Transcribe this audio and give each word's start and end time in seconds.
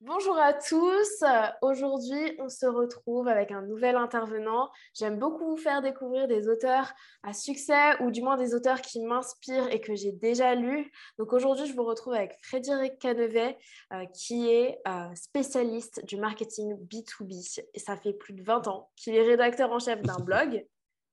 Bonjour 0.00 0.38
à 0.38 0.52
tous. 0.52 1.24
Aujourd'hui, 1.60 2.36
on 2.38 2.48
se 2.48 2.66
retrouve 2.66 3.26
avec 3.26 3.50
un 3.50 3.62
nouvel 3.62 3.96
intervenant. 3.96 4.70
J'aime 4.94 5.18
beaucoup 5.18 5.44
vous 5.44 5.56
faire 5.56 5.82
découvrir 5.82 6.28
des 6.28 6.48
auteurs 6.48 6.92
à 7.24 7.32
succès 7.32 8.00
ou 8.00 8.12
du 8.12 8.22
moins 8.22 8.36
des 8.36 8.54
auteurs 8.54 8.80
qui 8.80 9.00
m'inspirent 9.00 9.68
et 9.72 9.80
que 9.80 9.96
j'ai 9.96 10.12
déjà 10.12 10.54
lus. 10.54 10.92
Donc 11.18 11.32
aujourd'hui, 11.32 11.66
je 11.66 11.74
vous 11.74 11.82
retrouve 11.82 12.14
avec 12.14 12.38
Frédéric 12.42 13.00
Canevet 13.00 13.58
euh, 13.92 14.04
qui 14.14 14.48
est 14.48 14.78
euh, 14.86 15.12
spécialiste 15.16 16.04
du 16.06 16.16
marketing 16.16 16.76
B2B 16.76 17.60
et 17.74 17.80
ça 17.80 17.96
fait 17.96 18.12
plus 18.12 18.34
de 18.34 18.44
20 18.44 18.68
ans 18.68 18.90
qu'il 18.94 19.16
est 19.16 19.26
rédacteur 19.26 19.72
en 19.72 19.80
chef 19.80 20.00
d'un 20.02 20.20
blog 20.20 20.64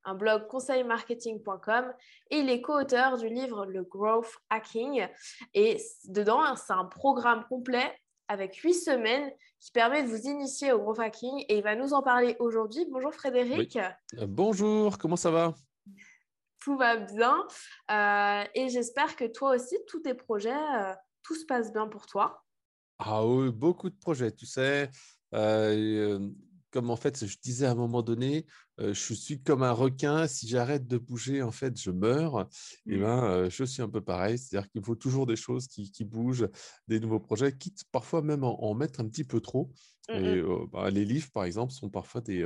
un 0.07 0.13
blog 0.13 0.45
conseilmarketing.com 0.45 1.91
et 2.29 2.37
il 2.37 2.49
est 2.51 2.61
co-auteur 2.61 3.17
du 3.17 3.27
livre 3.27 3.65
Le 3.65 3.81
Growth 3.81 4.37
Hacking. 4.51 5.07
Et 5.55 5.77
dedans, 6.05 6.55
c'est 6.55 6.73
un 6.73 6.85
programme 6.85 7.43
complet 7.49 7.91
avec 8.27 8.55
huit 8.57 8.73
semaines 8.73 9.31
qui 9.59 9.71
permet 9.71 10.03
de 10.03 10.07
vous 10.07 10.27
initier 10.27 10.71
au 10.71 10.79
growth 10.79 10.99
hacking 10.99 11.45
et 11.47 11.57
il 11.57 11.63
va 11.63 11.75
nous 11.75 11.93
en 11.93 12.01
parler 12.01 12.35
aujourd'hui. 12.39 12.85
Bonjour 12.91 13.13
Frédéric. 13.13 13.77
Euh, 13.77 14.27
bonjour, 14.27 14.97
comment 14.97 15.15
ça 15.15 15.31
va? 15.31 15.55
Tout 16.59 16.77
va 16.77 16.97
bien 16.97 17.47
euh, 17.91 18.43
et 18.55 18.69
j'espère 18.69 19.15
que 19.15 19.25
toi 19.25 19.55
aussi, 19.55 19.77
tous 19.87 20.01
tes 20.01 20.13
projets, 20.13 20.51
euh, 20.51 20.93
tout 21.23 21.35
se 21.35 21.45
passe 21.45 21.71
bien 21.71 21.87
pour 21.87 22.07
toi. 22.07 22.43
Ah 22.97 23.25
oui, 23.25 23.51
beaucoup 23.51 23.89
de 23.89 23.95
projets, 23.95 24.31
tu 24.31 24.45
sais 24.45 24.89
comme 26.75 26.89
en 26.89 26.97
fait, 26.97 27.25
je 27.25 27.37
disais 27.41 27.65
à 27.65 27.71
un 27.71 27.75
moment 27.75 28.01
donné, 28.01 28.45
je 28.79 29.13
suis 29.13 29.41
comme 29.41 29.63
un 29.63 29.71
requin, 29.71 30.27
si 30.27 30.45
j'arrête 30.45 30.87
de 30.87 30.97
bouger, 30.97 31.41
en 31.41 31.51
fait, 31.51 31.79
je 31.79 31.89
meurs. 31.89 32.49
Et 32.85 32.97
mmh. 32.97 32.99
ben, 32.99 33.49
je 33.49 33.63
suis 33.63 33.81
un 33.81 33.87
peu 33.87 34.01
pareil, 34.01 34.37
c'est-à-dire 34.37 34.69
qu'il 34.69 34.83
faut 34.83 34.95
toujours 34.95 35.25
des 35.25 35.37
choses 35.37 35.67
qui, 35.67 36.03
bougent, 36.03 36.49
des 36.89 36.99
nouveaux 36.99 37.21
projets, 37.21 37.55
quitte 37.55 37.85
parfois 37.93 38.21
même 38.21 38.43
en, 38.43 38.73
mettre 38.73 38.99
un 38.99 39.07
petit 39.07 39.23
peu 39.23 39.39
trop. 39.39 39.71
Mmh 40.09 40.13
et 40.13 40.43
bah, 40.73 40.89
les 40.89 41.05
livres, 41.05 41.31
par 41.31 41.45
exemple, 41.45 41.71
sont 41.71 41.89
parfois 41.89 42.19
des, 42.19 42.45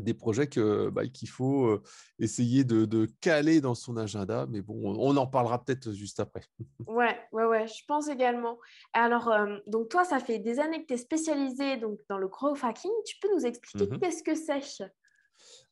des 0.00 0.14
projets 0.14 0.48
bah, 0.92 1.06
qu'il 1.06 1.28
faut 1.28 1.80
essayer 2.18 2.64
de, 2.64 3.06
caler 3.20 3.60
dans 3.60 3.74
son 3.74 3.96
agenda. 3.96 4.46
Mais 4.48 4.60
bon, 4.60 4.94
on 4.98 5.16
en 5.16 5.26
parlera 5.26 5.64
peut-être 5.64 5.92
juste 5.92 6.20
après. 6.20 6.42
Ouais, 6.86 7.18
ouais, 7.32 7.44
ouais, 7.44 7.66
je 7.66 7.84
pense 7.86 8.08
également. 8.08 8.58
Alors, 8.92 9.30
donc 9.66 9.88
toi, 9.90 10.04
ça 10.04 10.18
fait 10.18 10.38
des 10.38 10.58
années 10.58 10.82
que 10.82 10.86
tu 10.86 10.94
es 10.94 10.96
spécialisé 10.96 11.76
donc, 11.76 11.98
dans 12.08 12.18
le 12.18 12.28
growth 12.28 12.60
hacking. 12.62 12.90
Tu 13.04 13.16
peux 13.20 13.28
nous 13.34 13.44
expliquer 13.44 13.86
mmh 13.86 13.98
qu'est-ce 14.00 14.22
que 14.22 14.34
c'est? 14.34 14.84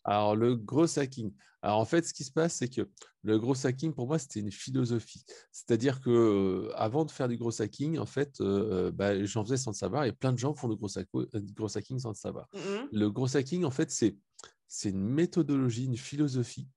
Alors, 0.05 0.37
le 0.37 0.57
gros 0.57 0.99
hacking. 0.99 1.33
Alors, 1.67 1.81
en 1.81 1.85
fait, 1.85 2.07
ce 2.07 2.15
qui 2.15 2.23
se 2.23 2.31
passe, 2.31 2.55
c'est 2.55 2.69
que 2.69 2.89
le 3.25 3.41
gros 3.41 3.67
hacking, 3.67 3.93
pour 3.93 4.07
moi, 4.07 4.21
c'était 4.21 4.39
une 4.39 4.53
philosophie. 4.53 5.25
C'est-à-dire 5.51 6.01
que 6.01 6.11
euh, 6.11 6.73
avant 6.77 7.05
de 7.05 7.11
faire 7.11 7.27
du 7.27 7.37
gros 7.37 7.61
hacking, 7.61 7.99
en 7.99 8.07
fait, 8.07 8.41
euh, 8.41 8.93
bah, 8.93 9.25
j'en 9.25 9.43
faisais 9.43 9.57
sans 9.57 9.73
le 9.73 9.77
savoir 9.77 10.05
et 10.05 10.13
plein 10.13 10.33
de 10.33 10.39
gens 10.39 10.55
font 10.55 10.69
du 10.69 10.77
gros, 10.77 10.97
euh, 10.97 11.67
hacking 11.75 11.99
sans 11.99 12.11
le 12.11 12.15
savoir. 12.15 12.47
Mmh 12.55 12.59
le 12.93 13.11
gros 13.11 13.37
hacking, 13.37 13.65
en 13.65 13.73
fait, 13.73 13.91
c'est 13.91 14.91
une 14.91 15.03
méthodologie, 15.03 15.87
une 15.87 15.97
philosophie 15.97 16.69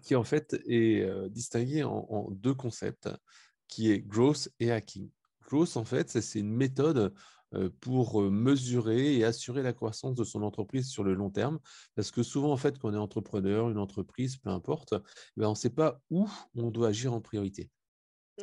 qui, 0.00 0.14
en 0.14 0.24
fait, 0.24 0.58
est 0.66 1.06
distinguée 1.28 1.82
en, 1.82 2.06
en, 2.08 2.30
deux 2.30 2.54
concepts, 2.54 3.10
qui 3.68 3.90
est 3.90 4.00
growth 4.00 4.48
et 4.58 4.72
hacking. 4.72 5.10
Growth, 5.48 5.76
en 5.76 5.84
fait, 5.84 6.10
c'est 6.20 6.40
une 6.40 6.54
méthode 6.54 6.98
euh, 6.98 7.10
pour 7.80 8.22
mesurer 8.22 9.16
et 9.16 9.24
assurer 9.24 9.62
la 9.62 9.72
croissance 9.72 10.14
de 10.14 10.24
son 10.24 10.42
entreprise 10.42 10.88
sur 10.88 11.04
le 11.04 11.14
long 11.14 11.30
terme. 11.30 11.58
Parce 11.94 12.10
que 12.10 12.22
souvent, 12.22 12.52
en 12.52 12.56
fait, 12.56 12.78
quand 12.78 12.90
on 12.90 12.94
est 12.94 12.98
entrepreneur, 12.98 13.70
une 13.70 13.78
entreprise, 13.78 14.36
peu 14.36 14.50
importe, 14.50 14.94
ben, 15.36 15.46
on 15.46 15.50
ne 15.50 15.56
sait 15.56 15.70
pas 15.70 16.00
où 16.10 16.28
on 16.56 16.70
doit 16.70 16.88
agir 16.88 17.12
en 17.12 17.20
priorité. 17.20 17.70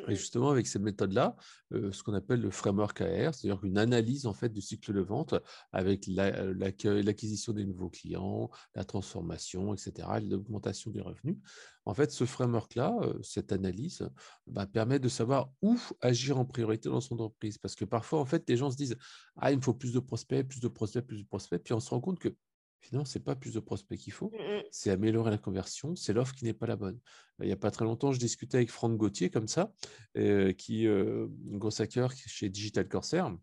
Et 0.07 0.16
justement, 0.16 0.50
avec 0.50 0.67
cette 0.67 0.81
méthode-là, 0.81 1.35
ce 1.72 2.03
qu'on 2.03 2.13
appelle 2.13 2.41
le 2.41 2.51
framework 2.51 3.01
AR, 3.01 3.33
c'est-à-dire 3.33 3.63
une 3.63 3.78
analyse 3.78 4.25
en 4.25 4.33
fait 4.33 4.50
du 4.50 4.61
cycle 4.61 4.94
de 4.94 5.00
vente 5.00 5.35
avec 5.72 6.07
l'acquisition 6.07 7.53
des 7.53 7.66
nouveaux 7.66 7.89
clients, 7.89 8.50
la 8.75 8.84
transformation, 8.84 9.73
etc., 9.73 10.07
l'augmentation 10.22 10.91
des 10.91 11.01
revenus. 11.01 11.38
En 11.85 11.94
fait, 11.94 12.11
ce 12.11 12.25
framework-là, 12.25 12.95
cette 13.22 13.51
analyse, 13.51 14.09
bah, 14.47 14.66
permet 14.66 15.00
de 15.00 15.07
savoir 15.07 15.51
où 15.61 15.79
agir 16.01 16.38
en 16.38 16.45
priorité 16.45 16.89
dans 16.89 17.01
son 17.01 17.16
entreprise. 17.16 17.57
Parce 17.57 17.75
que 17.75 17.85
parfois, 17.85 18.19
en 18.19 18.25
fait, 18.25 18.50
les 18.50 18.57
gens 18.57 18.72
se 18.72 18.78
disent 18.78 18.97
Ah, 19.38 19.51
il 19.51 19.57
me 19.57 19.61
faut 19.61 19.73
plus 19.73 19.94
de 19.94 20.00
prospects, 20.00 20.47
plus 20.47 20.59
de 20.59 20.67
prospects, 20.67 21.05
plus 21.05 21.22
de 21.22 21.28
prospects. 21.28 21.61
Puis 21.63 21.73
on 21.73 21.79
se 21.79 21.89
rend 21.89 22.01
compte 22.01 22.19
que 22.19 22.35
Finalement, 22.79 23.05
ce 23.05 23.17
n'est 23.17 23.23
pas 23.23 23.35
plus 23.35 23.53
de 23.53 23.59
prospects 23.59 23.97
qu'il 23.97 24.13
faut, 24.13 24.31
mmh 24.33 24.61
c'est 24.71 24.91
améliorer 24.91 25.31
la 25.31 25.37
conversion, 25.37 25.95
c'est 25.95 26.13
l'offre 26.13 26.35
qui 26.35 26.45
n'est 26.45 26.53
pas 26.53 26.67
la 26.67 26.75
bonne. 26.75 26.99
Il 27.39 27.45
n'y 27.45 27.51
a 27.51 27.57
pas 27.57 27.71
très 27.71 27.85
longtemps, 27.85 28.11
je 28.11 28.19
discutais 28.19 28.57
avec 28.57 28.69
Franck 28.69 28.97
Gauthier 28.97 29.29
comme 29.29 29.47
ça, 29.47 29.73
qui 30.13 30.85
est 30.85 30.87
euh, 30.87 31.27
gros 31.29 31.81
hacker 31.81 32.11
chez 32.11 32.49
Digital 32.49 32.87
Corsair. 32.87 33.35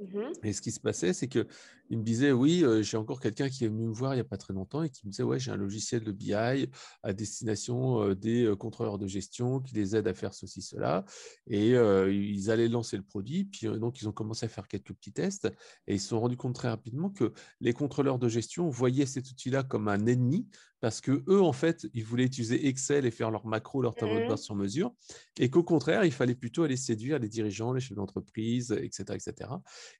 Mmh 0.00 0.32
et 0.42 0.52
ce 0.54 0.62
qui 0.62 0.70
se 0.70 0.80
passait, 0.80 1.12
c'est 1.12 1.28
qu'il 1.28 1.46
me 1.90 2.02
disait, 2.02 2.32
oui, 2.32 2.64
j'ai 2.80 2.96
encore 2.96 3.20
quelqu'un 3.20 3.50
qui 3.50 3.64
est 3.64 3.68
venu 3.68 3.86
me 3.86 3.92
voir 3.92 4.14
il 4.14 4.16
n'y 4.16 4.22
a 4.22 4.24
pas 4.24 4.38
très 4.38 4.54
longtemps 4.54 4.82
et 4.82 4.88
qui 4.88 5.06
me 5.06 5.10
disait, 5.10 5.22
ouais, 5.22 5.38
j'ai 5.38 5.50
un 5.50 5.56
logiciel 5.56 6.02
de 6.02 6.12
BI 6.12 6.32
à 6.32 7.12
destination 7.12 8.14
des 8.14 8.50
contrôleurs 8.58 8.98
de 8.98 9.06
gestion 9.06 9.60
qui 9.60 9.74
les 9.74 9.96
aide 9.96 10.08
à 10.08 10.14
faire 10.14 10.32
ceci, 10.32 10.62
cela. 10.62 11.04
Et 11.46 11.72
ils 11.72 12.50
allaient 12.50 12.68
lancer 12.68 12.96
le 12.96 13.02
produit. 13.02 13.44
Puis 13.44 13.66
donc, 13.78 14.00
ils 14.00 14.08
ont 14.08 14.12
commencé 14.12 14.46
à 14.46 14.48
faire 14.48 14.68
quelques 14.68 14.94
petits 14.94 15.12
tests 15.12 15.48
et 15.86 15.94
ils 15.94 16.00
se 16.00 16.08
sont 16.08 16.20
rendus 16.20 16.38
compte 16.38 16.54
très 16.54 16.68
rapidement 16.68 17.10
que 17.10 17.32
les 17.60 17.74
contrôleurs 17.74 18.18
de 18.18 18.28
gestion 18.28 18.68
voyaient 18.70 19.06
cet 19.06 19.30
outil-là 19.30 19.62
comme 19.64 19.88
un 19.88 20.06
ennemi 20.06 20.48
parce 20.80 21.00
que 21.00 21.22
eux, 21.28 21.40
en 21.40 21.52
fait, 21.52 21.86
ils 21.94 22.04
voulaient 22.04 22.24
utiliser 22.24 22.66
Excel 22.66 23.06
et 23.06 23.10
faire 23.10 23.30
leur 23.30 23.46
macro, 23.46 23.82
leur 23.82 23.94
tableau 23.94 24.20
de 24.20 24.26
bord 24.26 24.34
mmh. 24.34 24.38
sur 24.38 24.54
mesure, 24.54 24.92
et 25.38 25.50
qu'au 25.50 25.62
contraire, 25.62 26.04
il 26.04 26.12
fallait 26.12 26.34
plutôt 26.34 26.62
aller 26.62 26.76
séduire 26.76 27.18
les 27.18 27.28
dirigeants, 27.28 27.72
les 27.72 27.80
chefs 27.80 27.96
d'entreprise, 27.96 28.72
etc., 28.72 29.04
etc. 29.14 29.50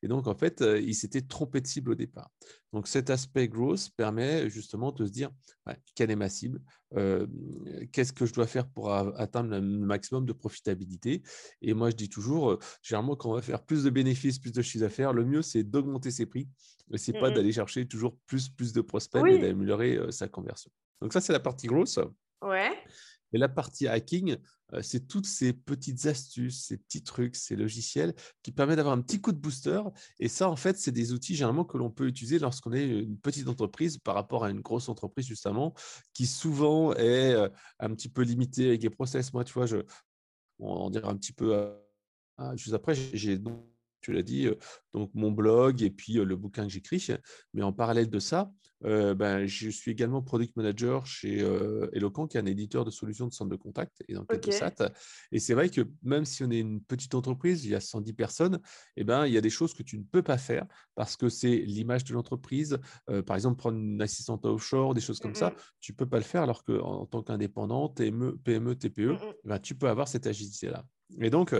Et 0.02 0.08
donc, 0.08 0.26
en 0.26 0.34
fait, 0.34 0.64
ils 0.80 0.94
s'étaient 0.94 1.22
trompés 1.22 1.60
de 1.60 1.66
cible 1.66 1.90
au 1.90 1.94
départ. 1.94 2.30
Donc, 2.72 2.86
cet 2.86 3.10
aspect 3.10 3.48
growth 3.48 3.90
permet 3.96 4.48
justement 4.48 4.92
de 4.92 5.04
se 5.04 5.10
dire 5.10 5.30
quelle 5.94 6.10
est 6.10 6.16
ma 6.16 6.28
cible, 6.28 6.60
qu'est-ce 7.92 8.12
que 8.12 8.26
je 8.26 8.32
dois 8.32 8.46
faire 8.46 8.68
pour 8.68 8.92
atteindre 8.92 9.50
le 9.50 9.60
maximum 9.60 10.24
de 10.24 10.32
profitabilité? 10.32 11.22
Et 11.62 11.74
moi, 11.74 11.90
je 11.90 11.96
dis 11.96 12.08
toujours, 12.08 12.58
généralement, 12.82 13.16
quand 13.16 13.30
on 13.30 13.34
va 13.34 13.42
faire 13.42 13.64
plus 13.64 13.82
de 13.84 13.90
bénéfices, 13.90 14.38
plus 14.38 14.52
de 14.52 14.62
chiffre 14.62 14.84
d'affaires, 14.84 15.12
le 15.12 15.24
mieux, 15.24 15.42
c'est 15.42 15.64
d'augmenter 15.64 16.10
ses 16.10 16.26
prix. 16.26 16.48
Et 16.92 16.98
c'est 16.98 17.12
pas 17.12 17.30
mmh 17.30 17.34
d'aller 17.34 17.52
chercher 17.52 17.86
toujours 17.86 18.16
plus, 18.26 18.48
plus 18.48 18.72
de 18.72 18.80
prospects, 18.80 19.22
mais 19.22 19.38
d'améliorer 19.38 19.98
sa 20.10 20.28
conversion. 20.28 20.70
Donc, 21.00 21.12
ça, 21.12 21.20
c'est 21.20 21.32
la 21.32 21.40
partie 21.40 21.66
grosse. 21.66 21.98
Ouais. 22.42 22.72
Et 23.32 23.38
la 23.38 23.48
partie 23.48 23.86
hacking, 23.86 24.36
c'est 24.82 25.08
toutes 25.08 25.26
ces 25.26 25.52
petites 25.52 26.06
astuces, 26.06 26.66
ces 26.66 26.76
petits 26.76 27.02
trucs, 27.02 27.36
ces 27.36 27.56
logiciels 27.56 28.14
qui 28.42 28.52
permettent 28.52 28.76
d'avoir 28.76 28.96
un 28.96 29.00
petit 29.00 29.20
coup 29.20 29.32
de 29.32 29.38
booster. 29.38 29.80
Et 30.18 30.28
ça, 30.28 30.48
en 30.48 30.56
fait, 30.56 30.78
c'est 30.78 30.92
des 30.92 31.12
outils 31.12 31.34
généralement 31.34 31.64
que 31.64 31.76
l'on 31.76 31.90
peut 31.90 32.06
utiliser 32.06 32.38
lorsqu'on 32.38 32.72
est 32.72 32.86
une 32.86 33.18
petite 33.18 33.48
entreprise 33.48 33.98
par 33.98 34.14
rapport 34.14 34.44
à 34.44 34.50
une 34.50 34.60
grosse 34.60 34.88
entreprise, 34.88 35.26
justement, 35.26 35.74
qui 36.12 36.26
souvent 36.26 36.94
est 36.94 37.34
un 37.78 37.94
petit 37.94 38.08
peu 38.08 38.22
limitée 38.22 38.68
avec 38.68 38.82
les 38.82 38.90
process. 38.90 39.32
Moi, 39.32 39.44
tu 39.44 39.52
vois, 39.52 39.66
je, 39.66 39.78
on 40.58 40.90
dirait 40.90 41.08
un 41.08 41.16
petit 41.16 41.32
peu 41.32 41.72
juste 42.54 42.74
après, 42.74 42.94
j'ai 42.94 43.38
tu 44.00 44.12
l'as 44.12 44.22
dit, 44.22 44.48
donc 44.92 45.10
mon 45.14 45.30
blog 45.30 45.82
et 45.82 45.90
puis 45.90 46.14
le 46.14 46.36
bouquin 46.36 46.64
que 46.64 46.72
j'écris. 46.72 47.08
Mais 47.54 47.62
en 47.62 47.72
parallèle 47.72 48.10
de 48.10 48.18
ça, 48.18 48.50
ben, 48.82 49.44
je 49.46 49.68
suis 49.68 49.90
également 49.90 50.22
product 50.22 50.56
manager 50.56 51.04
chez 51.06 51.38
Eloquent, 51.92 52.26
qui 52.26 52.38
est 52.38 52.40
un 52.40 52.46
éditeur 52.46 52.84
de 52.84 52.90
solutions 52.90 53.26
de 53.26 53.32
centre 53.32 53.50
de 53.50 53.56
contact 53.56 54.02
et 54.08 54.14
d'enquête 54.14 54.46
de 54.46 54.50
SAT. 54.50 54.90
Et 55.32 55.38
c'est 55.38 55.54
vrai 55.54 55.68
que 55.68 55.82
même 56.02 56.24
si 56.24 56.42
on 56.44 56.50
est 56.50 56.60
une 56.60 56.80
petite 56.80 57.14
entreprise, 57.14 57.64
il 57.64 57.72
y 57.72 57.74
a 57.74 57.80
110 57.80 58.12
personnes, 58.14 58.58
eh 58.96 59.04
ben, 59.04 59.26
il 59.26 59.32
y 59.32 59.36
a 59.38 59.42
des 59.42 59.50
choses 59.50 59.74
que 59.74 59.82
tu 59.82 59.98
ne 59.98 60.04
peux 60.04 60.22
pas 60.22 60.38
faire 60.38 60.66
parce 60.94 61.16
que 61.16 61.28
c'est 61.28 61.56
l'image 61.56 62.04
de 62.04 62.14
l'entreprise. 62.14 62.78
par 63.26 63.36
exemple, 63.36 63.58
prendre 63.58 63.78
une 63.78 64.00
assistante 64.00 64.46
offshore, 64.46 64.94
des 64.94 65.00
choses 65.00 65.20
comme 65.20 65.34
ça, 65.34 65.54
tu 65.80 65.92
ne 65.92 65.96
peux 65.96 66.06
pas 66.06 66.18
le 66.18 66.24
faire 66.24 66.42
alors 66.42 66.64
qu'en 66.64 67.06
tant 67.06 67.22
qu'indépendant, 67.22 67.88
PME, 67.90 68.38
PME, 68.38 68.76
TPE, 68.76 69.16
ben, 69.44 69.58
tu 69.58 69.74
peux 69.74 69.88
avoir 69.88 70.08
cette 70.08 70.26
agilité-là. 70.26 70.84
Et 71.20 71.28
donc, 71.28 71.54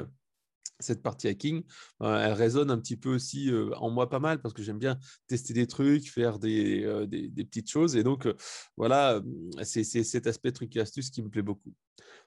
cette 0.83 1.03
partie 1.03 1.29
hacking, 1.29 1.63
euh, 2.03 2.25
elle 2.25 2.33
résonne 2.33 2.71
un 2.71 2.79
petit 2.79 2.97
peu 2.97 3.15
aussi 3.15 3.51
euh, 3.51 3.75
en 3.77 3.91
moi 3.91 4.09
pas 4.09 4.21
mal 4.21 4.41
parce 4.41 4.55
que 4.55 4.63
j'aime 4.63 4.79
bien 4.79 4.99
tester 5.27 5.53
des 5.53 5.67
trucs, 5.67 6.11
faire 6.11 6.39
des, 6.39 6.85
euh, 6.85 7.07
petites 7.07 7.71
choses. 7.71 7.97
Et 7.97 8.03
donc, 8.03 8.29
voilà, 8.77 9.21
c'est 9.63 9.85
cet 9.85 10.27
aspect 10.27 10.53
truc 10.53 10.75
et 10.77 10.81
astuce 10.81 11.11
qui 11.11 11.23
me 11.23 11.29
plaît 11.29 11.43
beaucoup. 11.43 11.75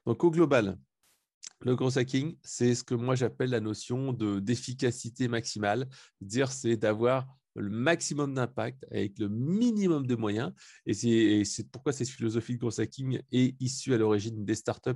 Donc, 0.06 0.22
au 0.24 0.30
global, 0.30 0.78
le 1.60 1.76
gros 1.76 1.96
hacking, 1.98 2.36
c'est 2.42 2.74
ce 2.74 2.84
que 2.84 2.94
moi 2.94 3.14
j'appelle 3.14 3.50
la 3.50 3.60
notion 3.60 4.12
d'efficacité 4.12 5.28
maximale. 5.28 5.88
Dire, 6.20 6.52
c'est 6.52 6.76
d'avoir 6.76 7.26
le 7.54 7.70
maximum 7.70 8.34
d'impact 8.34 8.84
avec 8.90 9.18
le 9.18 9.28
minimum 9.28 10.06
de 10.06 10.14
moyens. 10.14 10.52
Et 10.86 11.44
c'est 11.44 11.70
pourquoi 11.70 11.92
cette 11.92 12.08
philosophie 12.08 12.54
de 12.54 12.58
growth 12.58 12.78
hacking 12.78 13.20
est 13.32 13.60
issue 13.60 13.94
à 13.94 13.98
l'origine 13.98 14.44
des 14.44 14.54
startups 14.54 14.90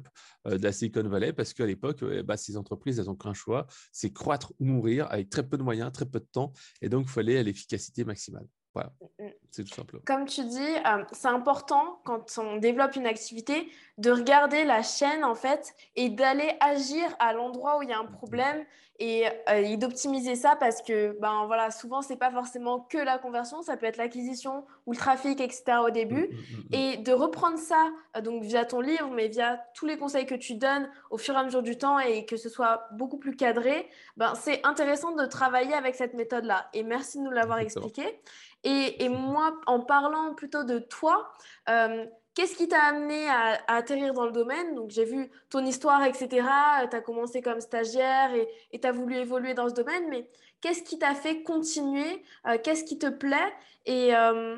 de 0.46 0.62
la 0.62 0.72
Silicon 0.72 1.08
Valley, 1.08 1.32
parce 1.32 1.54
qu'à 1.54 1.66
l'époque, 1.66 2.04
bah, 2.24 2.36
ces 2.36 2.56
entreprises, 2.56 2.98
elles 2.98 3.10
ont 3.10 3.16
qu'un 3.16 3.34
choix, 3.34 3.66
c'est 3.92 4.12
croître 4.12 4.52
ou 4.58 4.64
mourir 4.64 5.06
avec 5.10 5.30
très 5.30 5.46
peu 5.46 5.56
de 5.56 5.62
moyens, 5.62 5.92
très 5.92 6.06
peu 6.06 6.20
de 6.20 6.28
temps. 6.30 6.52
Et 6.82 6.88
donc, 6.88 7.06
il 7.06 7.10
fallait 7.10 7.38
à 7.38 7.42
l'efficacité 7.42 8.04
maximale. 8.04 8.46
Voilà, 8.74 8.92
mm, 9.00 9.24
mm. 9.24 9.32
c'est 9.50 9.64
tout 9.64 9.74
simple. 9.74 10.00
Comme 10.04 10.26
tu 10.26 10.44
dis, 10.44 10.58
euh, 10.58 11.04
c'est 11.12 11.28
important 11.28 12.00
quand 12.04 12.38
on 12.38 12.58
développe 12.58 12.96
une 12.96 13.06
activité 13.06 13.68
de 13.98 14.12
regarder 14.12 14.64
la 14.64 14.82
chaîne 14.82 15.24
en 15.24 15.34
fait 15.34 15.74
et 15.96 16.08
d'aller 16.08 16.56
agir 16.60 17.04
à 17.18 17.32
l'endroit 17.32 17.78
où 17.78 17.82
il 17.82 17.90
y 17.90 17.92
a 17.92 17.98
un 17.98 18.06
problème 18.06 18.64
et, 19.00 19.26
euh, 19.48 19.76
d'optimiser 19.76 20.34
ça 20.34 20.56
parce 20.56 20.82
que 20.82 21.16
ben 21.20 21.46
voilà 21.46 21.70
souvent 21.70 22.02
c'est 22.02 22.16
pas 22.16 22.30
forcément 22.30 22.80
que 22.80 22.98
la 22.98 23.18
conversion 23.18 23.62
ça 23.62 23.76
peut 23.76 23.86
être 23.86 23.96
l'acquisition 23.96 24.64
ou 24.86 24.92
le 24.92 24.98
trafic 24.98 25.40
etc 25.40 25.78
au 25.84 25.90
début. 25.90 26.28
Mm, 26.28 26.74
et 26.74 26.96
de 26.96 27.12
reprendre 27.12 27.58
ça 27.58 27.90
euh, 28.16 28.20
donc 28.20 28.42
via 28.42 28.64
ton 28.64 28.80
livre 28.80 29.10
mais 29.12 29.28
via 29.28 29.60
tous 29.74 29.86
les 29.86 29.98
conseils 29.98 30.26
que 30.26 30.34
tu 30.34 30.54
donnes 30.54 30.88
au 31.10 31.18
fur 31.18 31.34
et 31.34 31.38
à 31.38 31.44
mesure 31.44 31.62
du 31.62 31.76
temps 31.76 31.98
et 31.98 32.24
que 32.24 32.36
ce 32.36 32.48
soit 32.48 32.88
beaucoup 32.92 33.18
plus 33.18 33.36
cadré 33.36 33.88
ben 34.16 34.34
c'est 34.34 34.64
intéressant 34.64 35.12
de 35.12 35.26
travailler 35.26 35.74
avec 35.74 35.94
cette 35.94 36.14
méthode 36.14 36.44
là 36.44 36.68
et 36.72 36.82
merci 36.82 37.18
de 37.18 37.24
nous 37.24 37.30
l'avoir 37.32 37.58
expliqué. 37.58 38.20
Et, 38.64 39.08
moi, 39.08 39.54
en 39.66 39.80
parlant 39.80 40.34
plutôt 40.34 40.64
de 40.64 40.78
toi, 40.80 41.30
euh, 41.68 42.06
qu'est-ce 42.38 42.54
qui 42.54 42.68
t'a 42.68 42.84
amené 42.84 43.28
à, 43.28 43.60
atterrir 43.66 44.14
dans 44.14 44.24
le 44.24 44.30
domaine? 44.30 44.76
Donc, 44.76 44.90
j'ai 44.90 45.04
vu 45.04 45.28
ton 45.50 45.66
histoire, 45.66 46.04
etc. 46.04 46.46
Tu 46.88 46.96
as 46.96 47.00
commencé 47.00 47.42
comme 47.42 47.60
stagiaire 47.60 48.32
et 48.32 48.80
tu 48.80 48.86
as 48.86 48.92
voulu 48.92 49.16
évoluer 49.16 49.54
dans 49.54 49.68
ce 49.68 49.74
domaine, 49.74 50.04
mais 50.08 50.30
qu'est-ce 50.60 50.84
qui 50.84 51.00
t'a 51.00 51.16
fait 51.16 51.42
continuer? 51.42 52.22
Euh, 52.46 52.56
Qu'est-ce 52.62 52.84
qui 52.84 52.96
te 52.96 53.10
plaît? 53.10 53.52
Et 53.86 54.14
euh, 54.14 54.56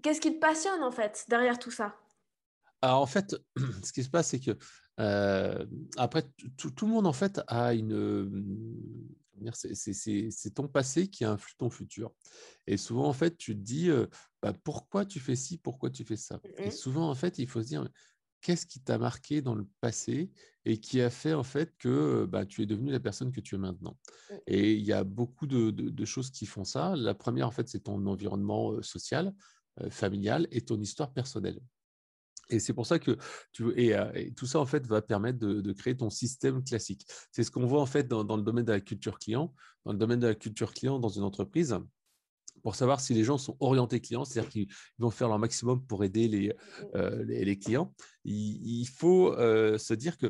qu'est-ce 0.00 0.20
qui 0.20 0.32
te 0.32 0.38
passionne, 0.38 0.84
en 0.84 0.92
fait, 0.92 1.24
derrière 1.28 1.58
tout 1.58 1.72
ça? 1.72 1.96
Alors, 2.82 3.00
en 3.00 3.06
fait, 3.06 3.34
ce 3.82 3.92
qui 3.92 4.04
se 4.04 4.10
passe, 4.10 4.28
c'est 4.28 4.38
que 4.38 4.56
après, 5.96 6.22
tout, 6.56 6.72
le 6.82 6.92
monde, 6.92 7.06
en 7.08 7.12
fait, 7.12 7.40
a 7.48 7.74
une 7.74 9.08
c'est 9.52 10.54
ton 10.54 10.68
passé 10.68 11.08
qui 11.08 11.24
influe 11.24 11.54
ton 11.58 11.70
futur. 11.70 12.12
Et 12.66 12.76
souvent, 12.76 13.08
en 13.08 13.12
fait, 13.12 13.36
tu 13.36 13.56
te 13.56 13.60
dis 13.60 13.90
bah, 14.42 14.52
pourquoi 14.64 15.04
tu 15.04 15.20
fais 15.20 15.36
ci, 15.36 15.58
pourquoi 15.58 15.90
tu 15.90 16.04
fais 16.04 16.16
ça? 16.16 16.40
Et 16.58 16.68
mmh 16.68 16.70
souvent, 16.70 17.10
en 17.10 17.14
fait, 17.14 17.38
il 17.38 17.48
faut 17.48 17.62
se 17.62 17.68
dire 17.68 17.88
qu'est-ce 18.40 18.66
qui 18.66 18.80
t'a 18.80 18.98
marqué 18.98 19.42
dans 19.42 19.54
le 19.54 19.66
passé 19.80 20.30
et 20.64 20.78
qui 20.78 21.00
a 21.00 21.10
fait 21.10 21.34
en 21.34 21.42
fait 21.42 21.74
que 21.78 22.24
bah, 22.26 22.46
tu 22.46 22.62
es 22.62 22.66
devenu 22.66 22.92
la 22.92 23.00
personne 23.00 23.32
que 23.32 23.40
tu 23.40 23.56
es 23.56 23.58
maintenant? 23.58 23.98
Mmh. 24.30 24.34
Et 24.46 24.74
il 24.74 24.84
y 24.84 24.92
a 24.92 25.04
beaucoup 25.04 25.46
de, 25.46 26.04
choses 26.04 26.30
qui 26.30 26.46
font 26.46 26.64
ça. 26.64 26.94
La 26.96 27.14
première, 27.14 27.48
en 27.48 27.52
fait, 27.52 27.68
c'est 27.68 27.80
ton 27.80 28.06
environnement 28.06 28.80
social, 28.82 29.34
familial 29.90 30.48
et 30.50 30.60
ton 30.60 30.80
histoire 30.80 31.12
personnelle. 31.12 31.60
Et 32.50 32.60
c'est 32.60 32.72
pour 32.72 32.86
ça 32.86 32.98
que 32.98 33.16
tu 33.52 33.72
et, 33.76 34.32
tout 34.34 34.46
ça 34.46 34.58
en 34.58 34.66
fait 34.66 34.86
va 34.86 35.02
permettre 35.02 35.38
de, 35.38 35.72
créer 35.72 35.96
ton 35.96 36.10
système 36.10 36.62
classique. 36.64 37.06
C'est 37.30 37.44
ce 37.44 37.50
qu'on 37.50 37.66
voit 37.66 37.80
en 37.80 37.86
fait 37.86 38.08
dans, 38.08 38.36
le 38.36 38.42
domaine 38.42 38.64
de 38.64 38.72
la 38.72 38.80
culture 38.80 39.18
client. 39.18 39.54
Dans 39.84 39.92
le 39.92 39.98
domaine 39.98 40.20
de 40.20 40.26
la 40.26 40.34
culture 40.34 40.72
client 40.72 40.98
dans 40.98 41.08
une 41.08 41.22
entreprise, 41.22 41.78
pour 42.62 42.74
savoir 42.74 43.00
si 43.00 43.14
les 43.14 43.24
gens 43.24 43.38
sont 43.38 43.56
orientés 43.60 44.00
clients, 44.00 44.24
c'est-à-dire 44.24 44.50
qu'ils 44.50 44.68
vont 44.98 45.10
faire 45.10 45.28
leur 45.28 45.38
maximum 45.38 45.84
pour 45.86 46.04
aider 46.04 46.28
les, 46.28 46.52
les, 47.26 47.58
clients, 47.58 47.92
il, 48.24 48.86
faut 48.86 49.34
se 49.36 49.94
dire 49.94 50.18
que 50.18 50.26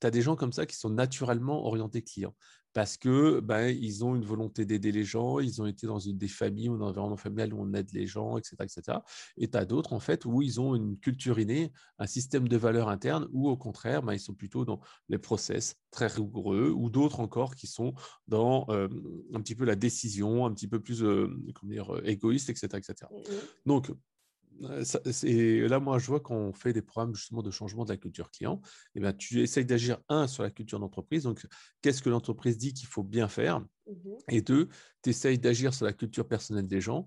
tu 0.00 0.06
as 0.06 0.10
des 0.10 0.22
gens 0.22 0.36
comme 0.36 0.52
ça 0.52 0.66
qui 0.66 0.76
sont 0.76 0.90
naturellement 0.90 1.66
orientés 1.66 2.02
clients 2.02 2.34
parce 2.76 2.98
que 2.98 3.40
ben, 3.40 3.68
ils 3.68 4.04
ont 4.04 4.14
une 4.14 4.26
volonté 4.26 4.66
d'aider 4.66 4.92
les 4.92 5.02
gens, 5.02 5.38
ils 5.38 5.62
ont 5.62 5.66
été 5.66 5.86
dans 5.86 5.98
une 5.98 6.18
des 6.18 6.28
familles 6.28 6.68
ou 6.68 6.76
dans 6.76 6.84
un 6.84 6.88
environnement 6.90 7.16
familial 7.16 7.54
où 7.54 7.62
on 7.62 7.72
aide 7.72 7.90
les 7.94 8.06
gens, 8.06 8.36
etc. 8.36 8.54
etc. 8.60 8.98
Et 9.38 9.48
tu 9.48 9.56
as 9.56 9.64
d'autres, 9.64 9.94
en 9.94 9.98
fait, 9.98 10.26
où 10.26 10.42
ils 10.42 10.60
ont 10.60 10.74
une 10.74 10.98
culture 10.98 11.38
innée, 11.38 11.72
un 11.98 12.06
système 12.06 12.48
de 12.48 12.56
valeurs 12.58 12.90
internes, 12.90 13.28
ou 13.32 13.48
au 13.48 13.56
contraire, 13.56 14.02
ben, 14.02 14.12
ils 14.12 14.20
sont 14.20 14.34
plutôt 14.34 14.66
dans 14.66 14.78
les 15.08 15.16
process 15.16 15.76
très 15.90 16.06
rigoureux, 16.06 16.68
ou 16.68 16.90
d'autres 16.90 17.20
encore 17.20 17.54
qui 17.54 17.66
sont 17.66 17.94
dans 18.28 18.66
euh, 18.68 18.88
un 19.32 19.40
petit 19.40 19.54
peu 19.54 19.64
la 19.64 19.74
décision, 19.74 20.44
un 20.44 20.52
petit 20.52 20.68
peu 20.68 20.78
plus 20.78 21.02
euh, 21.02 21.34
comment 21.54 21.72
dire, 21.72 21.94
euh, 21.94 22.02
égoïste, 22.04 22.50
etc. 22.50 22.66
etc. 22.76 23.10
Mmh 23.64 23.94
Et 25.24 25.68
là, 25.68 25.80
moi, 25.80 25.98
je 25.98 26.06
vois 26.06 26.20
qu'on 26.20 26.52
fait 26.52 26.72
des 26.72 26.82
programmes 26.82 27.14
justement 27.14 27.42
de 27.42 27.50
changement 27.50 27.84
de 27.84 27.90
la 27.90 27.96
culture 27.96 28.30
client. 28.30 28.60
Et 28.94 28.98
eh 28.98 29.00
bien, 29.00 29.12
tu 29.12 29.40
essayes 29.42 29.64
d'agir, 29.64 29.98
un, 30.08 30.26
sur 30.26 30.42
la 30.42 30.50
culture 30.50 30.78
d'entreprise. 30.78 31.24
Donc, 31.24 31.46
qu'est-ce 31.82 32.02
que 32.02 32.10
l'entreprise 32.10 32.56
dit 32.56 32.72
qu'il 32.72 32.88
faut 32.88 33.02
bien 33.02 33.28
faire? 33.28 33.60
Mmh 33.86 34.16
Et 34.28 34.40
deux, 34.40 34.68
tu 35.02 35.10
essayes 35.10 35.38
d'agir 35.38 35.74
sur 35.74 35.84
la 35.84 35.92
culture 35.92 36.26
personnelle 36.26 36.68
des 36.68 36.80
gens. 36.80 37.06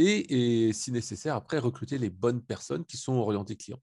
Et, 0.00 0.72
si 0.74 0.92
nécessaire, 0.92 1.34
après, 1.34 1.58
recruter 1.58 1.98
les 1.98 2.08
bonnes 2.08 2.40
personnes 2.40 2.84
qui 2.84 2.96
sont 2.96 3.14
orientées 3.14 3.56
clients. 3.56 3.82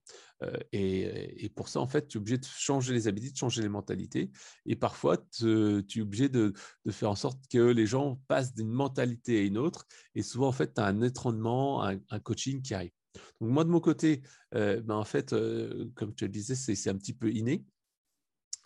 et, 0.72 1.50
pour 1.54 1.68
ça, 1.68 1.80
en 1.80 1.86
fait, 1.86 2.08
tu 2.08 2.16
es 2.16 2.20
obligé 2.20 2.38
de 2.38 2.44
changer 2.44 2.94
les 2.94 3.06
habitudes, 3.06 3.34
de 3.34 3.38
changer 3.38 3.60
les 3.60 3.68
mentalités. 3.68 4.30
Et 4.64 4.76
parfois, 4.76 5.18
tu 5.18 5.84
es 5.94 6.00
obligé 6.00 6.30
de, 6.30 6.54
faire 6.88 7.10
en 7.10 7.16
sorte 7.16 7.38
que 7.50 7.58
les 7.58 7.86
gens 7.86 8.18
passent 8.28 8.54
d'une 8.54 8.70
mentalité 8.70 9.40
à 9.40 9.42
une 9.42 9.58
autre. 9.58 9.86
Et 10.14 10.22
souvent, 10.22 10.48
en 10.48 10.52
fait, 10.52 10.74
tu 10.74 10.80
as 10.80 10.86
un 10.86 11.02
étranglement, 11.02 11.82
un 11.82 12.20
coaching 12.20 12.62
qui 12.62 12.72
arrive. 12.72 12.92
Donc 13.40 13.50
moi, 13.50 13.64
de 13.64 13.70
mon 13.70 13.80
côté, 13.80 14.22
euh, 14.54 14.80
ben, 14.80 14.94
en 14.94 15.04
fait, 15.04 15.32
euh, 15.32 15.90
comme 15.94 16.14
tu 16.14 16.24
le 16.24 16.30
disais, 16.30 16.54
c'est 16.54 16.90
un 16.90 16.96
petit 16.96 17.14
peu 17.14 17.30
inné. 17.30 17.64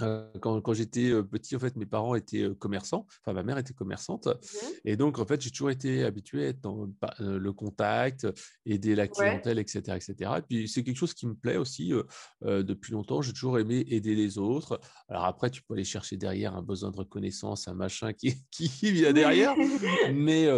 Euh, 0.03 0.31
quand, 0.41 0.73
j'étais 0.73 1.11
petit, 1.25 1.55
en 1.57 1.59
fait, 1.59 1.77
mes 1.77 1.85
parents 1.85 2.15
étaient 2.15 2.49
commerçants. 2.59 3.07
Enfin, 3.21 3.35
ma 3.35 3.43
mère 3.43 3.59
était 3.59 3.75
commerçante. 3.75 4.29
Mmh 4.29 4.67
Et 4.87 4.97
donc, 4.97 5.19
en 5.19 5.27
fait, 5.27 5.43
j'ai 5.43 5.51
toujours 5.51 5.71
été 5.71 6.05
habitué 6.05 6.47
à 6.47 6.49
être 6.49 6.61
dans 6.63 6.89
le 7.19 7.53
contact, 7.53 8.27
aider 8.65 8.95
la 8.95 9.09
clientèle, 9.09 9.59
etc., 9.59 9.83
etc. 9.97 10.31
Et 10.39 10.43
puis, 10.43 10.69
c'est 10.69 10.83
quelque 10.85 10.97
chose 10.97 11.13
qui 11.13 11.27
me 11.27 11.35
plaît 11.35 11.59
aussi 11.59 11.93
depuis 12.41 12.93
longtemps. 12.93 13.21
J'ai 13.21 13.35
toujours 13.35 13.59
aimé 13.59 13.85
aider 13.89 14.15
les 14.15 14.39
autres. 14.39 14.81
Alors 15.11 15.27
après, 15.27 15.51
tu 15.51 15.63
peux 15.63 15.75
aller 15.75 15.85
chercher 15.85 16.17
derrière 16.17 16.57
un 16.57 16.63
besoin 16.63 16.91
de 16.91 16.97
reconnaissance, 16.97 17.69
un 17.69 17.75
machin 17.75 18.15
qui, 18.15 18.43
qui 18.51 18.93
vient 18.93 19.13
derrière. 19.13 19.55
Mais 20.15 20.49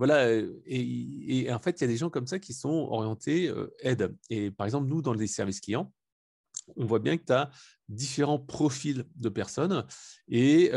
voilà, 0.00 0.30
et, 0.64 1.52
en 1.52 1.58
fait, 1.58 1.78
il 1.78 1.82
y 1.82 1.84
a 1.84 1.88
des 1.88 1.98
gens 1.98 2.08
comme 2.08 2.26
ça 2.26 2.38
qui 2.38 2.54
sont 2.54 2.88
orientés 2.90 3.52
aide. 3.80 4.16
Et 4.30 4.50
par 4.50 4.64
exemple, 4.66 4.88
nous, 4.88 5.02
dans 5.02 5.12
les 5.12 5.26
services 5.26 5.60
clients, 5.60 5.92
on 6.74 6.86
voit 6.86 7.00
bien 7.00 7.18
que 7.18 7.24
tu 7.24 7.34
as 7.34 7.50
différents 7.90 8.38
profils 8.38 9.04
de 9.14 9.28
personnes 9.28 9.84
et, 10.26 10.70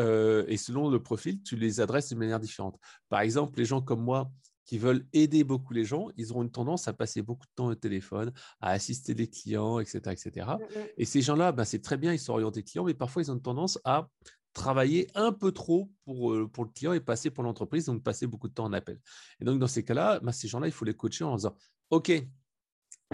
selon 0.58 0.90
le 0.90 1.02
profil, 1.02 1.42
tu 1.42 1.56
les 1.56 1.80
adresses 1.80 2.10
de 2.10 2.16
manière 2.16 2.42
différente. 2.42 2.78
Par 3.08 3.22
exemple, 3.22 3.60
les 3.60 3.66
gens 3.66 3.82
comme 3.82 4.02
moi 4.02 4.30
qui 4.66 4.78
veulent 4.78 5.06
aider 5.14 5.46
beaucoup 5.46 5.72
les 5.72 5.86
gens, 5.86 6.10
ils 6.18 6.32
auront 6.32 6.44
une 6.44 6.52
tendance 6.52 6.90
à 6.90 6.94
passer 6.94 7.22
beaucoup 7.22 7.46
de 7.46 7.52
temps 7.56 7.68
au 7.68 7.76
téléphone, 7.76 8.34
à 8.60 8.72
assister 8.72 9.14
les 9.14 9.30
clients, 9.30 9.80
etc. 9.80 10.00
etc. 10.12 10.32
Mmh, 10.48 10.64
mmh. 10.64 10.84
Et 10.98 11.06
ces 11.06 11.22
gens-là, 11.22 11.54
ben, 11.54 11.64
c'est 11.64 11.82
très 11.82 11.98
bien, 11.98 12.12
ils 12.12 12.20
sont 12.20 12.34
orientés 12.34 12.64
clients, 12.64 12.86
mais 12.86 12.94
parfois 12.94 13.22
ils 13.22 13.32
ont 13.32 13.36
une 13.36 13.42
tendance 13.42 13.80
à 13.86 14.10
travailler 14.54 15.08
un 15.16 15.32
peu 15.32 15.52
trop 15.52 15.92
pour, 16.06 16.34
euh, 16.34 16.48
pour 16.48 16.66
le 16.66 16.70
client 16.72 16.94
et 16.94 17.00
passer 17.00 17.30
pour 17.30 17.44
l'entreprise, 17.44 17.86
donc 17.86 18.04
passer 18.04 18.28
beaucoup 18.28 18.48
de 18.48 18.54
temps 18.54 18.66
en 18.66 18.74
appel. 18.74 19.00
Et 19.40 19.46
donc, 19.46 19.60
dans 19.60 19.68
ces 19.68 19.84
cas-là, 19.84 20.20
bah, 20.22 20.32
ces 20.32 20.48
gens-là, 20.48 20.68
il 20.68 20.74
faut 20.74 20.86
les 20.86 20.94
coacher 20.94 21.24
en 21.24 21.36
disant, 21.36 21.56
OK, 21.90 22.12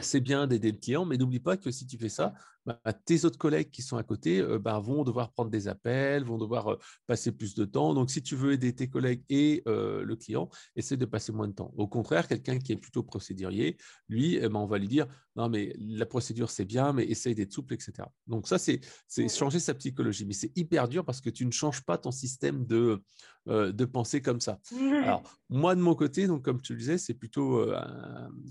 c'est 0.01 0.21
bien 0.21 0.47
d'aider 0.47 0.71
le 0.71 0.77
client, 0.77 1.05
mais 1.05 1.17
n'oublie 1.17 1.39
pas 1.39 1.57
que 1.57 1.71
si 1.71 1.87
tu 1.87 1.97
fais 1.97 2.09
ça, 2.09 2.33
bah, 2.69 2.93
tes 2.93 3.25
autres 3.25 3.37
collègues 3.37 3.71
qui 3.71 3.81
sont 3.81 3.97
à 3.97 4.03
côté 4.03 4.39
euh, 4.39 4.59
bah, 4.59 4.79
vont 4.79 5.03
devoir 5.03 5.31
prendre 5.31 5.49
des 5.49 5.67
appels, 5.67 6.23
vont 6.23 6.37
devoir 6.37 6.73
euh, 6.73 6.77
passer 7.07 7.31
plus 7.31 7.55
de 7.55 7.65
temps. 7.65 7.93
Donc, 7.95 8.11
si 8.11 8.21
tu 8.21 8.35
veux 8.35 8.53
aider 8.53 8.73
tes 8.73 8.87
collègues 8.89 9.23
et 9.29 9.63
le 9.65 10.15
client, 10.15 10.49
essaie 10.75 10.97
de 10.97 11.05
passer 11.05 11.31
moins 11.31 11.47
de 11.47 11.53
temps. 11.53 11.73
Au 11.77 11.87
contraire, 11.87 12.27
quelqu'un 12.27 12.59
qui 12.59 12.71
est 12.71 12.77
plutôt 12.77 13.03
procédurier, 13.03 13.77
lui, 14.07 14.35
eh 14.35 14.41
ben, 14.41 14.55
on 14.55 14.67
va 14.67 14.77
lui 14.77 14.87
dire 14.87 15.07
non, 15.39 15.47
mais 15.47 15.73
la 15.79 16.05
procédure, 16.05 16.49
c'est 16.49 16.65
bien, 16.65 16.91
mais 16.91 17.05
essaye 17.05 17.33
d'être 17.33 17.53
souple, 17.53 17.73
etc. 17.73 17.93
Donc, 18.27 18.45
ça, 18.47 18.57
c'est 18.57 18.81
changer 19.29 19.59
sa 19.59 19.73
psychologie. 19.73 20.25
Mais 20.25 20.33
c'est 20.33 20.51
hyper 20.57 20.89
dur 20.89 21.05
parce 21.05 21.21
que 21.21 21.29
tu 21.29 21.45
ne 21.45 21.51
changes 21.51 21.81
pas 21.81 21.97
ton 21.97 22.11
système 22.11 22.65
de, 22.65 23.01
euh, 23.47 23.71
de 23.71 23.85
pensée 23.85 24.21
comme 24.21 24.41
ça. 24.41 24.59
Alors, 25.03 25.23
moi, 25.49 25.75
de 25.75 25.81
mon 25.81 25.95
côté, 25.95 26.27
donc, 26.27 26.43
comme 26.43 26.61
tu 26.61 26.73
le 26.73 26.79
disais, 26.79 26.97
c'est 26.97 27.13
plutôt 27.13 27.65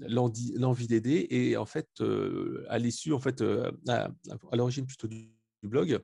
l'envie 0.08 0.86
d'aider. 0.86 1.26
Et 1.30 1.56
en 1.58 1.66
fait, 1.66 1.88
à 2.68 2.78
l'issue, 2.78 3.12
en 3.12 3.20
fait, 3.20 3.44
à, 3.86 4.07
l'origine 4.52 4.86
plutôt 4.86 5.08
du, 5.08 5.30
blog, 5.62 6.00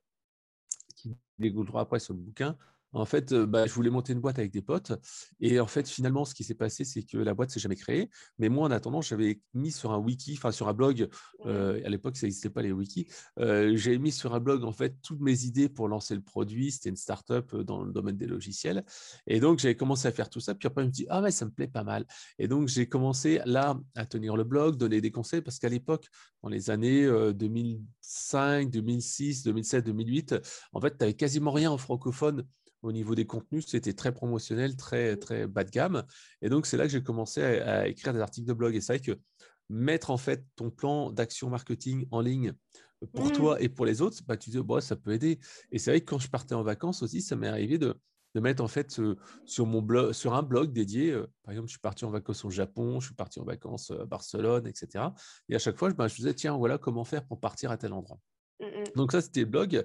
qui 0.96 1.16
dégoulera 1.38 1.82
après 1.82 1.98
sur 1.98 2.14
le 2.14 2.20
bouquin, 2.20 2.56
en 2.94 3.04
fait, 3.04 3.34
bah, 3.34 3.66
je 3.66 3.72
voulais 3.72 3.90
monter 3.90 4.12
une 4.12 4.20
boîte 4.20 4.38
avec 4.38 4.52
des 4.52 4.62
potes. 4.62 4.92
Et 5.40 5.58
en 5.60 5.66
fait, 5.66 5.88
finalement, 5.88 6.24
ce 6.24 6.34
qui 6.34 6.44
s'est 6.44 6.54
passé, 6.54 6.84
c'est 6.84 7.02
que 7.02 7.18
la 7.18 7.34
boîte 7.34 7.50
s'est 7.50 7.60
jamais 7.60 7.76
créée. 7.76 8.08
Mais 8.38 8.48
moi, 8.48 8.66
en 8.66 8.70
attendant, 8.70 9.00
j'avais 9.00 9.40
mis 9.52 9.72
sur 9.72 9.92
un 9.92 9.98
wiki, 9.98 10.34
enfin 10.36 10.52
sur 10.52 10.68
un 10.68 10.72
blog. 10.72 11.08
Euh, 11.46 11.80
à 11.84 11.88
l'époque, 11.88 12.16
ça 12.16 12.26
n'existait 12.26 12.50
pas 12.50 12.62
les 12.62 12.72
wikis. 12.72 13.08
Euh, 13.40 13.76
j'avais 13.76 13.98
mis 13.98 14.12
sur 14.12 14.34
un 14.34 14.40
blog 14.40 14.64
en 14.64 14.72
fait 14.72 14.96
toutes 15.02 15.20
mes 15.20 15.44
idées 15.44 15.68
pour 15.68 15.88
lancer 15.88 16.14
le 16.14 16.22
produit. 16.22 16.70
C'était 16.70 16.90
une 16.90 16.96
startup 16.96 17.54
dans 17.56 17.82
le 17.82 17.92
domaine 17.92 18.16
des 18.16 18.26
logiciels. 18.26 18.84
Et 19.26 19.40
donc, 19.40 19.58
j'avais 19.58 19.76
commencé 19.76 20.06
à 20.06 20.12
faire 20.12 20.30
tout 20.30 20.40
ça. 20.40 20.54
Puis 20.54 20.68
après, 20.68 20.82
je 20.82 20.88
me 20.88 20.92
dis 20.92 21.06
ah 21.08 21.20
ouais, 21.20 21.32
ça 21.32 21.44
me 21.44 21.50
plaît 21.50 21.68
pas 21.68 21.84
mal. 21.84 22.06
Et 22.38 22.48
donc, 22.48 22.68
j'ai 22.68 22.88
commencé 22.88 23.40
là 23.44 23.78
à 23.96 24.06
tenir 24.06 24.36
le 24.36 24.44
blog, 24.44 24.76
donner 24.76 25.00
des 25.00 25.10
conseils 25.10 25.42
parce 25.42 25.58
qu'à 25.58 25.68
l'époque, 25.68 26.06
dans 26.42 26.48
les 26.48 26.70
années 26.70 27.06
2005, 27.34 28.70
2006, 28.70 29.42
2007, 29.44 29.84
2008, 29.86 30.34
en 30.72 30.80
fait, 30.80 30.90
tu 30.90 30.96
n'avais 31.00 31.14
quasiment 31.14 31.50
rien 31.50 31.70
en 31.70 31.78
francophone 31.78 32.44
au 32.84 32.92
niveau 32.92 33.14
des 33.14 33.26
contenus, 33.26 33.66
c'était 33.66 33.94
très 33.94 34.12
promotionnel, 34.12 34.76
très, 34.76 35.16
très 35.16 35.46
bas 35.46 35.64
de 35.64 35.70
gamme. 35.70 36.04
Et 36.42 36.48
donc, 36.48 36.66
c'est 36.66 36.76
là 36.76 36.84
que 36.84 36.90
j'ai 36.90 37.02
commencé 37.02 37.42
à, 37.42 37.88
écrire 37.88 38.12
des 38.12 38.20
articles 38.20 38.46
de 38.46 38.52
blog. 38.52 38.76
Et 38.76 38.80
c'est 38.80 38.98
vrai 38.98 39.00
que 39.00 39.18
mettre 39.70 40.10
en 40.10 40.18
fait 40.18 40.44
ton 40.56 40.70
plan 40.70 41.10
d'action 41.10 41.48
marketing 41.48 42.06
en 42.10 42.20
ligne 42.20 42.52
pour 43.14 43.26
mmh. 43.26 43.32
toi 43.32 43.60
et 43.60 43.68
pour 43.68 43.86
les 43.86 44.02
autres, 44.02 44.18
bah, 44.26 44.36
tu 44.36 44.50
dis, 44.50 44.58
bon, 44.58 44.80
ça 44.80 44.96
peut 44.96 45.12
aider. 45.12 45.38
Et 45.72 45.78
c'est 45.78 45.90
vrai 45.90 46.00
que 46.00 46.06
quand 46.06 46.18
je 46.18 46.28
partais 46.28 46.54
en 46.54 46.62
vacances 46.62 47.02
aussi, 47.02 47.22
ça 47.22 47.36
m'est 47.36 47.48
arrivé 47.48 47.78
de, 47.78 47.94
de 48.34 48.40
mettre 48.40 48.62
en 48.62 48.68
fait 48.68 49.00
sur, 49.46 49.66
mon 49.66 49.80
blog, 49.80 50.12
sur 50.12 50.34
un 50.34 50.42
blog 50.42 50.72
dédié. 50.72 51.12
Euh, 51.12 51.26
par 51.42 51.52
exemple, 51.52 51.68
je 51.68 51.72
suis 51.72 51.80
parti 51.80 52.04
en 52.04 52.10
vacances 52.10 52.44
au 52.44 52.50
Japon, 52.50 53.00
je 53.00 53.06
suis 53.06 53.14
parti 53.14 53.40
en 53.40 53.44
vacances 53.44 53.90
à 53.90 54.04
Barcelone, 54.04 54.66
etc. 54.66 55.06
Et 55.48 55.54
à 55.54 55.58
chaque 55.58 55.78
fois, 55.78 55.88
je, 55.88 55.94
bah, 55.94 56.08
je 56.08 56.16
disais, 56.16 56.34
tiens, 56.34 56.56
voilà 56.56 56.76
comment 56.76 57.04
faire 57.04 57.24
pour 57.24 57.40
partir 57.40 57.70
à 57.70 57.78
tel 57.78 57.94
endroit. 57.94 58.18
Mmh, 58.64 58.80
mmh. 58.80 58.84
Donc 58.96 59.12
ça, 59.12 59.20
c'était 59.20 59.40
le 59.40 59.46
blog. 59.46 59.84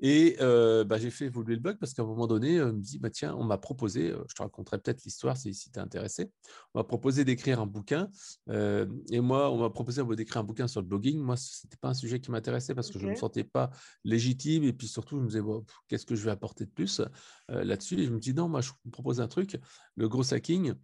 Et 0.00 0.36
euh, 0.40 0.84
bah, 0.84 0.98
j'ai 0.98 1.10
fait 1.10 1.26
évoluer 1.26 1.54
le 1.54 1.60
blog 1.60 1.78
parce 1.78 1.94
qu'à 1.94 2.02
un 2.02 2.06
moment 2.06 2.26
donné, 2.26 2.60
on 2.60 2.72
me 2.72 2.80
dit, 2.80 2.98
bah, 2.98 3.10
tiens, 3.10 3.34
on 3.38 3.44
m'a 3.44 3.58
proposé, 3.58 4.10
euh, 4.10 4.24
je 4.28 4.34
te 4.34 4.42
raconterai 4.42 4.78
peut-être 4.78 5.04
l'histoire 5.04 5.36
si, 5.36 5.54
si 5.54 5.70
tu 5.70 5.78
es 5.78 5.82
intéressé, 5.82 6.30
on 6.74 6.80
m'a 6.80 6.84
proposé 6.84 7.24
d'écrire 7.24 7.60
un 7.60 7.66
bouquin. 7.66 8.10
Euh, 8.50 8.86
et 9.10 9.20
moi, 9.20 9.50
on 9.50 9.58
m'a 9.58 9.70
proposé 9.70 10.02
d'écrire 10.16 10.42
un 10.42 10.44
bouquin 10.44 10.66
sur 10.66 10.80
le 10.80 10.86
blogging. 10.86 11.18
Moi, 11.20 11.36
ce 11.36 11.66
n'était 11.66 11.76
pas 11.76 11.88
un 11.88 11.94
sujet 11.94 12.20
qui 12.20 12.30
m'intéressait 12.30 12.74
parce 12.74 12.90
que 12.90 12.98
je 12.98 13.06
ne 13.06 13.12
me 13.12 13.16
sentais 13.16 13.44
pas 13.44 13.70
légitime. 14.04 14.64
Et 14.64 14.72
puis 14.72 14.88
surtout, 14.88 15.16
je 15.18 15.22
me 15.22 15.28
disais, 15.28 15.42
qu'est-ce 15.88 16.06
que 16.06 16.16
je 16.16 16.24
vais 16.24 16.32
apporter 16.32 16.64
de 16.64 16.70
plus 16.70 17.00
là-dessus? 17.48 18.00
Et 18.00 18.04
je 18.04 18.10
me 18.10 18.18
dis, 18.18 18.34
non, 18.34 18.48
moi, 18.48 18.60
je 18.60 18.72
vous 18.84 18.90
propose 18.90 19.20
un 19.20 19.28
truc, 19.28 19.58
le 19.96 20.08
gros 20.08 20.34
hacking, 20.34 20.74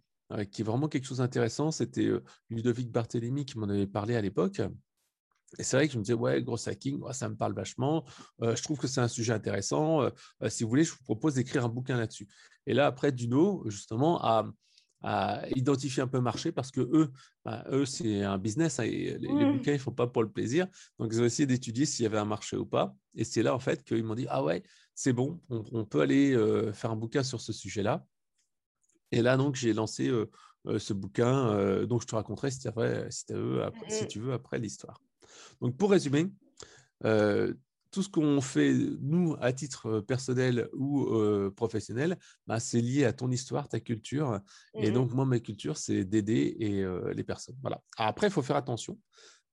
qui 0.51 0.61
est 0.61 0.65
vraiment 0.65 0.87
quelque 0.87 1.05
chose 1.05 1.17
d'intéressant. 1.17 1.71
C'était 1.71 2.09
Ludovic 2.49 2.89
Barthélémy 2.91 3.45
qui 3.45 3.59
m'en 3.59 3.67
avait 3.67 3.87
parlé 3.87 4.15
à 4.15 4.21
l'époque. 4.21 4.61
Et 5.59 5.63
c'est 5.63 5.77
vrai 5.77 5.87
que 5.87 5.93
je 5.93 5.97
me 5.97 6.03
disais, 6.03 6.13
ouais, 6.13 6.41
gros 6.41 6.57
hacking, 6.67 7.01
ça 7.11 7.29
me 7.29 7.35
parle 7.35 7.53
vachement. 7.53 8.05
Euh, 8.41 8.55
je 8.55 8.63
trouve 8.63 8.77
que 8.77 8.87
c'est 8.87 9.01
un 9.01 9.07
sujet 9.07 9.33
intéressant. 9.33 10.01
Euh, 10.01 10.09
euh, 10.43 10.49
si 10.49 10.63
vous 10.63 10.69
voulez, 10.69 10.83
je 10.83 10.91
vous 10.91 11.03
propose 11.03 11.35
d'écrire 11.35 11.65
un 11.65 11.69
bouquin 11.69 11.97
là-dessus. 11.97 12.27
Et 12.65 12.73
là, 12.73 12.87
après, 12.87 13.11
Duno, 13.11 13.63
justement, 13.67 14.23
a, 14.23 14.51
identifié 15.55 16.03
un 16.03 16.07
peu 16.07 16.17
le 16.17 16.23
marché 16.23 16.51
parce 16.51 16.69
que 16.69 16.81
eux, 16.81 17.11
bah, 17.43 17.65
eux 17.71 17.85
c'est 17.85 18.21
un 18.21 18.37
business. 18.37 18.79
Hein, 18.79 18.83
et 18.83 19.17
les, 19.17 19.27
bouquins, 19.27 19.71
ils 19.71 19.77
ne 19.77 19.79
font 19.79 19.91
pas 19.91 20.05
pour 20.05 20.21
le 20.21 20.29
plaisir. 20.29 20.67
Donc, 20.99 21.09
ils 21.11 21.19
ont 21.19 21.25
essayé 21.25 21.47
d'étudier 21.47 21.87
s'il 21.87 22.03
y 22.03 22.05
avait 22.05 22.19
un 22.19 22.25
marché 22.25 22.55
ou 22.55 22.67
pas. 22.67 22.95
Et 23.15 23.23
c'est 23.23 23.41
là, 23.41 23.55
en 23.55 23.59
fait, 23.59 23.83
qu'ils 23.83 24.03
m'ont 24.03 24.13
dit, 24.13 24.27
ah 24.29 24.43
ouais, 24.43 24.61
c'est 24.93 25.11
bon, 25.11 25.41
on, 25.49 25.85
peut 25.85 26.01
aller 26.01 26.35
faire 26.73 26.91
un 26.91 26.95
bouquin 26.95 27.23
sur 27.23 27.41
ce 27.41 27.51
sujet-là. 27.51 28.05
Et 29.11 29.23
là, 29.23 29.37
donc, 29.37 29.55
j'ai 29.55 29.73
lancé 29.73 30.11
ce 30.77 30.93
bouquin. 30.93 31.83
donc, 31.87 32.03
je 32.03 32.07
te 32.07 32.13
raconterai 32.13 32.51
si, 32.51 32.67
vrai, 32.67 33.07
si, 33.09 33.25
si 33.89 34.07
tu 34.07 34.19
veux 34.19 34.33
après 34.33 34.59
l'histoire. 34.59 35.01
Donc, 35.61 35.77
pour 35.77 35.91
résumer, 35.91 36.31
euh, 37.05 37.53
tout 37.91 38.03
ce 38.03 38.09
qu'on 38.09 38.39
fait, 38.39 38.73
nous, 39.01 39.35
à 39.41 39.51
titre 39.51 39.87
euh, 39.87 40.01
personnel 40.01 40.69
ou 40.73 41.13
euh, 41.13 41.51
professionnel, 41.51 42.17
bah, 42.47 42.59
c'est 42.59 42.79
lié 42.79 43.03
à 43.03 43.11
ton 43.11 43.29
histoire, 43.29 43.67
ta 43.67 43.79
culture. 43.79 44.39
Et 44.75 44.89
mmh 44.89 44.93
donc, 44.93 45.13
moi, 45.13 45.25
ma 45.25 45.39
culture, 45.39 45.77
c'est 45.77 46.05
d'aider 46.05 46.55
et, 46.59 47.13
les 47.13 47.23
personnes. 47.23 47.57
Voilà. 47.61 47.81
Après, 47.97 48.27
il 48.27 48.31
faut 48.31 48.41
faire 48.41 48.55
attention 48.55 48.97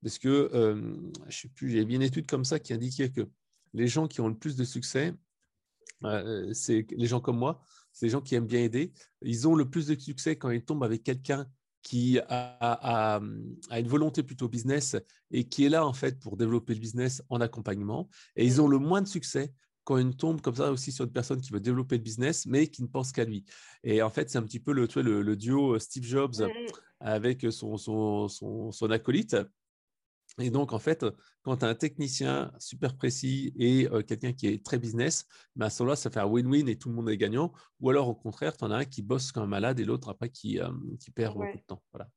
parce 0.03 0.19
que, 0.19 0.49
je 1.29 1.37
sais 1.37 1.49
plus, 1.49 1.71
j'ai 1.71 1.83
une 1.83 2.03
étude 2.03 2.27
comme 2.27 2.45
ça 2.45 2.61
qui 2.61 2.73
indiquait 2.73 3.11
que 3.11 3.29
les 3.75 3.89
gens 3.89 4.07
qui 4.07 4.21
ont 4.21 4.29
le 4.29 4.39
plus 4.39 4.55
de 4.55 4.63
succès, 4.63 5.13
c'est 6.53 6.87
les 6.91 7.07
gens 7.07 7.21
comme 7.21 7.39
moi, 7.39 7.61
c'est 7.93 8.07
les 8.07 8.11
gens 8.11 8.21
qui 8.21 8.37
aiment 8.37 8.47
bien 8.47 8.61
aider. 8.61 8.93
Ils 9.23 9.49
ont 9.49 9.57
le 9.57 9.69
plus 9.69 9.89
de 9.89 9.99
succès 9.99 10.37
quand 10.37 10.51
ils 10.51 10.65
tombent 10.65 10.85
avec 10.85 11.03
quelqu'un 11.03 11.49
qui 11.89 12.21
a, 12.29 13.19
une 13.71 13.89
volonté 13.89 14.23
plutôt 14.23 14.47
business 14.47 14.95
et 15.31 15.45
qui 15.45 15.65
est 15.65 15.71
là 15.71 15.87
en 15.87 15.95
fait 15.95 16.21
pour 16.21 16.37
développer 16.37 16.75
le 16.75 16.81
business 16.81 17.23
en 17.31 17.41
accompagnement. 17.41 18.11
Et 18.37 18.45
ils 18.45 18.61
ont 18.61 18.69
le 18.69 18.79
moins 18.79 19.01
de 19.01 19.09
succès 19.09 19.55
quand 19.85 19.97
ils 19.97 20.15
tombent 20.15 20.43
comme 20.43 20.57
ça 20.57 20.71
aussi 20.71 20.93
sur 20.93 21.07
une 21.07 21.13
personne 21.13 21.41
qui 21.41 21.51
veut 21.51 21.61
développer 21.61 21.97
le 21.97 22.03
business 22.03 22.45
mais 22.45 22.67
qui 22.67 22.83
ne 22.83 22.89
pense 22.89 23.11
qu'à 23.11 23.25
lui. 23.25 23.47
Et 23.85 24.03
en 24.03 24.11
fait, 24.11 24.29
c'est 24.29 24.37
un 24.37 24.43
petit 24.43 24.61
peu 24.61 24.73
le, 24.73 24.87
le, 25.01 25.37
duo 25.37 25.79
Steve 25.79 26.05
Jobs 26.05 26.35
mmh. 26.41 26.49
avec 27.01 27.47
son, 27.51 27.79
son, 27.79 28.29
son 28.29 28.91
acolyte. 28.91 29.35
Et 30.41 30.51
donc, 30.51 30.73
en 30.73 30.79
fait, 30.79 31.05
quand 31.43 31.59
tu 31.59 31.65
as 31.65 31.69
un 31.69 31.75
technicien 31.75 32.53
super 32.59 32.97
précis 32.97 33.53
et 33.59 33.89
euh, 33.89 34.03
quelqu'un 34.03 34.33
qui 34.33 34.47
est 34.47 34.65
très 34.65 34.79
business, 34.79 35.27
ben 35.57 35.67
à 35.67 35.71
ce 35.71 35.83
là 35.83 35.97
ça 35.97 36.11
fait 36.11 36.21
un 36.21 36.27
win-win 36.27 36.69
et 36.69 36.77
tout 36.77 36.89
le 36.89 36.95
monde 36.95 37.11
est 37.11 37.17
gagnant. 37.17 37.53
Ou 37.81 37.91
alors, 37.91 38.09
au 38.09 38.15
contraire, 38.15 38.57
tu 38.57 38.65
en 38.65 38.71
as 38.71 38.79
un 38.79 38.85
qui 38.85 39.03
bosse 39.03 39.33
comme 39.33 39.45
un 39.45 39.49
malade 39.49 39.81
et 39.81 39.85
l'autre, 39.85 40.09
après, 40.09 40.29
qui, 40.29 40.61
euh, 40.61 40.69
qui 41.01 41.11
perd 41.11 41.35
beaucoup 41.35 41.57
de 41.57 41.63
temps. 41.67 41.83
Voilà. 41.93 42.09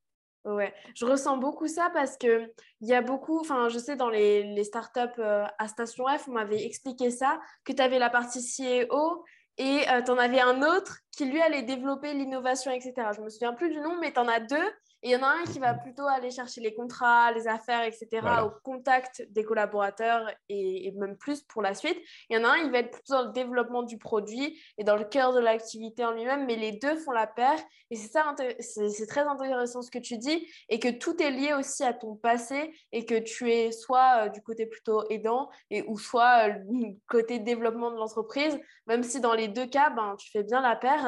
Ouais, 0.44 0.74
je 0.96 1.04
ressens 1.04 1.36
beaucoup 1.36 1.68
ça 1.68 1.90
parce 1.94 2.16
que 2.16 2.52
il 2.80 2.88
y 2.88 2.94
a 2.94 3.00
beaucoup, 3.00 3.38
enfin, 3.38 3.68
je 3.68 3.78
sais, 3.78 3.94
dans 3.94 4.10
les, 4.10 4.42
les 4.54 4.64
startups 4.64 5.20
euh, 5.20 5.44
à 5.58 5.68
Station 5.68 6.04
F, 6.06 6.26
on 6.28 6.32
m'avait 6.32 6.64
expliqué 6.64 7.10
ça, 7.10 7.40
que 7.64 7.72
tu 7.72 7.80
avais 7.80 8.00
la 8.00 8.10
partie 8.10 8.40
CEO 8.40 9.24
et 9.58 9.82
tu 10.04 10.10
en 10.10 10.18
avais 10.18 10.40
un 10.40 10.62
autre 10.62 10.98
qui, 11.16 11.26
lui, 11.26 11.40
allait 11.40 11.62
développer 11.62 12.14
l'innovation, 12.14 12.70
etc. 12.72 12.94
Je 13.16 13.20
me 13.20 13.28
souviens 13.28 13.52
plus 13.52 13.70
du 13.70 13.80
nom, 13.80 13.98
mais 14.00 14.12
tu 14.12 14.20
en 14.20 14.28
as 14.28 14.40
deux 14.40 14.70
et 15.04 15.08
il 15.08 15.12
y 15.12 15.16
en 15.16 15.22
a 15.24 15.30
un 15.30 15.42
qui 15.44 15.58
va 15.58 15.74
plutôt 15.74 16.06
aller 16.06 16.30
chercher 16.30 16.60
les 16.60 16.74
contrats, 16.74 17.32
les 17.32 17.48
affaires, 17.48 17.82
etc., 17.82 18.20
au 18.44 18.50
contact 18.62 19.26
des 19.30 19.42
collaborateurs 19.42 20.30
et, 20.48 20.92
même 20.92 21.16
plus 21.16 21.42
pour 21.42 21.60
la 21.60 21.74
suite. 21.74 21.98
Il 22.30 22.38
y 22.38 22.40
en 22.40 22.44
a 22.44 22.52
un, 22.52 22.56
il 22.58 22.70
va 22.70 22.78
être 22.78 22.92
plutôt 22.92 23.14
dans 23.14 23.24
le 23.24 23.32
développement 23.32 23.82
du 23.82 23.98
produit 23.98 24.60
et 24.78 24.84
dans 24.84 24.94
le 24.94 25.04
cœur 25.04 25.32
de 25.32 25.40
l'activité 25.40 26.04
en 26.04 26.12
lui-même, 26.12 26.46
mais 26.46 26.54
les 26.54 26.72
deux 26.72 26.94
font 26.96 27.10
la 27.10 27.26
paire. 27.26 27.58
Et 27.90 27.96
c'est 27.96 28.08
ça, 28.08 28.32
c'est 28.60 29.06
très 29.06 29.22
intéressant 29.22 29.82
ce 29.82 29.90
que 29.90 29.98
tu 29.98 30.18
dis 30.18 30.48
et 30.68 30.78
que 30.78 30.88
tout 30.88 31.20
est 31.20 31.32
lié 31.32 31.52
aussi 31.52 31.82
à 31.82 31.92
ton 31.92 32.14
passé 32.14 32.72
et 32.92 33.04
que 33.04 33.18
tu 33.18 33.50
es 33.50 33.72
soit 33.72 34.26
euh, 34.26 34.28
du 34.28 34.40
côté 34.40 34.66
plutôt 34.66 35.04
aidant 35.10 35.50
et 35.70 35.82
ou 35.88 35.98
soit 35.98 36.48
euh, 36.48 36.52
du 36.68 36.96
côté 37.08 37.40
développement 37.40 37.90
de 37.90 37.96
l'entreprise, 37.96 38.58
même 38.86 39.02
si 39.02 39.20
dans 39.20 39.34
les 39.34 39.48
deux 39.48 39.66
cas, 39.66 39.90
ben, 39.90 40.14
tu 40.18 40.30
fais 40.30 40.44
bien 40.44 40.62
la 40.62 40.76
paire. 40.76 41.01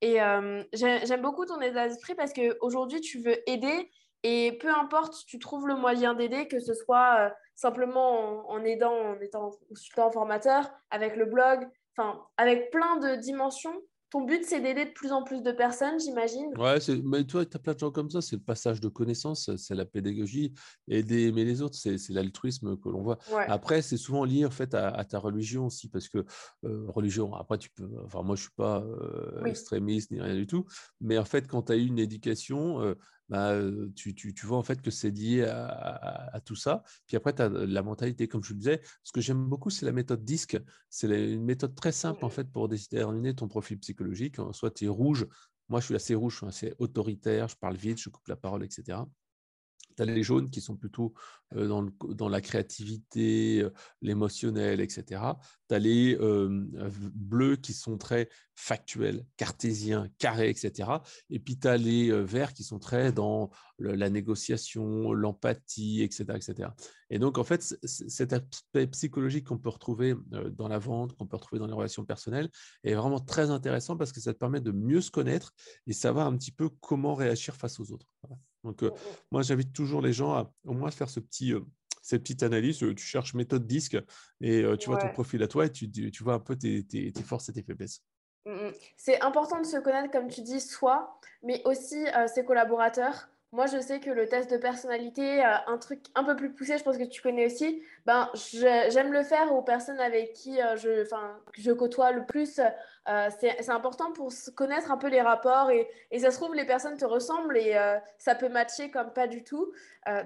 Et 0.00 0.22
euh, 0.22 0.62
j'aime 0.72 1.22
beaucoup 1.22 1.46
ton 1.46 1.60
état 1.60 1.88
d'esprit 1.88 2.14
parce 2.14 2.32
qu'aujourd'hui, 2.32 3.00
tu 3.00 3.20
veux 3.20 3.36
aider 3.48 3.90
et 4.22 4.58
peu 4.60 4.68
importe, 4.68 5.24
tu 5.26 5.38
trouves 5.38 5.66
le 5.66 5.76
moyen 5.76 6.14
d'aider, 6.14 6.46
que 6.46 6.60
ce 6.60 6.74
soit 6.74 7.16
euh, 7.20 7.30
simplement 7.54 8.50
en, 8.50 8.62
aidant, 8.64 8.94
en 8.94 9.20
étant 9.20 9.50
consultant 9.68 10.10
formateur, 10.10 10.70
avec 10.90 11.16
le 11.16 11.24
blog, 11.24 11.66
enfin, 11.96 12.22
avec 12.36 12.70
plein 12.70 12.96
de 12.96 13.16
dimensions 13.16 13.74
ton 14.10 14.22
but, 14.24 14.44
c'est 14.44 14.60
d'aider 14.60 14.86
de 14.86 14.90
plus 14.90 15.12
en 15.12 15.22
plus 15.22 15.40
de 15.42 15.52
personnes, 15.52 15.98
j'imagine? 16.00 16.50
Ouais, 16.58 16.78
mais 17.04 17.24
toi, 17.24 17.46
tu 17.46 17.56
as 17.56 17.60
plein 17.60 17.74
de 17.74 17.78
gens 17.78 17.92
comme 17.92 18.10
ça. 18.10 18.20
C'est 18.20 18.36
le 18.36 18.42
passage 18.42 18.80
de 18.80 18.88
connaissances, 18.88 19.54
c'est 19.56 19.74
la 19.74 19.84
pédagogie. 19.84 20.52
Aider 20.88 21.28
aimer 21.28 21.44
les 21.44 21.62
autres, 21.62 21.76
c'est 21.76 21.96
l'altruisme 22.10 22.76
que 22.76 22.88
l'on 22.88 23.02
voit. 23.02 23.18
Après, 23.46 23.82
c'est 23.82 23.96
souvent 23.96 24.24
lié 24.24 24.44
en 24.44 24.50
fait 24.50 24.74
à, 24.74 25.04
ta 25.04 25.18
religion 25.18 25.66
aussi, 25.66 25.88
parce 25.88 26.08
que 26.08 26.24
euh, 26.64 26.84
religion, 26.88 27.32
après, 27.34 27.58
tu 27.58 27.70
peux. 27.70 27.88
Enfin, 28.04 28.22
moi, 28.22 28.34
je 28.34 28.40
ne 28.40 28.44
suis 28.44 28.54
pas 28.56 28.82
euh, 28.82 29.44
extrémiste 29.44 30.10
ni 30.10 30.20
rien 30.20 30.34
du 30.34 30.46
tout. 30.46 30.66
Mais 31.00 31.16
en 31.16 31.24
fait, 31.24 31.46
quand 31.46 31.62
tu 31.62 31.72
as 31.72 31.76
eu 31.76 31.86
une 31.86 31.98
éducation, 31.98 32.82
euh, 32.82 32.94
bah, 33.30 33.54
tu, 33.94 34.12
tu, 34.14 34.34
tu, 34.34 34.46
vois 34.46 34.58
en 34.58 34.62
fait 34.64 34.82
que 34.82 34.90
c'est 34.90 35.10
lié 35.10 35.44
à, 35.44 36.40
tout 36.44 36.56
ça. 36.56 36.82
Puis 37.06 37.16
après, 37.16 37.32
tu 37.32 37.42
as 37.42 37.48
la 37.48 37.82
mentalité, 37.82 38.26
comme 38.26 38.42
je 38.42 38.52
le 38.52 38.58
disais. 38.58 38.82
Ce 39.04 39.12
que 39.12 39.20
j'aime 39.20 39.44
beaucoup, 39.46 39.70
c'est 39.70 39.86
la 39.86 39.92
méthode 39.92 40.24
DISC. 40.24 40.58
C'est 40.88 41.06
une 41.32 41.44
méthode 41.44 41.76
très 41.76 41.92
simple 41.92 42.24
en 42.24 42.28
fait 42.28 42.50
pour 42.50 42.68
déterminer 42.68 43.34
ton 43.34 43.46
profil 43.46 43.78
psychologique. 43.78 44.36
Soit 44.52 44.72
tu 44.72 44.86
es 44.86 44.88
rouge, 44.88 45.26
moi 45.68 45.78
je 45.80 45.86
suis 45.86 45.94
assez 45.94 46.14
rouge, 46.16 46.32
je 46.32 46.38
suis 46.38 46.46
assez 46.46 46.74
autoritaire, 46.78 47.46
je 47.48 47.56
parle 47.56 47.76
vite, 47.76 48.00
je 48.00 48.10
coupe 48.10 48.26
la 48.26 48.36
parole, 48.36 48.64
etc. 48.64 48.98
Tu 49.96 50.02
as 50.02 50.06
les 50.06 50.22
jaunes 50.22 50.50
qui 50.50 50.60
sont 50.60 50.76
plutôt 50.76 51.14
dans, 51.54 51.88
dans, 52.08 52.28
la 52.28 52.40
créativité, 52.40 53.66
l'émotionnel, 54.02 54.80
etc. 54.80 55.22
Tu 55.68 55.74
as 55.74 55.78
les 55.78 56.16
bleus 57.14 57.56
qui 57.56 57.72
sont 57.72 57.98
très 57.98 58.28
factuels, 58.54 59.24
cartésiens, 59.36 60.08
carrés, 60.18 60.50
etc. 60.50 60.90
Et 61.28 61.38
puis 61.38 61.58
tu 61.58 61.66
as 61.66 61.76
les 61.76 62.12
verts 62.22 62.52
qui 62.52 62.62
sont 62.62 62.78
très 62.78 63.12
dans 63.12 63.50
la 63.78 64.10
négociation, 64.10 65.12
l'empathie, 65.12 66.02
etc., 66.02 66.24
etc. 66.36 66.68
Et 67.08 67.18
donc, 67.18 67.38
en 67.38 67.44
fait, 67.44 67.62
cet 67.82 68.32
aspect 68.32 68.86
psychologique 68.88 69.46
qu'on 69.46 69.58
peut 69.58 69.70
retrouver 69.70 70.14
dans 70.52 70.68
la 70.68 70.78
vente, 70.78 71.16
qu'on 71.16 71.26
peut 71.26 71.36
retrouver 71.36 71.58
dans 71.58 71.66
les 71.66 71.72
relations 71.72 72.04
personnelles, 72.04 72.50
est 72.84 72.94
vraiment 72.94 73.20
très 73.20 73.50
intéressant 73.50 73.96
parce 73.96 74.12
que 74.12 74.20
ça 74.20 74.32
te 74.32 74.38
permet 74.38 74.60
de 74.60 74.72
mieux 74.72 75.00
se 75.00 75.10
connaître 75.10 75.52
et 75.86 75.92
savoir 75.92 76.26
un 76.26 76.36
petit 76.36 76.52
peu 76.52 76.68
comment 76.80 77.14
réagir 77.14 77.56
face 77.56 77.80
aux 77.80 77.92
autres. 77.92 78.06
Donc, 78.64 78.82
euh, 78.82 78.90
moi, 79.30 79.42
j'invite 79.42 79.72
toujours 79.72 80.02
les 80.02 80.12
gens 80.12 80.32
à 80.32 80.52
au 80.64 80.72
moins 80.72 80.90
faire 80.90 81.08
ce 81.08 81.20
petit, 81.20 81.52
euh, 81.52 81.60
cette 82.02 82.22
petite 82.22 82.42
analyse. 82.42 82.82
Euh, 82.82 82.94
tu 82.94 83.04
cherches 83.04 83.34
méthode 83.34 83.66
disque 83.66 83.96
et 84.40 84.64
tu 84.78 84.88
vois 84.88 84.98
ton 84.98 85.08
profil 85.12 85.42
à 85.42 85.48
toi 85.48 85.66
et 85.66 85.72
tu, 85.72 85.90
tu 85.90 86.22
vois 86.22 86.34
un 86.34 86.40
peu 86.40 86.56
tes, 86.56 86.84
tes, 86.84 87.12
forces 87.22 87.48
et 87.48 87.52
tes 87.52 87.62
faiblesses. 87.62 88.02
Mmh, 88.46 88.52
mmh. 88.52 88.72
C'est 88.96 89.20
important 89.20 89.60
de 89.60 89.66
se 89.66 89.76
connaître, 89.78 90.10
comme 90.10 90.28
tu 90.28 90.42
dis, 90.42 90.60
soi, 90.60 91.20
mais 91.42 91.62
aussi 91.64 92.04
ses 92.34 92.44
collaboratateurs. 92.44 93.28
Moi, 93.52 93.66
je 93.66 93.80
sais 93.80 93.98
que 93.98 94.10
le 94.10 94.28
test 94.28 94.48
de 94.48 94.56
personnalité, 94.56 95.44
euh, 95.44 95.56
un 95.66 95.76
truc 95.76 96.04
un 96.14 96.22
peu 96.22 96.36
plus 96.36 96.52
poussé, 96.52 96.78
je 96.78 96.84
pense 96.84 96.96
que 96.96 97.02
tu 97.04 97.20
connais 97.20 97.46
aussi, 97.46 97.82
ben, 98.06 98.30
j'aime 98.34 99.12
le 99.12 99.24
faire 99.24 99.52
aux 99.52 99.62
personnes 99.62 99.98
avec 99.98 100.34
qui 100.34 100.62
euh, 100.62 100.76
je, 100.76 101.04
je 101.58 101.72
côtoie 101.72 102.12
le 102.12 102.24
plus. 102.26 102.60
Euh, 103.08 103.28
c'est 103.40 103.70
important 103.70 104.12
pour 104.12 104.32
connaître 104.54 104.92
un 104.92 104.96
peu 104.96 105.08
les 105.08 105.20
rapports 105.20 105.68
et, 105.72 105.88
ça 106.20 106.30
se 106.30 106.36
trouve, 106.36 106.54
les 106.54 106.64
personnes 106.64 106.96
te 106.96 107.04
ressemblent 107.04 107.56
et 107.56 107.76
ça 108.18 108.36
peut 108.36 108.48
matcher 108.48 108.90
comme 108.92 109.12
pas 109.12 109.26
du 109.26 109.42
tout. 109.42 109.72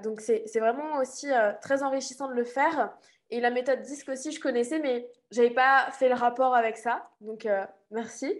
donc, 0.03 0.21
c'est 0.21 0.59
vraiment 0.59 0.99
aussi 0.99 1.29
très 1.63 1.83
enrichissant 1.83 2.29
de 2.29 2.35
le 2.35 2.45
faire. 2.45 2.95
Et 3.35 3.41
la 3.41 3.51
méthode 3.51 3.83
DISC 3.83 4.09
aussi, 4.11 4.31
je 4.31 4.39
connaissais, 4.39 4.79
mais 4.79 5.11
je 5.33 5.43
n'avais 5.43 5.53
pas 5.53 5.89
fait 5.91 6.09
le 6.09 6.15
rapport 6.15 6.55
avec 6.55 6.77
ça. 6.77 7.09
Donc, 7.21 7.47
euh, 7.47 7.65
merci. 7.91 8.33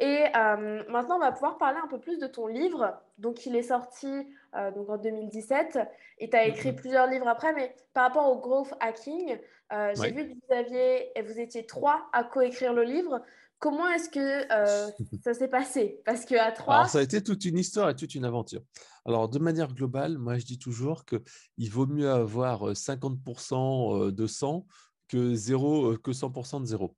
Et 0.00 0.24
euh, 0.24 0.82
maintenant, 0.88 1.18
on 1.18 1.20
va 1.20 1.30
pouvoir 1.30 1.56
parler 1.56 1.78
un 1.80 1.86
peu 1.86 2.00
plus 2.00 2.18
de 2.18 2.26
ton 2.26 2.48
livre. 2.48 3.00
Donc, 3.18 3.46
il 3.46 3.54
est 3.54 3.62
sorti 3.62 4.08
euh, 4.56 4.72
donc 4.72 4.88
en 4.88 4.96
2017 4.96 5.78
et 6.18 6.28
tu 6.28 6.36
as 6.36 6.46
écrit 6.46 6.72
mhm. 6.72 6.78
plusieurs 6.78 7.06
livres 7.06 7.28
après. 7.28 7.52
Mais 7.52 7.76
par 7.94 8.02
rapport 8.02 8.28
au 8.28 8.40
growth 8.40 8.74
hacking, 8.80 9.38
j'ai 9.70 10.10
vu 10.10 10.30
que 10.30 10.32
vous, 10.32 10.52
aviez, 10.52 11.12
vous 11.24 11.38
étiez 11.38 11.64
trois 11.64 12.08
à 12.12 12.24
coécrire 12.24 12.72
le 12.72 12.82
livre. 12.82 13.22
Comment 13.60 13.88
est-ce 13.88 14.08
que 14.08 14.18
euh, 14.52 14.90
ça 15.22 15.34
s'est 15.34 15.48
passé? 15.48 16.00
Parce 16.04 16.24
qu'à 16.24 16.50
trois. 16.50 16.74
Alors, 16.76 16.88
ça 16.88 16.98
a 16.98 17.02
été 17.02 17.22
toute 17.22 17.44
une 17.44 17.58
histoire 17.58 17.90
et 17.90 17.94
toute 17.94 18.14
une 18.14 18.24
aventure. 18.24 18.62
Alors, 19.04 19.28
de 19.28 19.38
manière 19.38 19.72
globale, 19.72 20.18
moi, 20.18 20.38
je 20.38 20.44
dis 20.44 20.58
toujours 20.58 21.04
qu'il 21.04 21.70
vaut 21.70 21.86
mieux 21.86 22.10
avoir 22.10 22.72
50% 22.72 23.54
euh, 23.54 24.08
euh, 24.08 24.12
de 24.12 24.26
100 24.26 24.66
que, 25.08 25.34
0, 25.34 25.98
que 25.98 26.10
100% 26.10 26.62
de 26.62 26.66
0. 26.66 26.96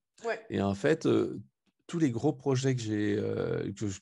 Et 0.49 0.61
en 0.61 0.73
fait, 0.73 1.07
tous 1.87 1.99
les 1.99 2.11
gros 2.11 2.31
projets 2.31 2.75
que 2.75 2.81
j'ai 2.81 3.21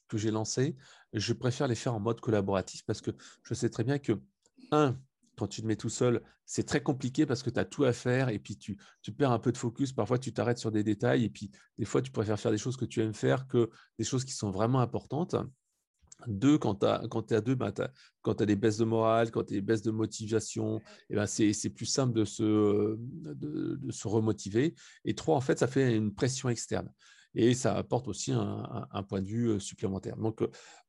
que 0.07 0.17
j'ai 0.17 0.29
lancés, 0.29 0.75
je 1.13 1.33
préfère 1.33 1.67
les 1.67 1.75
faire 1.75 1.95
en 1.95 1.99
mode 1.99 2.21
collaboratif 2.21 2.83
parce 2.85 3.01
que 3.01 3.11
je 3.43 3.53
sais 3.55 3.69
très 3.69 3.83
bien 3.83 3.97
que, 3.97 4.21
un, 4.71 4.99
quand 5.37 5.47
tu 5.47 5.61
te 5.61 5.67
mets 5.67 5.75
tout 5.75 5.89
seul, 5.89 6.21
c'est 6.45 6.65
très 6.65 6.83
compliqué 6.83 7.25
parce 7.25 7.43
que 7.43 7.49
tu 7.49 7.59
as 7.59 7.65
tout 7.65 7.83
à 7.83 7.93
faire 7.93 8.29
et 8.29 8.39
puis 8.39 8.57
tu, 8.57 8.77
perds 9.17 9.31
un 9.31 9.39
peu 9.39 9.51
de 9.51 9.57
focus. 9.57 9.93
Parfois, 9.93 10.19
tu 10.19 10.33
t'arrêtes 10.33 10.57
sur 10.57 10.71
des 10.71 10.83
détails 10.83 11.23
et 11.23 11.29
puis 11.29 11.51
des 11.77 11.85
fois, 11.85 12.01
tu 12.01 12.11
préfères 12.11 12.39
faire 12.39 12.51
des 12.51 12.57
choses 12.57 12.77
que 12.77 12.85
tu 12.85 13.01
aimes 13.01 13.13
faire 13.13 13.47
que 13.47 13.69
des 13.97 14.05
choses 14.05 14.25
qui 14.25 14.33
sont 14.33 14.51
vraiment 14.51 14.81
importantes. 14.81 15.35
Deux, 16.27 16.59
quand 16.59 16.75
tu 16.75 16.85
es 16.85 17.37
à 17.37 17.41
deux, 17.41 17.55
ben, 17.55 17.73
quand 18.21 18.35
tu 18.35 18.43
as 18.43 18.45
des 18.45 18.55
baisses 18.55 18.77
de 18.77 18.85
morale, 18.85 19.31
quand 19.31 19.43
tu 19.43 19.53
as 19.53 19.57
des 19.57 19.61
baisses 19.61 19.81
de 19.81 19.89
motivation, 19.89 20.79
eh 21.09 21.15
ben 21.15 21.25
c'est 21.25 21.69
plus 21.69 21.87
simple 21.87 22.13
de 22.13 22.25
se 22.25 24.07
remotiver. 24.07 24.75
Et 25.03 25.15
trois, 25.15 25.35
en 25.35 25.41
fait, 25.41 25.57
ça 25.57 25.67
fait 25.67 25.95
une 25.95 26.13
pression 26.13 26.49
externe 26.49 26.91
et 27.35 27.53
ça 27.53 27.75
apporte 27.75 28.07
aussi 28.07 28.31
un, 28.31 29.03
point 29.07 29.21
de 29.21 29.27
vue 29.27 29.59
supplémentaire. 29.59 30.17
Donc, 30.17 30.41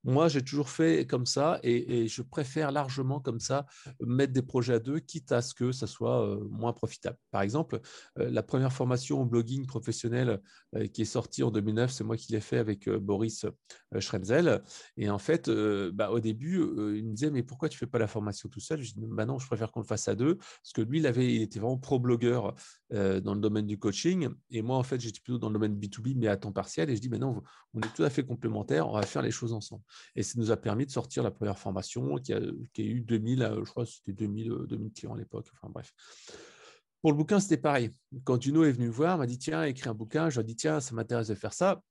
moi, 0.04 0.28
j'ai 0.28 0.42
toujours 0.42 0.68
fait 0.68 1.06
comme 1.06 1.26
ça 1.26 1.60
et, 1.62 2.08
je 2.08 2.22
préfère 2.22 2.72
largement 2.72 3.20
comme 3.20 3.38
ça 3.38 3.66
mettre 4.00 4.32
des 4.32 4.42
projets 4.42 4.74
à 4.74 4.78
deux, 4.78 4.98
quitte 4.98 5.30
à 5.30 5.42
ce 5.42 5.54
que 5.54 5.70
ça 5.70 5.86
soit 5.86 6.38
moins 6.50 6.72
profitable. 6.72 7.16
Par 7.30 7.42
exemple, 7.42 7.80
la 8.16 8.42
première 8.42 8.72
formation 8.72 9.20
au 9.20 9.24
blogging 9.24 9.66
professionnel 9.66 10.40
qui 10.92 11.02
est 11.02 11.06
sortie 11.06 11.42
en 11.42 11.50
2009, 11.50 11.90
c'est 11.92 12.04
moi 12.04 12.16
qui 12.16 12.32
l'ai 12.32 12.40
fait 12.40 12.58
avec 12.58 12.88
Boris 12.88 13.46
Schremzel. 13.98 14.62
Et 14.96 15.08
en 15.08 15.18
fait, 15.18 15.48
bah, 15.92 16.10
au 16.10 16.18
début, 16.18 16.56
il 16.56 17.04
me 17.04 17.14
disait, 17.14 17.30
mais 17.30 17.42
pourquoi 17.42 17.68
tu 17.68 17.78
fais 17.78 17.86
pas 17.86 17.98
la 17.98 18.08
formation 18.08 18.48
tout 18.48 18.60
seul? 18.60 18.82
Je 18.82 18.94
dis, 18.94 19.06
bah 19.06 19.26
non, 19.26 19.38
je 19.38 19.46
préfère 19.46 19.70
qu'on 19.70 19.80
le 19.80 19.86
fasse 19.86 20.08
à 20.08 20.14
deux, 20.16 20.36
parce 20.36 20.72
que 20.74 20.82
lui, 20.82 20.98
il, 20.98 21.06
avait, 21.06 21.32
il 21.32 21.42
était 21.42 21.60
vraiment 21.60 21.78
pro-blogueur 21.78 22.54
dans 22.90 23.34
le 23.34 23.40
domaine 23.40 23.66
du 23.66 23.78
coaching. 23.78 24.28
Et 24.50 24.62
moi, 24.62 24.76
en 24.76 24.82
fait, 24.82 25.00
j'étais 25.00 25.20
plutôt 25.20 25.38
dans 25.38 25.48
le 25.48 25.54
domaine 25.54 25.78
B2B, 25.78 26.14
mais 26.16 26.31
à 26.32 26.36
temps 26.36 26.52
partiel. 26.52 26.90
Et 26.90 26.96
je 26.96 27.00
dis, 27.00 27.08
mais 27.08 27.18
non, 27.18 27.42
on 27.74 27.80
est 27.80 27.94
tout 27.94 28.04
à 28.04 28.10
fait 28.10 28.24
complémentaires, 28.24 28.88
on 28.88 28.92
va 28.92 29.02
faire 29.02 29.22
les 29.22 29.30
choses 29.30 29.52
ensemble. 29.52 29.82
Et 30.16 30.22
ça 30.22 30.34
nous 30.38 30.50
a 30.50 30.56
permis 30.56 30.86
de 30.86 30.90
sortir 30.90 31.22
la 31.22 31.30
première 31.30 31.58
formation 31.58 32.16
qui 32.16 32.32
a, 32.32 32.40
qui 32.72 32.82
a 32.82 32.84
eu 32.84 33.00
2000, 33.00 33.42
euh, 33.42 33.64
je 33.64 33.70
crois 33.70 33.84
que 33.84 33.90
c'était 33.90 34.12
2000, 34.12 34.48
2000 34.68 34.86
euh, 34.86 34.90
clients 34.94 35.14
à 35.14 35.18
l'époque. 35.18 35.46
Enfin 35.54 35.68
bref. 35.72 35.92
Pour 37.00 37.10
le 37.10 37.16
bouquin, 37.16 37.40
c'était 37.40 37.56
pareil. 37.56 37.90
Quand 38.24 38.40
Juno 38.40 38.64
est 38.64 38.72
venu 38.72 38.86
me 38.86 38.92
voir, 38.92 39.18
m'a 39.18 39.26
dit, 39.26 39.38
tiens, 39.38 39.64
écris 39.64 39.88
un 39.88 39.94
bouquin. 39.94 40.30
Je 40.30 40.40
lui 40.40 40.44
ai 40.44 40.46
dit, 40.46 40.56
tiens, 40.56 40.80
ça 40.80 40.94
m'intéresse 40.94 41.28
de 41.28 41.34
faire 41.34 41.52
ça 41.52 41.82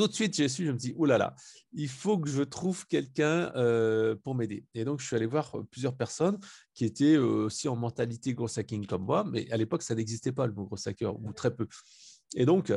tout 0.00 0.08
de 0.08 0.14
suite, 0.14 0.34
j'ai 0.34 0.48
su, 0.48 0.64
je 0.64 0.72
me 0.72 0.78
dis, 0.78 0.94
oh 0.96 1.04
là 1.04 1.18
là, 1.18 1.34
il 1.74 1.88
faut 1.88 2.18
que 2.18 2.30
je 2.30 2.42
trouve 2.42 2.86
quelqu'un 2.86 3.52
euh, 3.54 4.16
pour 4.24 4.34
m'aider. 4.34 4.64
Et 4.72 4.84
donc, 4.86 5.00
je 5.00 5.06
suis 5.06 5.14
allé 5.14 5.26
voir 5.26 5.54
plusieurs 5.70 5.94
personnes 5.94 6.38
qui 6.72 6.86
étaient 6.86 7.18
aussi 7.18 7.68
en 7.68 7.76
mentalité 7.76 8.32
gros 8.32 8.58
hacking 8.58 8.86
comme 8.86 9.04
moi, 9.04 9.24
mais 9.24 9.50
à 9.50 9.58
l'époque, 9.58 9.82
ça 9.82 9.94
n'existait 9.94 10.32
pas 10.32 10.46
le 10.46 10.54
mot 10.54 10.64
gros 10.64 10.88
hacker, 10.88 11.20
ou 11.22 11.32
très 11.34 11.54
peu. 11.54 11.68
Et 12.34 12.46
donc, 12.46 12.72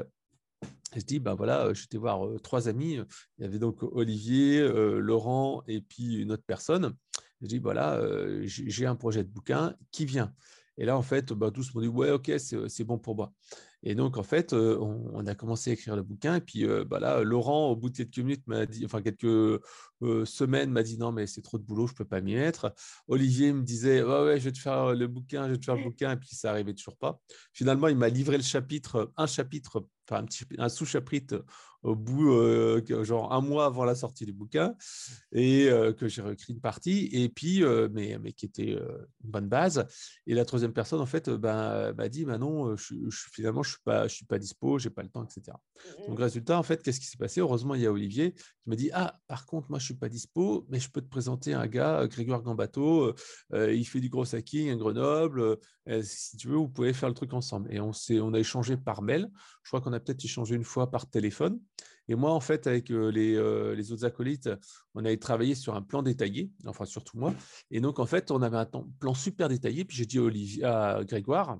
je 0.95 1.01
dis, 1.01 1.19
ben 1.19 1.35
voilà, 1.35 1.73
j'étais 1.73 1.97
voir 1.97 2.27
trois 2.41 2.67
amis. 2.67 2.99
Il 3.37 3.43
y 3.43 3.45
avait 3.45 3.59
donc 3.59 3.83
Olivier, 3.83 4.61
Laurent 4.99 5.63
et 5.67 5.81
puis 5.81 6.15
une 6.15 6.31
autre 6.31 6.43
personne. 6.45 6.95
Je 7.41 7.47
dis, 7.47 7.59
voilà, 7.59 8.01
j'ai 8.45 8.85
un 8.85 8.95
projet 8.95 9.23
de 9.23 9.29
bouquin 9.29 9.75
qui 9.91 10.05
vient. 10.05 10.33
Et 10.77 10.85
là, 10.85 10.97
en 10.97 11.01
fait, 11.03 11.33
bah, 11.33 11.51
tous 11.51 11.73
m'ont 11.73 11.81
dit, 11.81 11.87
ouais, 11.87 12.11
ok, 12.11 12.31
c'est 12.37 12.83
bon 12.83 12.97
pour 12.97 13.15
moi. 13.15 13.31
Et 13.83 13.95
donc, 13.95 14.17
en 14.17 14.23
fait, 14.23 14.53
on, 14.53 15.25
a 15.27 15.35
commencé 15.35 15.69
à 15.69 15.73
écrire 15.73 15.95
le 15.95 16.03
bouquin. 16.03 16.35
Et 16.37 16.41
puis, 16.41 16.65
bah 16.87 16.99
là, 16.99 17.21
Laurent, 17.21 17.69
au 17.69 17.75
bout 17.75 17.89
de 17.89 17.97
quelques 17.97 18.17
minutes, 18.19 18.47
m'a 18.47 18.65
dit, 18.65 18.85
enfin, 18.85 19.01
quelques 19.01 19.61
semaines, 20.25 20.71
m'a 20.71 20.83
dit, 20.83 20.97
non, 20.97 21.11
mais 21.11 21.27
c'est 21.27 21.41
trop 21.41 21.57
de 21.57 21.63
boulot, 21.63 21.85
je 21.87 21.93
ne 21.93 21.97
peux 21.97 22.05
pas 22.05 22.21
m'y 22.21 22.35
mettre. 22.35 22.73
Olivier 23.07 23.51
me 23.53 23.61
disait, 23.61 24.01
ouais, 24.01 24.23
ouais, 24.23 24.39
je 24.39 24.45
vais 24.45 24.51
te 24.51 24.57
faire 24.57 24.93
le 24.95 25.07
bouquin, 25.07 25.47
je 25.47 25.51
vais 25.51 25.57
te 25.57 25.65
faire 25.65 25.75
le 25.75 25.83
bouquin. 25.83 26.13
Et 26.13 26.17
puis, 26.17 26.29
ça 26.33 26.49
n'arrivait 26.49 26.73
toujours 26.73 26.97
pas. 26.97 27.19
Finalement, 27.51 27.89
il 27.89 27.97
m'a 27.97 28.09
livré 28.09 28.37
le 28.37 28.43
chapitre, 28.43 29.11
un 29.17 29.27
chapitre, 29.27 29.85
enfin, 30.13 30.25
un, 30.57 30.63
un 30.63 30.69
sous-chapitre 30.69 31.43
au 31.83 31.95
bout, 31.95 32.31
euh, 32.31 33.03
genre 33.03 33.33
un 33.33 33.41
mois 33.41 33.65
avant 33.65 33.83
la 33.83 33.95
sortie 33.95 34.25
du 34.25 34.33
bouquin, 34.33 34.75
et 35.33 35.69
euh, 35.69 35.93
que 35.93 36.07
j'ai 36.07 36.21
réécrit 36.21 36.53
une 36.53 36.61
partie, 36.61 37.09
et 37.11 37.29
puis, 37.29 37.63
euh, 37.63 37.89
mais, 37.91 38.17
mais 38.21 38.31
qui 38.31 38.45
était 38.45 38.71
une 38.71 39.05
bonne 39.23 39.49
base. 39.49 39.85
Et 40.25 40.33
la 40.33 40.45
troisième 40.45 40.73
personne, 40.73 41.01
en 41.01 41.05
fait, 41.05 41.29
ben, 41.29 41.93
m'a 41.93 42.09
dit, 42.09 42.25
ben 42.25 42.37
non, 42.37 42.75
je, 42.75 42.95
finalement, 43.09 43.63
je 43.63 43.69
ne 43.69 43.73
suis, 43.73 43.83
pas, 43.83 44.07
je 44.07 44.15
suis 44.15 44.25
pas 44.25 44.39
dispo, 44.39 44.79
je 44.79 44.87
n'ai 44.87 44.93
pas 44.93 45.03
le 45.03 45.09
temps, 45.09 45.25
etc. 45.25 45.57
Donc, 46.07 46.17
mmh. 46.17 46.21
résultat, 46.21 46.57
en 46.57 46.63
fait, 46.63 46.81
qu'est-ce 46.81 46.99
qui 46.99 47.05
s'est 47.05 47.17
passé? 47.17 47.41
Heureusement, 47.41 47.75
il 47.75 47.81
y 47.81 47.85
a 47.85 47.91
Olivier 47.91 48.33
qui 48.33 48.69
m'a 48.69 48.75
dit, 48.75 48.89
ah, 48.93 49.19
par 49.27 49.45
contre, 49.45 49.69
moi, 49.69 49.79
je 49.79 49.83
ne 49.83 49.87
suis 49.87 49.93
pas 49.95 50.09
dispo, 50.09 50.65
mais 50.69 50.79
je 50.79 50.89
peux 50.89 51.01
te 51.01 51.09
présenter 51.09 51.53
un 51.53 51.67
gars, 51.67 52.07
Grégoire 52.07 52.41
Gambato, 52.41 53.13
il 53.53 53.85
fait 53.85 53.99
du 53.99 54.09
gros 54.09 54.33
hacking 54.33 54.71
à 54.71 54.75
Grenoble, 54.75 55.57
si 56.01 56.37
tu 56.37 56.47
veux, 56.47 56.55
vous 56.55 56.69
pouvez 56.69 56.93
faire 56.93 57.09
le 57.09 57.15
truc 57.15 57.33
ensemble. 57.33 57.73
Et 57.73 57.81
on, 57.81 57.91
on 58.21 58.33
a 58.33 58.39
échangé 58.39 58.77
par 58.77 59.01
mail, 59.01 59.29
je 59.63 59.69
crois 59.69 59.81
qu'on 59.81 59.93
a 59.93 59.99
peut-être 60.03 60.23
échangé 60.23 60.55
une 60.55 60.63
fois 60.63 60.91
par 60.91 61.09
téléphone. 61.09 61.59
Et 62.07 62.15
moi, 62.15 62.31
en 62.31 62.39
fait, 62.39 62.67
avec 62.67 62.91
euh, 62.91 63.11
euh, 63.15 63.75
les, 63.75 63.91
autres 63.91 64.05
acolytes, 64.05 64.49
on 64.93 65.05
avait 65.05 65.17
travaillé 65.17 65.55
sur 65.55 65.75
un 65.75 65.81
plan 65.81 66.03
détaillé, 66.03 66.51
enfin 66.65 66.85
surtout 66.85 67.17
moi. 67.17 67.33
Et 67.71 67.79
donc, 67.79 67.99
en 67.99 68.05
fait, 68.05 68.29
on 68.31 68.41
avait 68.41 68.57
un 68.57 68.69
plan 68.99 69.13
super 69.13 69.47
détaillé. 69.47 69.85
Puis 69.85 69.97
j'ai 69.97 70.05
dit 70.05 70.19
à, 70.19 70.23
Olivier, 70.23 70.63
à 70.65 71.03
Grégoire, 71.05 71.59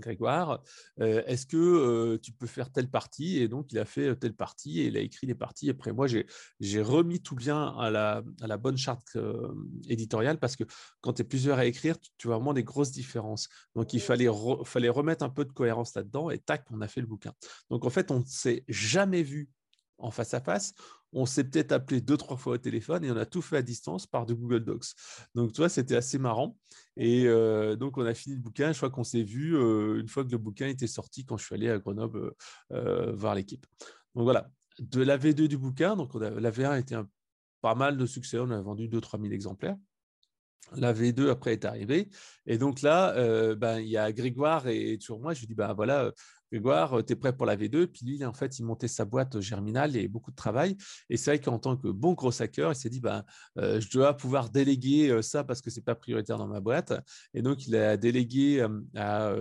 Grégoire, 0.00 0.62
euh, 1.00 1.22
est-ce 1.26 1.46
que 1.46 2.16
tu 2.16 2.32
peux 2.32 2.46
faire 2.46 2.72
telle 2.72 2.90
partie? 2.90 3.38
Et 3.38 3.48
donc, 3.48 3.72
il 3.72 3.78
a 3.78 3.84
fait 3.84 4.16
telle 4.16 4.34
partie 4.34 4.80
et 4.80 4.86
il 4.86 4.96
a 4.96 5.00
écrit 5.00 5.26
les 5.26 5.34
parties. 5.34 5.70
Après, 5.70 5.92
moi, 5.92 6.06
j'ai 6.08 6.82
remis 6.82 7.20
tout 7.20 7.36
bien 7.36 7.68
à 7.78 7.90
la, 7.90 8.22
à 8.40 8.46
la 8.46 8.56
bonne 8.56 8.76
charte 8.76 9.16
éditoriale 9.88 10.38
parce 10.38 10.56
que 10.56 10.64
quand 11.00 11.14
tu 11.14 11.22
es 11.22 11.24
plusieurs 11.24 11.58
à 11.58 11.66
écrire, 11.66 11.96
tu, 12.18 12.26
vois 12.26 12.36
vraiment 12.36 12.54
des 12.54 12.64
grosses 12.64 12.92
différences. 12.92 13.48
Donc, 13.74 13.92
il 13.92 14.00
fallait, 14.00 14.28
fallait 14.64 14.88
remettre 14.88 15.24
un 15.24 15.30
peu 15.30 15.44
de 15.44 15.52
cohérence 15.52 15.94
là-dedans 15.94 16.30
et 16.30 16.38
tac, 16.38 16.64
on 16.70 16.80
a 16.80 16.88
fait 16.88 17.00
le 17.00 17.06
bouquin. 17.06 17.32
Donc, 17.70 17.84
en 17.84 17.90
fait, 17.90 18.10
on 18.10 18.20
ne 18.20 18.24
s'est 18.24 18.64
jamais 18.68 19.22
vu 19.22 19.48
en 20.00 20.10
face 20.10 20.34
à 20.34 20.40
face. 20.40 20.74
On 21.12 21.26
s'est 21.26 21.44
peut-être 21.44 21.72
appelé 21.72 22.00
deux, 22.00 22.16
trois 22.16 22.36
fois 22.36 22.54
au 22.54 22.58
téléphone 22.58 23.04
et 23.04 23.10
on 23.10 23.16
a 23.16 23.26
tout 23.26 23.42
fait 23.42 23.56
à 23.56 23.62
distance 23.62 24.06
par 24.06 24.26
de 24.26 24.34
Google 24.34 24.64
Docs. 24.64 24.92
Donc, 25.34 25.52
tu 25.52 25.60
vois, 25.60 25.68
c'était 25.68 25.96
assez 25.96 26.18
marrant. 26.18 26.56
Et 26.96 27.26
euh, 27.26 27.76
donc, 27.76 27.98
on 27.98 28.06
a 28.06 28.14
fini 28.14 28.36
le 28.36 28.40
bouquin. 28.40 28.72
Je 28.72 28.76
crois 28.76 28.90
qu'on 28.90 29.04
s'est 29.04 29.22
vu 29.22 29.56
euh, 29.56 30.00
une 30.00 30.08
fois 30.08 30.24
que 30.24 30.30
le 30.30 30.38
bouquin 30.38 30.68
était 30.68 30.86
sorti 30.86 31.24
quand 31.24 31.36
je 31.36 31.44
suis 31.44 31.54
allé 31.54 31.68
à 31.68 31.78
Grenoble 31.78 32.32
euh, 32.72 33.12
voir 33.12 33.34
l'équipe. 33.34 33.66
Donc, 34.14 34.24
voilà. 34.24 34.50
De 34.78 35.02
la 35.02 35.18
V2 35.18 35.46
du 35.46 35.58
bouquin, 35.58 35.94
donc 35.94 36.14
la 36.14 36.50
V1 36.50 36.70
a 36.70 36.78
été 36.78 36.94
un, 36.94 37.06
pas 37.60 37.74
mal 37.74 37.98
de 37.98 38.06
succès. 38.06 38.38
On 38.38 38.50
a 38.50 38.60
vendu 38.62 38.88
2-3 38.88 39.20
000 39.20 39.32
exemplaires. 39.32 39.76
La 40.76 40.94
V2 40.94 41.28
après 41.28 41.52
est 41.52 41.64
arrivée. 41.66 42.08
Et 42.46 42.56
donc 42.56 42.80
là, 42.80 43.12
ben, 43.56 43.80
il 43.80 43.88
y 43.88 43.98
a 43.98 44.10
Grégoire 44.12 44.68
et 44.68 44.96
toujours 44.96 45.20
moi. 45.20 45.34
Je 45.34 45.40
lui 45.40 45.48
dis, 45.48 45.54
ben 45.54 45.74
voilà, 45.74 46.12
Grégoire, 46.52 46.98
euh, 46.98 47.02
tu 47.02 47.12
es 47.12 47.16
prêt 47.16 47.36
pour 47.36 47.46
la 47.46 47.56
V2 47.56 47.86
Puis 47.86 48.06
lui, 48.06 48.24
en 48.24 48.32
fait, 48.32 48.58
il 48.58 48.64
montait 48.64 48.88
sa 48.88 49.04
boîte 49.04 49.40
germinale 49.40 49.96
et 49.96 50.08
beaucoup 50.08 50.30
de 50.30 50.36
travail. 50.36 50.76
Et 51.08 51.16
c'est 51.16 51.30
vrai 51.30 51.40
qu'en 51.40 51.58
tant 51.58 51.76
que 51.76 51.88
bon 51.88 52.14
gros 52.14 52.42
hacker, 52.42 52.72
il 52.72 52.76
s'est 52.76 52.90
dit, 52.90 53.00
ben, 53.00 53.24
je 53.56 53.90
dois 53.90 54.16
pouvoir 54.16 54.50
déléguer 54.50 55.10
euh, 55.10 55.22
ça 55.22 55.44
parce 55.44 55.60
que 55.60 55.70
ce 55.70 55.76
n'est 55.78 55.84
pas 55.84 55.94
prioritaire 55.94 56.38
dans 56.38 56.48
ma 56.48 56.60
boîte. 56.60 56.92
Et 57.34 57.42
donc, 57.42 57.66
il 57.66 57.76
a 57.76 57.96
délégué 57.96 58.66
à 58.94 59.34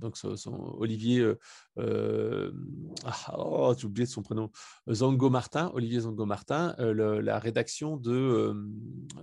donc 0.00 0.16
son, 0.16 0.36
Olivier, 0.78 1.20
euh, 1.20 1.38
euh, 1.78 2.52
ah, 3.04 3.34
oh, 3.36 3.74
j'ai 3.76 3.86
oublié 3.86 4.06
son 4.06 4.22
prénom, 4.22 4.50
Zango 4.90 5.30
Martin, 5.30 5.70
Olivier 5.74 6.00
Zango 6.00 6.26
Martin, 6.26 6.74
euh, 6.78 7.20
la 7.20 7.38
rédaction 7.38 7.96
de 7.96 8.54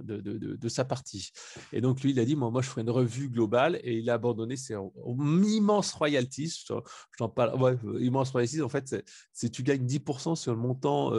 de, 0.02 0.20
de, 0.20 0.70
sa 0.70 0.86
partie. 0.86 1.32
Et 1.74 1.82
donc 1.82 2.02
lui, 2.02 2.12
il 2.12 2.20
a 2.20 2.26
dit, 2.26 2.36
moi, 2.36 2.52
je 2.62 2.68
ferai 2.68 2.82
une 2.82 2.90
revue 2.90 3.30
globale, 3.30 3.80
et 3.84 3.98
il 3.98 4.10
a 4.10 4.14
abandonné 4.14 4.56
ses 4.56 4.76
immenses 5.08 5.94
royalties. 5.94 6.66
J'en 7.18 7.30
parle, 7.30 7.62
ouais, 7.62 7.78
immense 8.00 8.32
royalties. 8.32 8.62
En 8.62 8.70
fait, 8.70 9.04
c'est 9.34 9.50
tu 9.50 9.64
gagnes 9.64 9.86
10% 9.86 10.36
sur 10.36 10.54
le 10.54 10.60
montant 10.60 11.12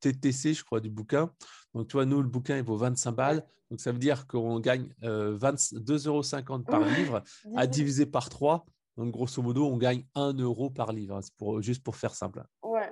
TTC, 0.00 0.54
je 0.54 0.64
crois, 0.64 0.80
du 0.80 0.90
bouquin. 0.90 1.32
Donc, 1.76 1.88
tu 1.88 1.92
vois, 1.92 2.06
nous, 2.06 2.22
le 2.22 2.28
bouquin, 2.28 2.56
il 2.56 2.62
vaut 2.62 2.76
25 2.76 3.12
balles. 3.12 3.46
Donc, 3.70 3.80
ça 3.80 3.92
veut 3.92 3.98
dire 3.98 4.26
qu'on 4.26 4.60
gagne 4.60 4.88
euh, 5.02 5.36
2,50 5.36 6.06
euros 6.08 6.62
par 6.64 6.80
livre 6.80 7.22
à 7.54 7.66
diviser 7.66 8.06
par 8.06 8.30
3. 8.30 8.64
Donc, 8.96 9.12
grosso 9.12 9.42
modo, 9.42 9.66
on 9.66 9.76
gagne 9.76 10.06
1 10.14 10.32
euro 10.38 10.70
par 10.70 10.92
livre, 10.92 11.20
pour, 11.36 11.60
juste 11.60 11.82
pour 11.82 11.96
faire 11.96 12.14
simple. 12.14 12.42
Ouais. 12.62 12.90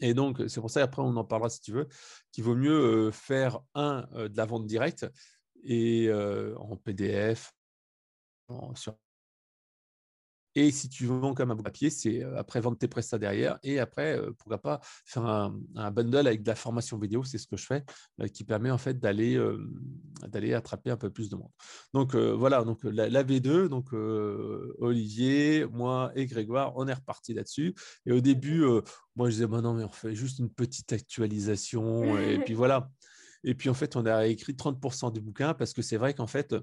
Et 0.00 0.12
donc, 0.12 0.42
c'est 0.48 0.60
pour 0.60 0.68
ça, 0.68 0.82
après, 0.82 1.00
on 1.00 1.16
en 1.16 1.24
parlera 1.24 1.48
si 1.48 1.62
tu 1.62 1.72
veux, 1.72 1.88
qu'il 2.32 2.44
vaut 2.44 2.54
mieux 2.56 3.06
euh, 3.06 3.12
faire 3.12 3.60
un 3.74 4.06
euh, 4.14 4.28
de 4.28 4.36
la 4.36 4.44
vente 4.44 4.66
directe 4.66 5.06
et 5.64 6.08
euh, 6.08 6.54
en 6.58 6.76
PDF, 6.76 7.54
sur 8.74 8.94
Et 10.54 10.70
si 10.70 10.88
tu 10.88 11.06
vends 11.06 11.34
comme 11.34 11.50
un 11.50 11.54
bout 11.54 11.62
papier, 11.62 11.90
c'est 11.90 12.22
après 12.36 12.60
vendre 12.60 12.78
tes 12.78 12.88
prestats 12.88 13.18
derrière. 13.18 13.58
Et 13.62 13.78
après, 13.78 14.20
pourquoi 14.38 14.58
pas 14.58 14.80
faire 15.06 15.24
un, 15.24 15.54
bundle 15.90 16.26
avec 16.26 16.42
de 16.42 16.48
la 16.48 16.54
formation 16.54 16.98
vidéo, 16.98 17.24
c'est 17.24 17.38
ce 17.38 17.46
que 17.46 17.56
je 17.56 17.66
fais, 17.66 17.84
qui 18.32 18.44
permet 18.44 18.70
en 18.70 18.78
fait 18.78 18.98
d'aller 18.98 19.42
d'aller 20.28 20.54
attraper 20.54 20.90
un 20.90 20.96
peu 20.96 21.10
plus 21.10 21.30
de 21.30 21.36
monde. 21.36 21.50
Donc 21.94 22.14
voilà, 22.14 22.64
donc 22.64 22.84
la, 22.84 23.22
V2, 23.22 23.68
donc 23.68 23.92
Olivier, 24.78 25.66
moi 25.72 26.12
et 26.14 26.26
Grégoire, 26.26 26.72
on 26.76 26.86
est 26.88 26.94
reparti 26.94 27.34
là-dessus. 27.34 27.74
Et 28.06 28.12
au 28.12 28.20
début, 28.20 28.64
moi 29.16 29.28
je 29.28 29.34
disais, 29.34 29.46
bah 29.46 29.60
non, 29.60 29.74
mais 29.74 29.84
on 29.84 29.90
fait 29.90 30.14
juste 30.14 30.38
une 30.38 30.50
petite 30.50 30.92
actualisation. 30.92 32.18
et 32.18 32.38
puis 32.44 32.54
voilà. 32.54 32.90
Et 33.44 33.54
puis 33.54 33.68
en 33.68 33.74
fait, 33.74 33.96
on 33.96 34.06
a 34.06 34.26
écrit 34.26 34.52
30% 34.52 35.12
du 35.12 35.20
bouquin 35.20 35.54
parce 35.54 35.72
que 35.72 35.82
c'est 35.82 35.96
vrai 35.96 36.14
qu'en 36.14 36.26
fait, 36.26 36.54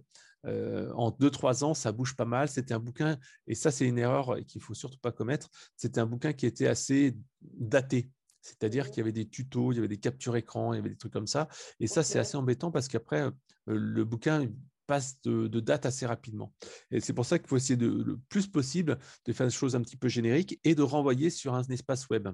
euh, 0.46 0.92
en 0.94 1.12
2-3 1.12 1.64
ans, 1.64 1.74
ça 1.74 1.92
bouge 1.92 2.16
pas 2.16 2.26
mal. 2.26 2.50
C'était 2.50 2.74
un 2.74 2.80
bouquin, 2.80 3.18
et 3.48 3.56
ça 3.56 3.72
c'est 3.72 3.86
une 3.86 3.98
erreur 3.98 4.38
qu'il 4.48 4.62
faut 4.62 4.74
surtout 4.74 5.00
pas 5.00 5.12
commettre, 5.12 5.50
c'était 5.76 6.00
un 6.00 6.06
bouquin 6.06 6.34
qui 6.34 6.46
était 6.46 6.68
assez 6.68 7.16
daté. 7.42 8.10
C'est-à-dire 8.42 8.90
qu'il 8.90 8.98
y 8.98 9.02
avait 9.02 9.12
des 9.12 9.28
tutos, 9.28 9.74
il 9.74 9.76
y 9.76 9.80
avait 9.80 9.88
des 9.88 9.98
captures 9.98 10.36
écran, 10.36 10.74
il 10.74 10.78
y 10.78 10.80
avait 10.80 10.90
des 10.90 10.98
trucs 10.98 11.14
comme 11.14 11.28
ça. 11.28 11.48
Et 11.80 11.88
ça, 11.88 12.04
c'est 12.04 12.20
assez 12.20 12.38
embêtant 12.38 12.72
parce 12.72 12.88
qu'après, 12.88 13.22
euh, 13.22 13.32
le 13.66 14.06
bouquin 14.06 14.48
passe 14.88 15.22
de, 15.22 15.48
date 15.60 15.86
assez 15.86 16.06
rapidement. 16.06 16.54
Et 16.90 17.00
c'est 17.00 17.14
pour 17.14 17.26
ça 17.26 17.38
qu'il 17.38 17.48
faut 17.48 17.58
essayer 17.58 17.78
de, 17.78 17.88
le 17.88 18.18
plus 18.30 18.48
possible 18.48 18.98
de 19.26 19.34
faire 19.34 19.46
des 19.46 19.54
choses 19.54 19.76
un 19.76 19.82
petit 19.82 19.98
peu 19.98 20.08
génériques 20.08 20.60
et 20.64 20.74
de 20.74 20.82
renvoyer 20.82 21.30
sur 21.30 21.54
un 21.54 21.62
espace 21.64 22.10
web. 22.10 22.30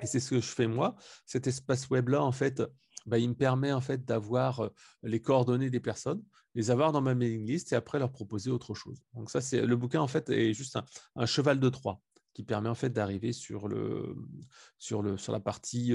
Et 0.00 0.06
c'est 0.06 0.20
ce 0.20 0.30
que 0.30 0.40
je 0.40 0.46
fais 0.46 0.68
moi. 0.68 0.94
Cet 1.26 1.48
espace 1.48 1.90
web-là, 1.90 2.22
en 2.22 2.30
fait, 2.30 2.62
bah, 3.04 3.18
il 3.18 3.30
me 3.30 3.34
permet 3.34 3.72
en 3.72 3.80
fait 3.80 4.04
d'avoir 4.04 4.70
les 5.02 5.20
coordonnées 5.20 5.70
des 5.70 5.80
personnes, 5.80 6.22
les 6.54 6.70
avoir 6.70 6.92
dans 6.92 7.00
ma 7.00 7.14
mailing 7.14 7.46
list 7.46 7.72
et 7.72 7.76
après 7.76 7.98
leur 7.98 8.12
proposer 8.12 8.50
autre 8.50 8.74
chose. 8.74 8.98
Donc 9.14 9.30
ça, 9.30 9.40
c'est 9.40 9.64
le 9.64 9.76
bouquin 9.76 10.00
en 10.00 10.08
fait 10.08 10.28
est 10.30 10.52
juste 10.52 10.78
un, 11.16 11.26
cheval 11.26 11.60
de 11.60 11.68
Troie 11.68 12.00
qui 12.34 12.42
permet 12.44 12.68
en 12.68 12.74
fait 12.74 12.90
d'arriver 12.90 13.32
sur 13.32 13.68
la 13.68 15.40
partie 15.40 15.92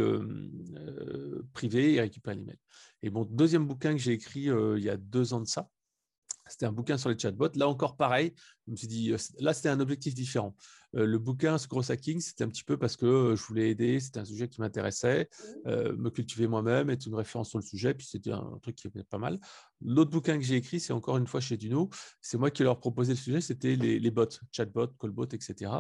privée 1.54 1.94
et 1.96 2.02
récupérer 2.02 2.36
l'email. 2.36 2.60
Et 3.02 3.10
bon, 3.10 3.26
deuxième 3.26 3.66
bouquin 3.66 3.94
que 3.94 4.00
j'ai 4.00 4.14
écrit 4.14 4.50
il 4.50 4.84
y 4.84 4.90
a 4.90 4.98
deux 4.98 5.34
ans 5.34 5.42
de 5.42 5.48
ça, 5.48 5.70
c'était 6.50 6.66
un 6.66 6.72
bouquin 6.72 6.98
sur 6.98 7.10
les 7.10 7.18
chatbots. 7.18 7.50
Là 7.56 7.68
encore, 7.68 7.96
pareil, 7.96 8.34
je 8.68 8.72
me 8.72 8.76
suis 8.76 8.88
dit, 8.88 9.12
euh, 9.12 9.18
là, 9.40 9.54
c'était 9.54 9.70
un 9.70 9.80
objectif 9.80 10.14
différent. 10.14 10.56
Euh, 10.96 11.06
le 11.06 11.18
bouquin, 11.20 11.58
ce 11.58 11.68
gros 11.68 11.90
hacking, 11.90 12.20
c'était 12.20 12.44
un 12.44 12.50
petit 12.50 12.64
peu 12.64 12.78
parce 12.78 12.96
que 12.98 13.06
euh, 13.06 13.36
je 13.36 13.44
voulais 13.44 13.70
aider, 13.70 14.00
c'était 14.00 14.20
un 14.20 14.26
sujet 14.26 14.48
qui 14.48 14.62
m'intéressait, 14.62 15.30
mmh. 15.66 15.92
me 15.92 16.10
cultiver 16.10 16.48
moi-même, 16.48 16.90
être 16.90 17.06
une 17.06 17.16
référence 17.16 17.50
sur 17.50 17.60
le 17.60 17.64
sujet, 17.64 17.94
puis 17.94 18.08
c'était 18.08 18.32
un, 18.32 18.60
truc 18.62 18.76
qui 18.76 18.88
était 18.88 19.04
pas 19.04 19.18
mal. 19.18 19.40
L'autre 19.82 20.12
bouquin 20.12 20.38
que 20.38 20.44
j'ai 20.44 20.56
écrit, 20.56 20.80
c'est 20.80 20.94
encore 20.94 21.18
une 21.18 21.28
fois 21.28 21.40
chez 21.40 21.58
Duno, 21.58 21.90
c'est 22.22 22.38
moi 22.38 22.52
qui 22.52 22.64
leur 22.64 22.80
proposais 22.80 23.14
le 23.14 23.18
sujet, 23.18 23.42
c'était 23.42 23.76
les, 23.76 24.12
bots, 24.12 24.26
chatbot, 24.52 24.88
callbot, 25.00 25.28
etc. 25.32 25.72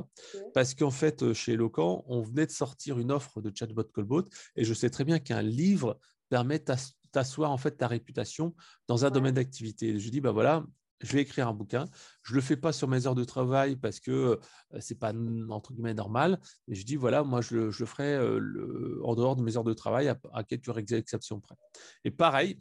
Parce 0.53 0.73
qu'en 0.73 0.91
fait, 0.91 1.33
chez 1.33 1.53
Eloquent, 1.53 2.03
on 2.07 2.21
venait 2.21 2.45
de 2.45 2.51
sortir 2.51 2.99
une 2.99 3.11
offre 3.11 3.41
de 3.41 3.51
chatbot, 3.53 3.85
callbot, 3.85 4.23
et 4.55 4.63
je 4.63 4.73
sais 4.73 4.89
très 4.89 5.03
bien 5.03 5.19
qu'un 5.19 5.41
livre 5.41 5.99
permet 6.29 6.69
à 6.69 6.75
t'asseoir 7.11 7.51
en 7.51 7.57
fait 7.57 7.71
ta 7.71 7.87
réputation 7.87 8.55
dans 8.87 9.05
un 9.05 9.11
domaine 9.11 9.35
d'activité. 9.35 9.99
Je 9.99 10.09
dis, 10.09 10.21
bah 10.21 10.31
voilà, 10.31 10.65
je 11.01 11.13
vais 11.13 11.21
écrire 11.21 11.47
un 11.47 11.53
bouquin. 11.53 11.85
Je 12.23 12.33
ne 12.33 12.35
le 12.35 12.41
fais 12.41 12.57
pas 12.57 12.71
sur 12.71 12.87
mes 12.87 13.07
heures 13.07 13.15
de 13.15 13.23
travail 13.23 13.75
parce 13.75 13.99
que 13.99 14.11
euh, 14.11 14.79
ce 14.79 14.93
n'est 14.93 14.97
pas 14.97 15.13
entre 15.49 15.73
guillemets 15.73 15.93
normal. 15.93 16.39
Et 16.67 16.75
je 16.75 16.85
dis, 16.85 16.95
voilà, 16.95 17.23
moi, 17.23 17.41
je 17.41 17.55
le, 17.55 17.71
ferai 17.71 18.15
euh, 18.15 18.39
le, 18.39 18.99
en 19.03 19.15
dehors 19.15 19.35
de 19.35 19.43
mes 19.43 19.57
heures 19.57 19.63
de 19.63 19.73
travail 19.73 20.07
à, 20.07 20.19
à 20.33 20.43
quelques 20.43 20.91
exceptions 20.91 21.39
près. 21.39 21.55
Et 22.03 22.11
pareil, 22.11 22.57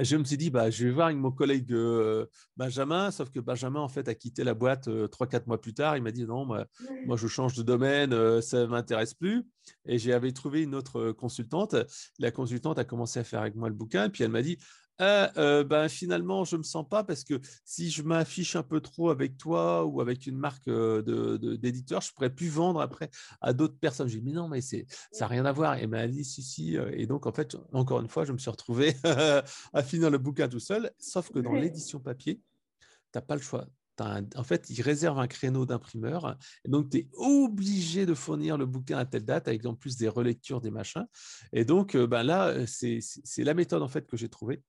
je 0.00 0.16
me 0.16 0.24
suis 0.24 0.36
dit, 0.36 0.50
bah, 0.50 0.70
je 0.70 0.86
vais 0.86 0.90
voir 0.90 1.06
avec 1.06 1.18
mon 1.18 1.30
collègue 1.30 1.72
euh, 1.72 2.26
Benjamin, 2.56 3.10
sauf 3.10 3.30
que 3.30 3.40
Benjamin, 3.40 3.80
en 3.80 3.88
fait, 3.88 4.08
a 4.08 4.14
quitté 4.14 4.44
la 4.44 4.54
boîte 4.54 4.88
euh, 4.88 5.06
trois, 5.06 5.26
quatre 5.26 5.46
mois 5.46 5.60
plus 5.60 5.74
tard. 5.74 5.96
Il 5.96 6.02
m'a 6.02 6.12
dit, 6.12 6.24
non, 6.24 6.44
moi, 6.44 6.66
moi 7.06 7.16
je 7.16 7.26
change 7.26 7.54
de 7.54 7.62
domaine, 7.62 8.12
euh, 8.12 8.40
ça 8.40 8.60
ne 8.60 8.66
m'intéresse 8.66 9.14
plus. 9.14 9.44
Et 9.84 9.98
j'avais 9.98 10.32
trouvé 10.32 10.62
une 10.62 10.74
autre 10.74 11.12
consultante. 11.12 11.76
La 12.18 12.30
consultante 12.30 12.78
a 12.78 12.84
commencé 12.84 13.20
à 13.20 13.24
faire 13.24 13.40
avec 13.40 13.54
moi 13.54 13.68
le 13.68 13.74
bouquin, 13.74 14.08
puis 14.08 14.24
elle 14.24 14.30
m'a 14.30 14.42
dit, 14.42 14.58
ah, 14.98 15.32
euh, 15.36 15.64
ben, 15.64 15.88
finalement, 15.88 16.44
je 16.44 16.56
ne 16.56 16.58
me 16.58 16.62
sens 16.64 16.86
pas 16.88 17.02
parce 17.02 17.24
que 17.24 17.40
si 17.64 17.90
je 17.90 18.02
m'affiche 18.02 18.56
un 18.56 18.62
peu 18.62 18.80
trop 18.80 19.10
avec 19.10 19.36
toi 19.36 19.84
ou 19.84 20.00
avec 20.00 20.26
une 20.26 20.36
marque 20.36 20.68
d'éditeur, 20.68 22.00
de, 22.00 22.04
je 22.04 22.12
pourrais 22.12 22.30
plus 22.34 22.48
vendre 22.48 22.80
après 22.80 23.10
à 23.40 23.52
d'autres 23.52 23.78
personnes. 23.78 24.08
J'ai 24.08 24.20
dit, 24.20 24.24
mais 24.24 24.32
non, 24.32 24.48
mais 24.48 24.60
ça 24.60 24.76
n'a 25.20 25.26
rien 25.26 25.44
à 25.44 25.52
voir. 25.52 25.76
Et 25.76 25.82
elle 25.82 25.88
m'a 25.88 26.06
dit, 26.06 26.24
si, 26.24 26.42
si. 26.42 26.76
Et 26.92 27.06
donc, 27.06 27.26
en 27.26 27.32
fait, 27.32 27.56
encore 27.72 28.00
une 28.00 28.08
fois, 28.08 28.24
je 28.24 28.32
me 28.32 28.38
suis 28.38 28.50
retrouvé 28.50 28.94
à 29.72 29.82
finir 29.82 30.10
le 30.10 30.18
bouquin 30.18 30.48
tout 30.48 30.60
seul. 30.60 30.90
Sauf 30.98 31.30
que 31.30 31.38
dans 31.38 31.54
l'édition 31.54 31.98
papier, 31.98 32.40
tu 32.80 32.88
n'as 33.14 33.22
pas 33.22 33.34
le 33.34 33.42
choix. 33.42 33.66
en 33.98 34.44
fait, 34.44 34.68
ils 34.70 34.82
réservent 34.82 35.18
un 35.18 35.26
créneau 35.26 35.64
d'imprimeur. 35.64 36.36
Et 36.64 36.68
donc, 36.68 36.90
tu 36.90 36.98
es 36.98 37.08
obligé 37.14 38.04
de 38.04 38.14
fournir 38.14 38.58
le 38.58 38.66
bouquin 38.66 38.98
à 38.98 39.06
telle 39.06 39.24
date, 39.24 39.48
avec 39.48 39.64
en 39.64 39.74
plus 39.74 39.96
des 39.96 40.08
relectures, 40.08 40.60
des 40.60 40.70
machins. 40.70 41.06
Et 41.52 41.64
donc, 41.64 41.96
ben 41.96 42.22
là, 42.22 42.66
c'est 42.66 43.00
la 43.38 43.54
méthode 43.54 43.82
en 43.82 43.88
fait 43.88 44.06
que 44.06 44.16
j'ai 44.16 44.28
trouvée 44.28 44.62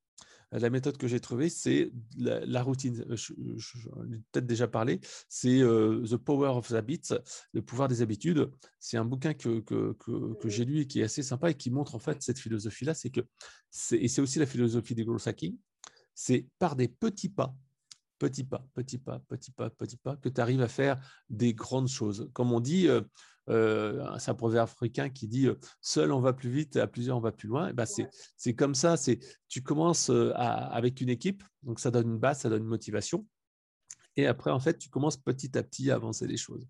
la 0.60 0.70
méthode 0.70 0.98
que 0.98 1.08
j'ai 1.08 1.20
trouvée, 1.20 1.50
c'est 1.50 1.92
la, 2.18 2.64
routine. 2.64 3.06
Je, 3.10 3.34
ai 3.34 4.22
peut-être 4.32 4.46
déjà 4.46 4.68
parlé. 4.68 5.00
C'est 5.28 5.62
euh, 5.62 6.04
The 6.06 6.18
Power 6.18 6.50
of 6.50 6.72
Habits, 6.72 7.10
le 7.54 7.62
pouvoir 7.62 7.88
des 7.88 8.02
habitudes. 8.02 8.50
C'est 8.80 8.98
un 8.98 9.06
bouquin 9.06 9.34
que, 9.34 9.62
que, 9.62 9.94
que, 9.94 10.50
j'ai 10.50 10.66
lu 10.66 10.82
et 10.82 10.88
qui 10.88 11.02
est 11.02 11.04
assez 11.04 11.24
sympa 11.24 11.50
et 11.50 11.56
qui 11.56 11.72
montre 11.72 11.96
en 11.96 12.00
fait 12.00 12.22
cette 12.22 12.40
philosophie-là. 12.40 12.94
C'est 12.94 13.10
que 13.10 13.22
et 13.92 14.08
c'est 14.08 14.22
aussi 14.22 14.40
la 14.40 14.46
philosophie 14.46 14.96
des 14.96 15.06
growth 15.06 15.28
hacking. 15.28 15.58
C'est 16.14 16.48
par 16.60 16.76
des 16.76 16.88
petits 16.88 17.30
pas, 17.30 17.56
petits 18.20 18.44
pas, 18.44 18.66
petits 18.74 19.00
pas, 19.00 19.20
petits 19.28 19.52
pas, 19.52 19.70
petits 19.70 19.98
pas, 19.98 20.16
que 20.18 20.30
tu 20.30 20.40
arrives 20.40 20.62
à 20.62 20.68
faire 20.68 21.00
des 21.30 21.54
grandes 21.54 21.90
choses. 21.90 22.30
Comme 22.34 22.52
on 22.52 22.60
dit, 22.60 22.88
euh, 22.88 23.02
euh, 23.02 23.02
c'est 23.48 24.32
un 24.32 24.36
proverbe 24.36 24.64
africain 24.64 25.10
qui 25.10 25.28
dit 25.28 25.48
seul 25.82 26.12
on 26.12 26.20
va 26.20 26.34
plus 26.34 26.50
vite, 26.50 26.78
à 26.78 26.88
plusieurs 26.88 27.18
on 27.18 27.22
va 27.22 27.32
plus 27.32 27.48
loin. 27.48 27.74
ben, 27.74 27.86
c'est 27.86 28.54
comme 28.54 28.76
ça. 28.76 28.98
C'est 28.98 29.20
tu 29.50 29.62
commences 29.62 30.10
avec 30.36 31.02
une 31.02 31.10
équipe, 31.10 31.44
donc 31.64 31.80
ça 31.80 31.92
donne 31.92 32.08
une 32.12 32.20
base, 32.20 32.40
ça 32.40 32.50
donne 32.50 32.64
une 32.64 32.70
motivation. 32.70 33.26
Et 34.16 34.28
après, 34.28 34.52
en 34.52 34.60
fait, 34.60 34.78
tu 34.78 34.90
commences 34.90 35.18
petit 35.18 35.58
à 35.58 35.64
petit 35.64 35.90
à 35.90 35.96
avancer 35.96 36.28
les 36.28 36.38
choses. 36.38 36.68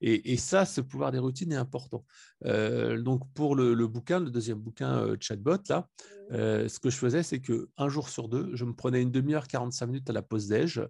Et, 0.00 0.36
ça, 0.36 0.64
ce 0.64 0.80
pouvoir 0.80 1.10
des 1.12 1.18
routines 1.18 1.52
est 1.52 1.56
important. 1.56 2.04
Euh, 2.44 3.00
donc, 3.00 3.22
pour 3.34 3.56
le, 3.56 3.74
bouquin, 3.86 4.20
le 4.20 4.30
deuxième 4.30 4.58
bouquin 4.58 4.98
euh, 4.98 5.16
Chatbot, 5.18 5.58
là, 5.68 5.88
euh, 6.32 6.68
ce 6.68 6.78
que 6.78 6.90
je 6.90 6.96
faisais, 6.96 7.22
c'est 7.22 7.40
qu'un 7.40 7.88
jour 7.88 8.08
sur 8.08 8.28
deux, 8.28 8.50
je 8.54 8.64
me 8.64 8.74
prenais 8.74 9.02
une 9.02 9.10
demi-heure, 9.10 9.48
45 9.48 9.86
minutes 9.86 10.10
à 10.10 10.12
la 10.12 10.22
pause 10.22 10.46
déj. 10.46 10.80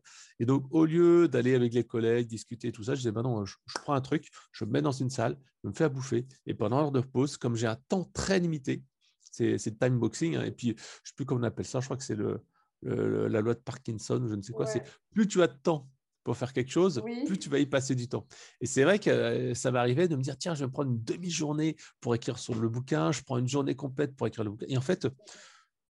Et 0.41 0.47
donc, 0.47 0.67
au 0.71 0.85
lieu 0.85 1.29
d'aller 1.29 1.55
avec 1.55 1.73
les 1.73 1.85
collègues, 1.85 2.27
discuter, 2.27 2.71
tout 2.71 2.85
ça, 2.85 2.95
je 2.95 3.01
disais, 3.01 3.13
ben 3.13 3.23
non, 3.23 3.45
je, 3.45 3.57
prends 3.83 3.95
un 3.95 4.01
truc, 4.01 4.31
je 4.53 4.65
me 4.65 4.71
mets 4.71 4.83
dans 4.83 4.93
une 4.93 5.11
salle, 5.11 5.37
je 5.63 5.69
me 5.69 5.75
fais 5.75 5.85
à 5.85 5.89
bouffer. 5.89 6.27
Et 6.47 6.55
pendant 6.55 6.81
l'heure 6.81 6.93
de 6.93 7.01
pause, 7.01 7.37
comme 7.37 7.57
j'ai 7.57 7.67
un 7.67 7.79
temps 7.89 8.11
très 8.13 8.39
limité, 8.39 8.83
c'est 9.21 9.67
le 9.67 9.77
time 9.77 9.99
boxing, 9.99 10.37
hein, 10.37 10.45
et 10.45 10.53
puis 10.53 10.69
je 10.69 10.73
ne 10.73 10.79
sais 10.79 11.13
plus 11.17 11.27
comment 11.27 11.41
on 11.41 11.45
appelle 11.45 11.67
ça, 11.67 11.81
je 11.81 11.87
crois 11.87 11.97
que 11.97 12.05
c'est 12.05 12.15
le, 12.15 12.45
la 12.83 13.41
loi 13.41 13.55
de 13.55 13.61
Parkinson, 13.61 14.25
je 14.29 14.35
ne 14.35 14.43
sais 14.43 14.53
quoi, 14.53 14.67
c'est 14.67 14.85
plus 15.13 15.27
tu 15.27 15.43
as 15.43 15.49
de 15.49 15.57
temps 15.61 15.91
pour 16.25 16.37
faire 16.37 16.53
quelque 16.53 16.71
chose, 16.71 17.03
plus 17.27 17.39
tu 17.39 17.49
vas 17.49 17.59
y 17.59 17.67
passer 17.67 17.95
du 17.95 18.09
temps. 18.09 18.27
Et 18.61 18.67
c'est 18.67 18.83
vrai 18.83 18.99
que 18.99 19.11
euh, 19.11 19.55
ça 19.55 19.71
m'arrivait 19.71 20.09
de 20.09 20.17
me 20.17 20.23
dire, 20.23 20.37
tiens, 20.37 20.55
je 20.55 20.65
vais 20.65 20.71
prendre 20.71 20.91
une 20.91 21.03
demi-journée 21.05 21.77
pour 22.01 22.15
écrire 22.15 22.39
sur 22.39 22.55
le 22.55 22.69
bouquin, 22.69 23.13
je 23.13 23.23
prends 23.23 23.39
une 23.39 23.49
journée 23.49 23.77
complète 23.77 24.17
pour 24.17 24.27
écrire 24.27 24.45
le 24.45 24.51
bouquin. 24.51 24.67
Et 24.69 24.77
en 24.77 24.81
fait, 24.81 25.07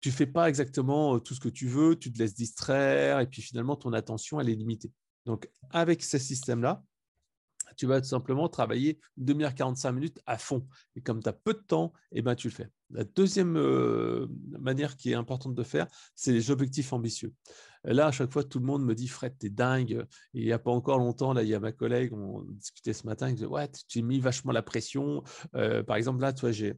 tu 0.02 0.12
fais 0.12 0.28
pas 0.28 0.48
exactement 0.48 1.16
euh, 1.16 1.20
tout 1.20 1.34
ce 1.34 1.40
que 1.40 1.50
tu 1.50 1.68
veux, 1.68 1.98
tu 1.98 2.14
te 2.14 2.20
laisses 2.20 2.36
distraire, 2.36 3.20
et 3.20 3.28
puis 3.28 3.42
finalement, 3.42 3.76
ton 3.76 3.92
attention, 3.92 4.40
elle 4.40 4.50
est 4.50 4.56
limitée. 4.56 4.92
Donc, 5.26 5.50
avec 5.72 6.04
ce 6.04 6.18
système-là, 6.18 6.84
tu 7.80 7.86
vas 7.86 8.02
tout 8.02 8.10
simplement 8.10 8.50
travailler 8.50 9.00
une 9.18 9.24
demi-heure, 9.24 9.56
45 9.56 9.94
minutes 9.94 10.20
à 10.26 10.38
fond. 10.38 10.68
Et 10.98 11.02
comme 11.02 11.24
tu 11.24 11.30
as 11.30 11.34
peu 11.34 11.54
de 11.54 11.60
temps, 11.60 11.94
eh 12.12 12.22
ben, 12.22 12.36
tu 12.36 12.50
le 12.50 12.54
fais. 12.54 12.68
La 12.90 13.06
deuxième 13.06 13.56
euh, 13.56 14.28
manière 14.60 14.98
qui 14.98 15.12
est 15.12 15.16
importante 15.16 15.56
de 15.56 15.64
faire, 15.64 15.88
c'est 16.14 16.34
les 16.34 16.52
objectifs 16.52 16.92
ambitieux. 16.92 17.34
Là, 17.86 18.08
à 18.08 18.12
chaque 18.12 18.34
fois, 18.34 18.44
tout 18.44 18.60
le 18.60 18.66
monde 18.66 18.84
me 18.84 18.94
dit 18.94 19.08
Fred, 19.08 19.38
t'es 19.40 19.50
dingue. 19.50 20.06
Il 20.34 20.44
n'y 20.44 20.52
a 20.52 20.60
pas 20.60 20.72
encore 20.72 21.00
longtemps, 21.00 21.32
là, 21.32 21.42
il 21.42 21.48
y 21.48 21.56
a 21.56 21.60
ma 21.62 21.72
collègue, 21.72 22.12
on 22.12 22.42
discutait 22.50 22.92
ce 22.92 23.06
matin, 23.06 23.30
il 23.30 23.36
disait 23.36 23.48
Ouais, 23.48 23.70
tu 23.88 24.04
mis 24.04 24.20
vachement 24.20 24.52
la 24.52 24.62
pression. 24.62 25.24
Euh, 25.56 25.82
par 25.82 25.96
exemple, 25.96 26.20
là, 26.20 26.34
toi, 26.34 26.52
j'ai. 26.52 26.74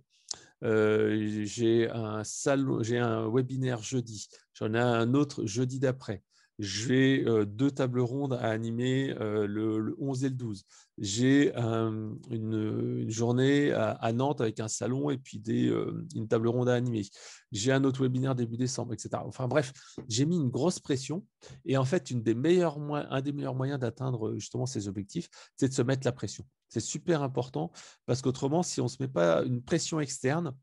Euh, 0.64 1.44
j'ai 1.46 1.90
un 1.90 2.24
salon, 2.24 2.84
j'ai 2.84 3.00
un 3.00 3.28
webinaire 3.28 3.82
jeudi, 3.82 4.30
j'en 4.54 4.76
ai 4.76 4.80
un 4.80 5.16
autre 5.16 5.48
jeudi 5.48 5.80
d'après. 5.80 6.22
J'ai 6.62 7.26
deux 7.48 7.72
tables 7.72 8.02
rondes 8.02 8.34
à 8.34 8.50
animer 8.50 9.16
le, 9.18 9.96
11 10.00 10.26
et 10.26 10.30
le 10.30 10.36
12. 10.36 10.64
J'ai 11.00 11.56
une, 11.56 13.10
journée 13.10 13.72
à, 13.74 14.14
Nantes 14.14 14.42
avec 14.42 14.60
un 14.60 14.68
salon 14.68 15.10
et 15.10 15.18
puis 15.18 15.42
une 16.16 16.28
table 16.28 16.48
ronde 16.48 16.70
à 16.70 16.76
animer. 16.76 17.02
J'ai 17.52 17.72
un 17.72 17.84
autre 17.84 18.04
webinaire 18.04 18.36
début 18.36 18.58
décembre, 18.58 18.94
etc. 18.94 19.10
Enfin 19.26 19.48
bref, 19.48 19.74
j'ai 20.08 20.26
mis 20.26 20.38
une 20.38 20.50
grosse 20.50 20.80
pression. 20.80 21.26
Et 21.66 21.78
en 21.78 21.86
fait, 21.86 22.12
une 22.12 22.22
des 22.22 22.34
un 22.34 23.22
des 23.22 23.32
meilleurs 23.34 23.56
moyens 23.56 23.80
d'atteindre 23.80 24.36
justement 24.36 24.68
ces 24.68 24.88
objectifs, 24.88 25.30
c'est 25.56 25.70
de 25.70 25.74
se 25.74 25.82
mettre 25.82 26.06
la 26.06 26.12
pression. 26.12 26.46
C'est 26.70 26.80
super 26.80 27.24
important 27.24 27.72
parce 28.06 28.22
qu'autrement, 28.22 28.64
si 28.64 28.80
on 28.82 28.86
ne 28.86 28.90
se 28.90 28.98
met 29.00 29.08
pas 29.08 29.44
une 29.44 29.62
pression 29.64 30.00
externe, 30.00 30.56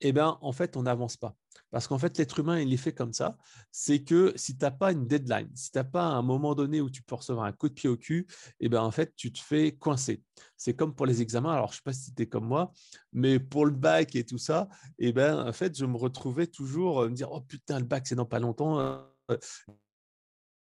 eh 0.00 0.12
ben, 0.12 0.38
en 0.42 0.52
fait, 0.52 0.76
on 0.76 0.82
n'avance 0.82 1.16
pas. 1.16 1.36
Parce 1.74 1.88
qu'en 1.88 1.98
fait, 1.98 2.16
l'être 2.18 2.38
humain, 2.38 2.60
il 2.60 2.72
est 2.72 2.76
fait 2.76 2.92
comme 2.92 3.12
ça. 3.12 3.36
C'est 3.72 4.04
que 4.04 4.32
si 4.36 4.56
tu 4.56 4.64
n'as 4.64 4.70
pas 4.70 4.92
une 4.92 5.08
deadline, 5.08 5.50
si 5.56 5.72
tu 5.72 5.78
n'as 5.78 5.82
pas 5.82 6.04
un 6.04 6.22
moment 6.22 6.54
donné 6.54 6.80
où 6.80 6.88
tu 6.88 7.02
peux 7.02 7.16
recevoir 7.16 7.46
un 7.46 7.52
coup 7.52 7.68
de 7.68 7.74
pied 7.74 7.88
au 7.88 7.96
cul, 7.96 8.28
eh 8.60 8.68
ben, 8.68 8.80
en 8.80 8.92
fait, 8.92 9.12
tu 9.16 9.32
te 9.32 9.40
fais 9.40 9.72
coincer. 9.72 10.22
C'est 10.56 10.76
comme 10.76 10.94
pour 10.94 11.04
les 11.04 11.20
examens. 11.20 11.52
Alors, 11.52 11.72
je 11.72 11.72
ne 11.72 11.76
sais 11.78 11.82
pas 11.82 11.92
si 11.92 12.14
tu 12.14 12.22
es 12.22 12.26
comme 12.28 12.46
moi, 12.46 12.72
mais 13.12 13.40
pour 13.40 13.66
le 13.66 13.72
bac 13.72 14.14
et 14.14 14.24
tout 14.24 14.38
ça, 14.38 14.68
eh 15.00 15.12
ben, 15.12 15.48
en 15.48 15.52
fait, 15.52 15.76
je 15.76 15.84
me 15.84 15.96
retrouvais 15.96 16.46
toujours 16.46 17.02
à 17.02 17.08
me 17.08 17.14
dire 17.16 17.32
Oh 17.32 17.40
putain, 17.40 17.80
le 17.80 17.84
bac, 17.84 18.06
c'est 18.06 18.14
dans 18.14 18.24
pas 18.24 18.38
longtemps. 18.38 18.78
Hein. 18.78 19.10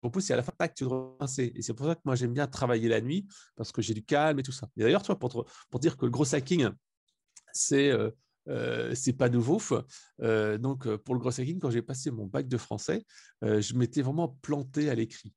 En 0.01 0.09
plus, 0.09 0.23
c'est 0.23 0.33
à 0.33 0.35
la 0.35 0.43
fin 0.43 0.51
que 0.67 0.73
tu 0.73 0.83
dois 0.83 1.15
coincer. 1.17 1.53
Et 1.55 1.61
c'est 1.61 1.73
pour 1.73 1.85
ça 1.85 1.95
que 1.95 2.01
moi, 2.03 2.15
j'aime 2.15 2.33
bien 2.33 2.47
travailler 2.47 2.89
la 2.89 2.99
nuit 2.99 3.25
parce 3.55 3.71
que 3.71 3.81
j'ai 3.81 3.93
du 3.93 4.03
calme 4.03 4.39
et 4.39 4.43
tout 4.43 4.51
ça. 4.51 4.67
Et 4.75 4.81
d'ailleurs, 4.81 5.03
toi, 5.03 5.17
pour, 5.17 5.45
pour 5.69 5.79
dire 5.79 5.95
que 5.95 6.03
le 6.03 6.11
gros 6.11 6.35
hacking, 6.35 6.67
c'est. 7.53 7.91
Euh, 7.91 8.11
euh, 8.47 8.93
c'est 8.95 9.13
pas 9.13 9.29
nouveau. 9.29 9.61
Euh, 10.21 10.57
donc, 10.57 10.87
pour 10.97 11.15
le 11.15 11.19
gros 11.19 11.29
hacking, 11.29 11.59
quand 11.59 11.69
j'ai 11.69 11.81
passé 11.81 12.11
mon 12.11 12.25
bac 12.25 12.47
de 12.47 12.57
français, 12.57 13.05
je 13.41 13.73
m'étais 13.75 14.01
vraiment 14.01 14.37
planté 14.41 14.89
à 14.89 14.95
l'écrit. 14.95 15.33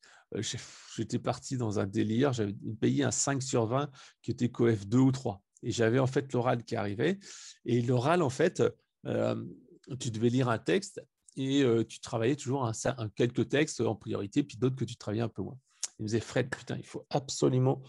J'étais 0.96 1.18
parti 1.18 1.57
dans 1.57 1.81
un 1.81 1.87
délire, 1.87 2.33
j'avais 2.33 2.55
payé 2.81 3.05
un 3.05 3.11
5 3.11 3.42
sur 3.42 3.66
20 3.66 3.90
qui 4.23 4.31
était 4.31 4.49
coef 4.49 4.87
2 4.87 4.99
ou 4.99 5.12
3. 5.12 5.42
Et 5.62 5.73
j'avais 5.73 5.99
en 5.99 6.07
fait 6.07 6.33
l'oral 6.33 6.64
qui 6.64 6.77
arrivait. 6.77 7.18
Et 7.64 7.83
l'oral, 7.83 8.23
en 8.23 8.31
fait, 8.31 8.62
tu 9.05 10.11
devais 10.11 10.29
lire 10.29 10.49
un 10.49 10.59
texte 10.59 11.03
et 11.37 11.64
tu 11.88 12.01
travaillais 12.01 12.37
toujours 12.37 12.66
un, 12.66 13.09
quelques 13.16 13.49
textes 13.49 13.81
en 13.81 13.96
priorité, 13.96 14.42
puis 14.42 14.57
d'autres 14.57 14.77
que 14.77 14.85
tu 14.85 14.96
travaillais 14.96 15.23
un 15.23 15.29
peu 15.29 15.42
moins. 15.42 15.59
Il 15.99 16.05
me 16.05 16.07
disait, 16.09 16.20
Fred, 16.20 16.49
putain, 16.49 16.79
il 16.79 16.87
faut 16.87 17.07
absolument 17.11 17.83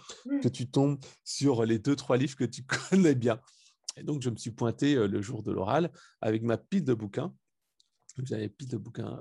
que 0.44 0.50
tu 0.50 0.70
tombes 0.70 1.00
sur 1.24 1.64
les 1.64 1.80
deux, 1.80 1.96
trois 1.96 2.18
livres 2.18 2.36
que 2.36 2.44
tu 2.44 2.64
connais 2.90 3.16
bien. 3.16 3.40
Et 3.98 4.04
donc, 4.04 4.22
je 4.22 4.30
me 4.30 4.38
suis 4.38 4.52
pointé 4.52 4.96
le 4.96 5.22
jour 5.22 5.44
de 5.44 5.52
l'oral 5.52 5.92
avec 6.22 6.44
ma 6.44 6.58
pile 6.58 6.84
de 6.84 6.94
bouquins. 6.94 7.34
J'avais 8.24 8.50
pile 8.50 8.68
de 8.68 8.78
bouquins 8.78 9.20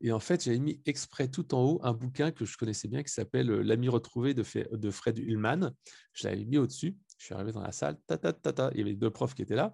Et 0.00 0.12
en 0.12 0.20
fait, 0.20 0.44
j'avais 0.44 0.58
mis 0.58 0.80
exprès 0.84 1.28
tout 1.28 1.54
en 1.54 1.62
haut 1.62 1.80
un 1.82 1.92
bouquin 1.92 2.32
que 2.32 2.44
je 2.44 2.56
connaissais 2.56 2.88
bien 2.88 3.02
qui 3.02 3.12
s'appelle 3.12 3.48
L'ami 3.48 3.88
retrouvé 3.88 4.34
de, 4.34 4.44
de 4.72 4.90
Fred 4.90 5.18
Ullman. 5.18 5.72
Je 6.12 6.28
l'avais 6.28 6.44
mis 6.44 6.58
au-dessus. 6.58 6.96
Je 7.18 7.26
suis 7.26 7.34
arrivé 7.34 7.52
dans 7.52 7.62
la 7.62 7.72
salle. 7.72 7.98
Il 8.08 8.78
y 8.78 8.80
avait 8.80 8.94
deux 8.94 9.10
profs 9.10 9.34
qui 9.34 9.42
étaient 9.42 9.54
là. 9.54 9.72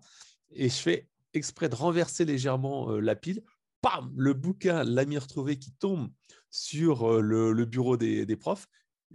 Et 0.51 0.69
je 0.69 0.77
fais 0.77 1.09
exprès 1.33 1.69
de 1.69 1.75
renverser 1.75 2.25
légèrement 2.25 2.91
la 2.93 3.17
pile. 3.17 3.43
Pam 3.81 4.13
Le 4.17 4.35
bouquin 4.35 4.85
L'ami 4.85 5.19
retrouvé 5.19 5.59
qui 5.59 5.73
tombe 5.73 6.11
sur 6.51 7.23
le, 7.23 7.65
bureau 7.65 7.97
des 7.97 8.37
profs 8.37 8.67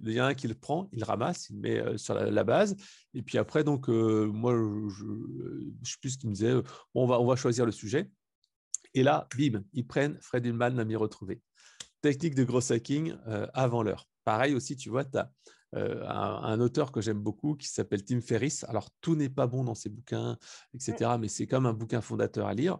il 0.04 0.14
y 0.14 0.20
a 0.20 0.26
un 0.26 0.34
qui 0.34 0.48
le 0.48 0.56
prend, 0.56 0.90
il 0.92 1.00
le 1.00 1.06
ramasse, 1.06 1.50
il 1.50 1.56
le 1.56 1.62
met 1.62 1.98
sur 1.98 2.14
la, 2.14 2.44
base. 2.44 2.76
Et 3.14 3.22
puis 3.22 3.38
après, 3.38 3.64
donc, 3.64 3.88
moi, 3.88 4.54
je 4.54 5.06
ne 5.06 5.86
sais 5.86 5.98
plus 6.00 6.12
ce 6.12 6.18
qu'il 6.18 6.30
me 6.30 6.36
disait. 6.36 6.54
on, 6.96 7.06
va, 7.06 7.20
on 7.20 7.26
va 7.26 7.36
choisir 7.36 7.66
le 7.66 7.72
sujet. 7.72 8.10
Et 8.94 9.04
là, 9.04 9.28
bim, 9.38 9.64
ils 9.74 9.86
prennent 9.86 10.18
Fred 10.22 10.46
Hillman 10.46 10.70
l'a 10.70 10.86
mis 10.86 10.96
retrouvé. 10.96 11.42
Technique 12.02 12.36
de 12.36 12.44
gros 12.44 12.72
hacking 12.72 13.16
avant 13.54 13.84
l'heure. 13.84 14.08
Pareil 14.24 14.54
aussi, 14.56 14.76
tu 14.76 14.90
vois, 14.90 15.06
tu 15.06 15.18
as 15.18 15.32
euh, 15.76 16.06
un, 16.06 16.60
auteur 16.60 16.92
que 16.92 17.00
j'aime 17.00 17.20
beaucoup 17.20 17.56
qui 17.56 17.68
s'appelle 17.68 18.04
Tim 18.04 18.20
Ferriss. 18.20 18.66
Alors, 18.66 18.90
tout 19.00 19.16
n'est 19.16 19.30
pas 19.30 19.48
bon 19.48 19.64
dans 19.64 19.76
ses 19.76 19.90
bouquins, 19.90 20.38
etc., 20.74 21.12
mais 21.20 21.30
c'est 21.30 21.48
comme 21.48 21.66
un 21.66 21.74
bouquin 21.74 22.02
fondateur 22.02 22.48
à 22.48 22.54
lire. 22.54 22.80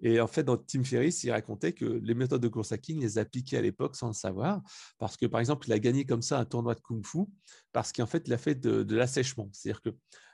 Et 0.00 0.20
en 0.20 0.26
fait, 0.26 0.42
dans 0.42 0.56
Tim 0.56 0.82
Ferriss, 0.82 1.22
il 1.24 1.30
racontait 1.30 1.72
que 1.72 1.84
les 1.84 2.14
méthodes 2.14 2.40
de 2.40 2.48
course 2.48 2.72
hacking, 2.72 3.00
les 3.00 3.18
appliquait 3.18 3.58
à 3.58 3.62
l'époque 3.62 3.94
sans 3.94 4.08
le 4.08 4.14
savoir, 4.14 4.62
parce 4.98 5.16
que, 5.16 5.26
par 5.26 5.40
exemple, 5.40 5.66
il 5.68 5.72
a 5.72 5.78
gagné 5.78 6.06
comme 6.06 6.22
ça 6.22 6.38
un 6.38 6.46
tournoi 6.46 6.74
de 6.74 6.80
kung-fu, 6.80 7.26
parce 7.72 7.92
qu'en 7.92 8.06
fait, 8.06 8.26
il 8.26 8.32
a 8.32 8.38
fait 8.38 8.54
de, 8.54 8.94
l'assèchement. 8.94 9.50
C'est-à-dire 9.52 9.82
que 9.82 9.90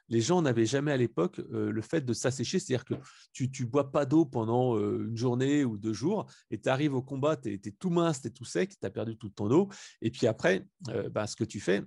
les 0.08 0.20
gens 0.20 0.40
n'avaient 0.40 0.66
jamais 0.66 0.92
à 0.92 0.96
l'époque 0.96 1.40
euh, 1.52 1.72
le 1.72 1.82
fait 1.82 2.02
de 2.02 2.12
s'assécher, 2.12 2.60
c'est-à-dire 2.60 2.84
que 2.84 2.94
tu 3.32 3.50
ne 3.58 3.66
bois 3.66 3.90
pas 3.90 4.06
d'eau 4.06 4.24
pendant 4.24 4.76
euh, 4.76 5.08
une 5.08 5.16
journée 5.16 5.64
ou 5.64 5.76
deux 5.76 5.92
jours, 5.92 6.26
et 6.52 6.60
tu 6.60 6.68
arrives 6.68 6.94
au 6.94 7.02
combat, 7.02 7.36
tu 7.36 7.52
es, 7.52 7.58
tout 7.58 7.90
mince, 7.90 8.20
tu 8.20 8.28
es 8.28 8.30
tout 8.30 8.44
sec, 8.44 8.78
tu 8.78 8.86
as 8.86 8.90
perdu 8.90 9.16
toute 9.16 9.34
ton 9.34 9.50
eau, 9.50 9.68
et 10.00 10.12
puis 10.12 10.28
après, 10.28 10.64
bah, 11.10 11.26
ce 11.26 11.34
que 11.34 11.42
tu 11.42 11.58
fais, 11.58 11.82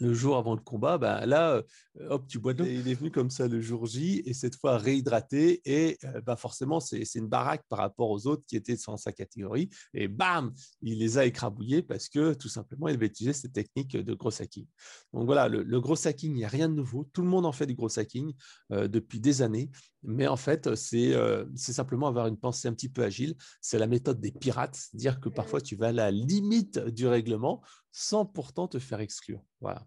le 0.00 0.14
jour 0.14 0.36
avant 0.36 0.54
le 0.54 0.60
combat, 0.60 0.98
ben 0.98 1.24
là, 1.26 1.56
euh, 1.56 1.62
hop, 2.08 2.26
tu 2.26 2.38
bois 2.38 2.54
de 2.54 2.64
l'eau. 2.64 2.70
Il 2.70 2.88
est 2.88 2.94
venu 2.94 3.10
comme 3.10 3.30
ça 3.30 3.46
le 3.48 3.60
jour 3.60 3.86
J 3.86 4.22
et 4.24 4.32
cette 4.32 4.56
fois 4.56 4.78
réhydraté. 4.78 5.60
Et 5.64 5.98
euh, 6.04 6.20
ben 6.22 6.36
forcément, 6.36 6.80
c'est 6.80 7.04
une 7.14 7.28
baraque 7.28 7.64
par 7.68 7.78
rapport 7.80 8.10
aux 8.10 8.26
autres 8.26 8.42
qui 8.46 8.56
étaient 8.56 8.76
dans 8.86 8.96
sa 8.96 9.12
catégorie. 9.12 9.68
Et 9.94 10.08
bam, 10.08 10.52
il 10.82 10.98
les 10.98 11.18
a 11.18 11.26
écrabouillés 11.26 11.82
parce 11.82 12.08
que 12.08 12.34
tout 12.34 12.48
simplement, 12.48 12.88
il 12.88 12.94
avait 12.94 13.06
utilisé 13.06 13.32
cette 13.34 13.52
technique 13.52 13.96
de 13.96 14.14
gros 14.14 14.30
hacking. 14.40 14.66
Donc 15.12 15.26
voilà, 15.26 15.48
le, 15.48 15.80
gros 15.80 16.06
hacking, 16.06 16.32
il 16.32 16.36
n'y 16.36 16.44
a 16.44 16.48
rien 16.48 16.68
de 16.68 16.74
nouveau. 16.74 17.08
Tout 17.12 17.22
le 17.22 17.28
monde 17.28 17.46
en 17.46 17.52
fait 17.52 17.66
du 17.66 17.74
gros 17.74 17.98
hacking 17.98 18.32
euh, 18.72 18.88
depuis 18.88 19.20
des 19.20 19.42
années. 19.42 19.70
Mais 20.02 20.26
en 20.26 20.36
fait, 20.36 20.74
c'est 20.74 21.12
simplement 21.56 22.06
avoir 22.06 22.26
une 22.26 22.38
pensée 22.38 22.68
un 22.68 22.72
petit 22.72 22.88
peu 22.88 23.02
agile. 23.02 23.34
C'est 23.60 23.78
la 23.78 23.86
méthode 23.86 24.20
des 24.20 24.32
pirates, 24.32 24.74
c'est-à-dire 24.74 25.20
que 25.20 25.28
parfois 25.28 25.60
tu 25.60 25.76
vas 25.76 25.88
à 25.88 25.92
la 25.92 26.10
limite 26.10 26.78
du 26.78 27.06
règlement 27.06 27.62
sans 27.92 28.24
pourtant 28.24 28.68
te 28.68 28.78
faire 28.78 29.00
exclure. 29.00 29.42
Voilà. 29.60 29.84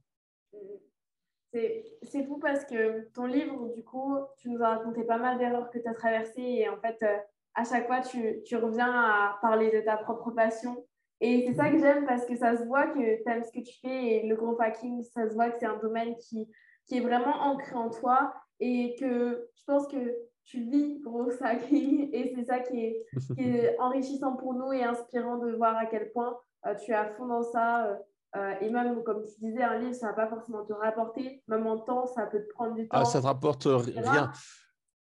C'est 1.53 2.25
fou 2.25 2.39
parce 2.39 2.65
que 2.65 3.09
ton 3.11 3.25
livre, 3.25 3.73
du 3.75 3.83
coup, 3.83 4.17
tu 4.37 4.49
nous 4.49 4.61
as 4.63 4.69
raconté 4.69 5.03
pas 5.03 5.17
mal 5.17 5.37
d'erreurs 5.37 5.69
que 5.69 5.77
tu 5.77 5.87
as 5.87 5.93
traversées 5.93 6.41
et 6.41 6.69
en 6.69 6.77
fait, 6.77 6.97
euh, 7.03 7.17
à 7.53 7.63
chaque 7.63 7.85
fois, 7.85 8.01
tu, 8.01 8.41
tu, 8.43 8.55
reviens 8.55 8.91
à 8.91 9.37
parler 9.39 9.69
de 9.69 9.81
ta 9.81 9.97
propre 9.97 10.31
passion. 10.31 10.83
Et 11.21 11.45
c'est 11.47 11.53
ça 11.53 11.69
que 11.69 11.77
j'aime 11.77 12.05
parce 12.07 12.25
que 12.25 12.35
ça 12.35 12.57
se 12.57 12.63
voit 12.63 12.87
que 12.87 13.23
tu 13.23 13.29
aimes 13.29 13.43
ce 13.43 13.51
que 13.51 13.63
tu 13.63 13.79
fais 13.81 14.05
et 14.05 14.27
le 14.27 14.35
gros 14.35 14.59
hacking, 14.59 15.03
ça 15.03 15.29
se 15.29 15.35
voit 15.35 15.51
que 15.51 15.59
c'est 15.59 15.67
un 15.67 15.77
domaine 15.77 16.15
qui, 16.17 16.49
qui 16.87 16.97
est 16.97 17.01
vraiment 17.01 17.35
ancré 17.35 17.75
en 17.75 17.89
toi 17.89 18.33
et 18.59 18.95
que 18.99 19.49
je 19.55 19.63
pense 19.65 19.87
que 19.87 20.15
tu 20.45 20.61
vis 20.61 20.99
gros 21.01 21.29
hacking 21.41 22.09
et 22.13 22.33
c'est 22.35 22.45
ça 22.45 22.59
qui 22.59 22.79
est, 22.79 23.05
qui 23.35 23.41
est, 23.41 23.77
enrichissant 23.79 24.35
pour 24.35 24.53
nous 24.53 24.73
et 24.73 24.83
inspirant 24.83 25.37
de 25.37 25.51
voir 25.53 25.77
à 25.77 25.85
quel 25.85 26.11
point 26.11 26.37
euh, 26.65 26.75
tu 26.75 26.91
es 26.91 26.95
à 26.95 27.05
fond 27.05 27.25
dans 27.25 27.43
ça. 27.43 27.85
Euh, 27.85 27.95
euh, 28.35 28.53
et 28.61 28.69
même, 28.69 29.03
comme 29.03 29.23
tu 29.25 29.39
disais, 29.39 29.61
un 29.61 29.77
livre, 29.77 29.93
ça 29.93 30.07
ne 30.07 30.15
va 30.15 30.23
pas 30.23 30.27
forcément 30.27 30.65
te 30.65 30.73
rapporter. 30.73 31.43
Même 31.47 31.67
en 31.67 31.77
temps, 31.77 32.07
ça 32.07 32.25
peut 32.25 32.41
te 32.41 32.49
prendre 32.53 32.73
du 32.73 32.87
ah, 32.89 32.97
temps. 32.97 33.01
Ah, 33.03 33.05
ça 33.05 33.19
ne 33.19 33.23
te 33.23 33.27
rapporte 33.27 33.65
rien. 33.65 34.31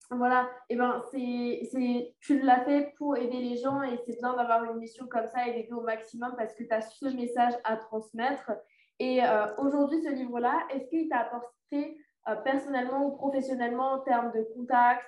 Voilà, 0.09 0.47
et 0.69 0.75
ben 0.75 1.01
c'est, 1.11 2.15
tu 2.19 2.39
l'as 2.41 2.63
fait 2.65 2.93
pour 2.97 3.17
aider 3.17 3.39
les 3.39 3.57
gens 3.57 3.81
et 3.81 3.97
c'est 4.05 4.19
bien 4.19 4.35
d'avoir 4.35 4.63
une 4.65 4.77
mission 4.77 5.07
comme 5.07 5.25
ça 5.33 5.47
et 5.47 5.53
d'aider 5.53 5.71
au 5.71 5.81
maximum 5.81 6.35
parce 6.37 6.53
que 6.53 6.63
tu 6.63 6.71
as 6.71 6.81
ce 6.81 7.05
message 7.15 7.53
à 7.63 7.77
transmettre. 7.77 8.51
Et 8.99 9.21
aujourd'hui, 9.57 10.03
ce 10.03 10.09
livre-là, 10.11 10.67
est-ce 10.69 10.87
qu'il 10.87 11.09
t'a 11.09 11.21
apporté 11.21 11.97
personnellement 12.43 13.07
ou 13.07 13.11
professionnellement 13.17 13.93
en 13.93 13.99
termes 13.99 14.31
de 14.31 14.47
contacts, 14.55 15.03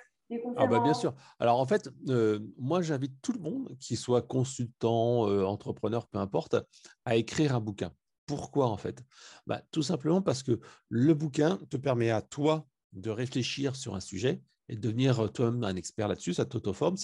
ah 0.56 0.66
bah 0.66 0.80
bien 0.80 0.94
sûr. 0.94 1.14
Alors 1.38 1.60
en 1.60 1.66
fait, 1.66 1.88
euh, 2.08 2.40
moi 2.58 2.82
j'invite 2.82 3.20
tout 3.22 3.32
le 3.32 3.38
monde, 3.38 3.76
qui 3.78 3.96
soit 3.96 4.22
consultant, 4.22 5.28
euh, 5.28 5.44
entrepreneur, 5.44 6.06
peu 6.08 6.18
importe, 6.18 6.56
à 7.04 7.16
écrire 7.16 7.54
un 7.54 7.60
bouquin. 7.60 7.92
Pourquoi 8.26 8.66
en 8.66 8.76
fait? 8.76 9.04
Bah, 9.46 9.62
Tout 9.70 9.82
simplement 9.82 10.22
parce 10.22 10.42
que 10.42 10.58
le 10.88 11.14
bouquin 11.14 11.58
te 11.70 11.76
permet 11.76 12.10
à 12.10 12.22
toi 12.22 12.66
de 12.92 13.10
réfléchir 13.10 13.76
sur 13.76 13.94
un 13.94 14.00
sujet 14.00 14.42
et 14.68 14.76
devenir 14.76 15.20
euh, 15.20 15.28
toi-même 15.28 15.64
un 15.64 15.76
expert 15.76 16.08
là-dessus, 16.08 16.34
ça 16.34 16.44
t'autoforme. 16.44 16.96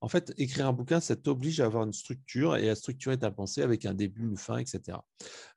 En 0.00 0.08
fait, 0.08 0.32
écrire 0.36 0.66
un 0.66 0.72
bouquin, 0.72 1.00
ça 1.00 1.16
t'oblige 1.16 1.60
à 1.60 1.66
avoir 1.66 1.84
une 1.84 1.92
structure 1.92 2.56
et 2.56 2.68
à 2.68 2.74
structurer 2.74 3.18
ta 3.18 3.30
pensée 3.30 3.62
avec 3.62 3.86
un 3.86 3.94
début, 3.94 4.26
une 4.26 4.36
fin, 4.36 4.58
etc. 4.58 4.98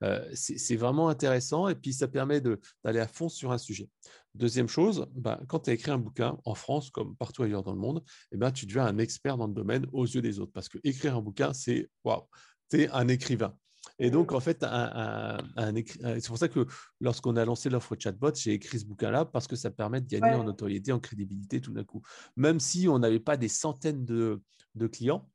Euh, 0.03 0.27
c'est 0.33 0.75
vraiment 0.75 1.09
intéressant 1.09 1.67
et 1.67 1.75
puis 1.75 1.93
ça 1.93 2.07
permet 2.07 2.41
d'aller 2.41 2.99
à 2.99 3.07
fond 3.07 3.29
sur 3.29 3.51
un 3.51 3.57
sujet. 3.57 3.89
Deuxième 4.35 4.67
chose, 4.67 5.07
bah, 5.13 5.39
quand 5.47 5.59
tu 5.59 5.69
as 5.69 5.73
écrit 5.73 5.91
un 5.91 5.97
bouquin 5.97 6.37
en 6.45 6.55
France 6.55 6.89
comme 6.89 7.15
partout 7.15 7.43
ailleurs 7.43 7.63
dans 7.63 7.73
le 7.73 7.79
monde, 7.79 8.03
eh 8.31 8.37
ben, 8.37 8.51
tu 8.51 8.65
deviens 8.65 8.85
un 8.85 8.97
expert 8.97 9.37
dans 9.37 9.47
le 9.47 9.53
domaine 9.53 9.85
aux 9.91 10.05
yeux 10.05 10.21
des 10.21 10.39
autres 10.39 10.51
parce 10.51 10.69
que 10.69 10.79
écrire 10.83 11.15
un 11.15 11.21
bouquin, 11.21 11.53
c'est 11.53 11.89
waouh, 12.03 12.23
tu 12.69 12.81
es 12.81 12.89
un 12.89 13.07
écrivain. 13.07 13.55
Et 13.99 14.09
donc, 14.09 14.31
en 14.31 14.39
fait, 14.39 14.65
c'est 14.65 16.27
pour 16.27 16.37
ça 16.37 16.47
que 16.47 16.65
lorsqu'on 16.99 17.35
a 17.35 17.45
lancé 17.45 17.69
l'offre 17.69 17.95
chatbot, 17.97 18.33
j'ai 18.33 18.53
écrit 18.53 18.79
ce 18.79 18.85
bouquin-là 18.85 19.25
parce 19.25 19.47
que 19.47 19.55
ça 19.55 19.71
permet 19.71 20.01
de 20.01 20.07
gagner 20.07 20.35
en 20.35 20.43
notoriété, 20.43 20.91
en 20.91 20.99
crédibilité 20.99 21.61
tout 21.61 21.73
d'un 21.73 21.83
coup. 21.83 22.01
Même 22.35 22.59
si 22.59 22.87
on 22.87 22.99
n'avait 22.99 23.19
pas 23.19 23.37
des 23.37 23.49
centaines 23.49 24.03
de 24.05 24.41
clients, 24.87 25.29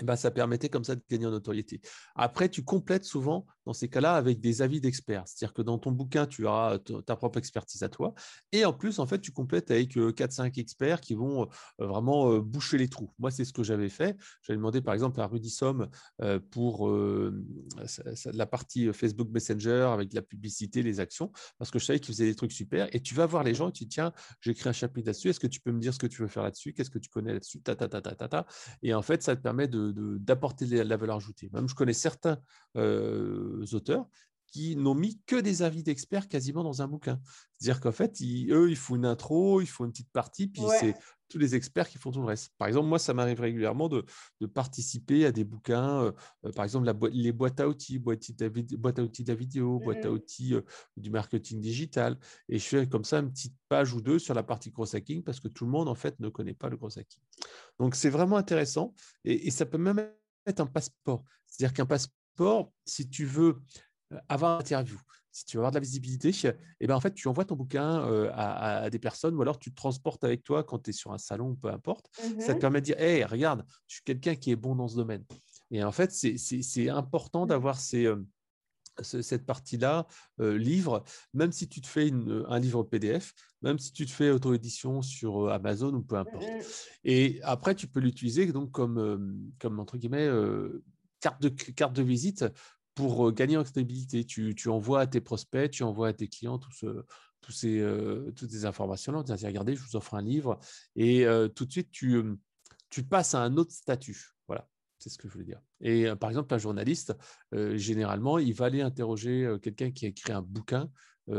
eh 0.00 0.04
ben, 0.04 0.16
ça 0.16 0.30
permettait 0.30 0.68
comme 0.68 0.84
ça 0.84 0.94
de 0.94 1.02
gagner 1.10 1.26
en 1.26 1.30
notoriété. 1.30 1.80
Après, 2.14 2.48
tu 2.48 2.64
complètes 2.64 3.04
souvent 3.04 3.46
dans 3.70 3.74
ces 3.74 3.88
cas-là 3.88 4.14
avec 4.14 4.40
des 4.40 4.62
avis 4.62 4.80
d'experts. 4.80 5.22
C'est-à-dire 5.26 5.54
que 5.54 5.62
dans 5.62 5.78
ton 5.78 5.92
bouquin, 5.92 6.26
tu 6.26 6.44
auras 6.44 6.80
ta 6.80 7.14
propre 7.14 7.38
expertise 7.38 7.84
à 7.84 7.88
toi. 7.88 8.14
Et 8.50 8.64
en 8.64 8.72
plus, 8.72 8.98
en 8.98 9.06
fait, 9.06 9.20
tu 9.20 9.30
complètes 9.30 9.70
avec 9.70 9.94
4-5 9.94 10.42
euh, 10.42 10.50
experts 10.60 11.00
qui 11.00 11.14
vont 11.14 11.48
euh, 11.80 11.86
vraiment 11.86 12.32
euh, 12.32 12.40
boucher 12.40 12.78
les 12.78 12.88
trous. 12.88 13.12
Moi, 13.20 13.30
c'est 13.30 13.44
ce 13.44 13.52
que 13.52 13.62
j'avais 13.62 13.88
fait. 13.88 14.16
J'avais 14.42 14.56
demandé, 14.56 14.80
par 14.80 14.92
exemple, 14.92 15.20
à 15.20 15.26
Rudy 15.28 15.50
Somme 15.50 15.88
pour 16.50 16.90
la 16.90 18.46
partie 18.46 18.92
Facebook 18.92 19.28
Messenger 19.30 19.90
avec 19.92 20.12
la 20.14 20.22
publicité, 20.22 20.82
les 20.82 20.98
actions, 20.98 21.30
parce 21.58 21.70
que 21.70 21.78
je 21.78 21.84
savais 21.84 22.00
qu'il 22.00 22.12
faisait 22.12 22.26
des 22.26 22.34
trucs 22.34 22.52
super. 22.52 22.88
Et 22.92 23.00
tu 23.00 23.14
vas 23.14 23.26
voir 23.26 23.44
les 23.44 23.54
gens 23.54 23.68
et 23.68 23.72
tu 23.72 23.84
dis, 23.84 23.90
tiens, 23.90 24.12
j'ai 24.40 24.50
écrit 24.50 24.68
un 24.68 24.72
chapitre 24.72 25.06
là-dessus. 25.06 25.28
Est-ce 25.28 25.38
que 25.38 25.46
tu 25.46 25.60
peux 25.60 25.70
me 25.70 25.78
dire 25.78 25.94
ce 25.94 26.00
que 26.00 26.08
tu 26.08 26.22
veux 26.22 26.28
faire 26.28 26.42
là-dessus? 26.42 26.72
Qu'est-ce 26.72 26.90
que 26.90 26.98
tu 26.98 27.08
connais 27.08 27.34
là-dessus? 27.34 27.60
Ta, 27.60 27.76
ta, 27.76 27.88
ta, 27.88 28.00
ta, 28.00 28.28
ta, 28.28 28.46
Et 28.82 28.94
en 28.94 29.02
fait, 29.02 29.22
ça 29.22 29.36
te 29.36 29.40
permet 29.40 29.68
de 29.68 29.92
d'apporter 30.18 30.66
la 30.66 30.96
valeur 30.96 31.16
ajoutée. 31.16 31.50
Même 31.52 31.68
je 31.68 31.74
connais 31.76 31.92
certains 31.92 32.38
euh, 32.76 33.59
auteurs 33.74 34.06
qui 34.50 34.76
n'ont 34.76 34.94
mis 34.94 35.20
que 35.26 35.36
des 35.36 35.62
avis 35.62 35.82
d'experts 35.82 36.28
quasiment 36.28 36.64
dans 36.64 36.82
un 36.82 36.88
bouquin. 36.88 37.20
C'est-à-dire 37.58 37.80
qu'en 37.80 37.92
fait, 37.92 38.20
eux, 38.20 38.70
ils 38.70 38.76
font 38.76 38.96
une 38.96 39.04
intro, 39.04 39.60
ils 39.60 39.66
font 39.66 39.84
une 39.84 39.92
petite 39.92 40.10
partie, 40.10 40.48
puis 40.48 40.62
c'est 40.80 40.94
tous 41.28 41.38
les 41.38 41.54
experts 41.54 41.88
qui 41.88 41.98
font 41.98 42.10
tout 42.10 42.20
le 42.20 42.26
reste. 42.26 42.52
Par 42.58 42.66
exemple, 42.66 42.88
moi, 42.88 42.98
ça 42.98 43.14
m'arrive 43.14 43.40
régulièrement 43.40 43.88
de, 43.88 44.04
participer 44.52 45.24
à 45.24 45.30
des 45.30 45.44
bouquins, 45.44 46.02
euh, 46.02 46.12
euh, 46.44 46.52
par 46.52 46.64
exemple, 46.64 46.92
les 47.12 47.32
boîtes 47.32 47.60
à 47.60 47.68
outils, 47.68 48.00
boîtes 48.00 48.28
à 48.98 49.02
outils 49.02 49.22
de 49.22 49.32
la 49.32 49.34
vidéo, 49.36 49.78
boîtes 49.78 50.04
à 50.04 50.10
mmh. 50.10 50.14
outils 50.14 50.54
euh, 50.54 50.62
du 50.96 51.10
marketing 51.10 51.60
digital. 51.60 52.18
Et 52.48 52.58
je 52.58 52.66
fais 52.66 52.88
comme 52.88 53.04
ça 53.04 53.20
une 53.20 53.30
petite 53.30 53.54
page 53.68 53.94
ou 53.94 54.00
deux 54.00 54.18
sur 54.18 54.34
la 54.34 54.42
partie 54.42 54.72
cross 54.72 54.94
hacking 54.94 55.22
parce 55.22 55.38
que 55.38 55.46
tout 55.46 55.64
le 55.64 55.70
monde, 55.70 55.88
en 55.88 55.94
fait, 55.94 56.18
ne 56.18 56.28
connaît 56.28 56.54
pas 56.54 56.68
le 56.68 56.76
cross 56.76 56.98
hacking. 56.98 57.22
Donc, 57.78 57.94
c'est 57.94 58.10
vraiment 58.10 58.36
intéressant 58.36 58.92
et, 59.24 59.46
et 59.46 59.50
ça 59.52 59.64
peut 59.64 59.78
même 59.78 60.04
être 60.46 60.60
un 60.60 60.66
passeport. 60.66 61.22
C'est-à-dire 61.46 61.72
qu'un 61.72 61.86
passeport, 61.86 62.19
si 62.84 63.08
tu 63.08 63.24
veux 63.24 63.60
avoir 64.28 64.56
une 64.56 64.60
interview, 64.60 64.98
si 65.32 65.44
tu 65.44 65.56
veux 65.56 65.60
avoir 65.60 65.70
de 65.70 65.76
la 65.76 65.80
visibilité, 65.80 66.32
eh 66.80 66.86
ben, 66.86 66.94
en 66.94 67.00
fait, 67.00 67.14
tu 67.14 67.28
envoies 67.28 67.44
ton 67.44 67.56
bouquin 67.56 68.30
à, 68.34 68.90
des 68.90 68.98
personnes 68.98 69.34
ou 69.36 69.42
alors 69.42 69.58
tu 69.58 69.70
te 69.70 69.76
transportes 69.76 70.24
avec 70.24 70.42
toi 70.42 70.64
quand 70.64 70.80
tu 70.80 70.90
es 70.90 70.92
sur 70.92 71.12
un 71.12 71.18
salon, 71.18 71.54
peu 71.54 71.68
importe. 71.68 72.10
Ça 72.40 72.52
te 72.52 72.58
mmh 72.58 72.58
permet 72.58 72.80
de 72.80 72.86
dire 72.86 73.00
Hé, 73.00 73.24
regarde, 73.24 73.64
je 73.86 73.96
suis 73.96 74.04
quelqu'un 74.04 74.34
qui 74.34 74.50
est 74.50 74.56
bon 74.56 74.74
dans 74.74 74.88
ce 74.88 74.96
domaine. 74.96 75.24
Et 75.70 75.84
en 75.84 75.92
fait, 75.92 76.10
c'est 76.10 76.88
important 76.88 77.44
mmh. 77.44 77.48
d'avoir 77.48 77.78
cette 77.80 79.46
partie-là, 79.46 80.06
livre, 80.38 81.04
même 81.32 81.52
si 81.52 81.68
tu 81.68 81.80
te 81.80 81.86
fais 81.86 82.10
un 82.48 82.58
livre 82.58 82.82
PDF, 82.82 83.32
même 83.62 83.78
si 83.78 83.92
tu 83.92 84.06
te 84.06 84.10
fais 84.10 84.30
auto-édition 84.30 85.00
sur 85.00 85.48
Amazon 85.50 85.94
ou 85.94 86.02
peu 86.02 86.16
importe. 86.16 86.44
Mmh 86.44 86.62
Et 87.04 87.40
après, 87.42 87.76
tu 87.76 87.86
peux 87.86 88.00
l'utiliser 88.00 88.50
donc 88.50 88.72
comme, 88.72 89.52
comme 89.60 89.78
entre 89.78 89.96
guillemets, 89.96 90.28
carte 91.20 91.42
de, 91.42 91.48
carte 91.48 91.92
de 91.92 92.02
visite 92.02 92.44
pour 92.94 93.32
gagner 93.32 93.56
en 93.56 93.64
stabilité. 93.64 94.24
Tu, 94.24 94.68
envoies 94.68 95.00
à 95.00 95.06
tes 95.06 95.20
prospects, 95.20 95.70
tu 95.70 95.82
envoies 95.82 96.08
à 96.08 96.12
tes 96.12 96.28
clients 96.28 96.58
ces, 97.48 97.84
toutes 98.36 98.50
ces 98.50 98.64
informations-là. 98.64 99.24
Tu 99.24 99.32
dis, 99.34 99.46
regardez, 99.46 99.76
je 99.76 99.82
vous 99.82 99.96
offre 99.96 100.14
un 100.14 100.22
livre. 100.22 100.58
Et 100.96 101.24
tout 101.54 101.64
de 101.64 101.72
suite, 101.72 101.90
tu, 101.90 102.22
tu 102.90 103.04
passes 103.04 103.34
à 103.34 103.42
un 103.42 103.56
autre 103.56 103.72
statut. 103.72 104.34
Voilà, 104.46 104.68
c'est 104.98 105.08
ce 105.08 105.18
que 105.18 105.28
je 105.28 105.32
voulais 105.32 105.46
dire. 105.46 105.60
Et 105.80 106.06
par 106.16 106.30
exemple, 106.30 106.52
un 106.54 106.58
journaliste, 106.58 107.14
généralement, 107.52 108.38
il 108.38 108.54
va 108.54 108.66
aller 108.66 108.82
interroger 108.82 109.56
quelqu'un 109.62 109.90
qui 109.90 110.06
a 110.06 110.08
écrit 110.08 110.32
un 110.32 110.42
bouquin 110.42 110.90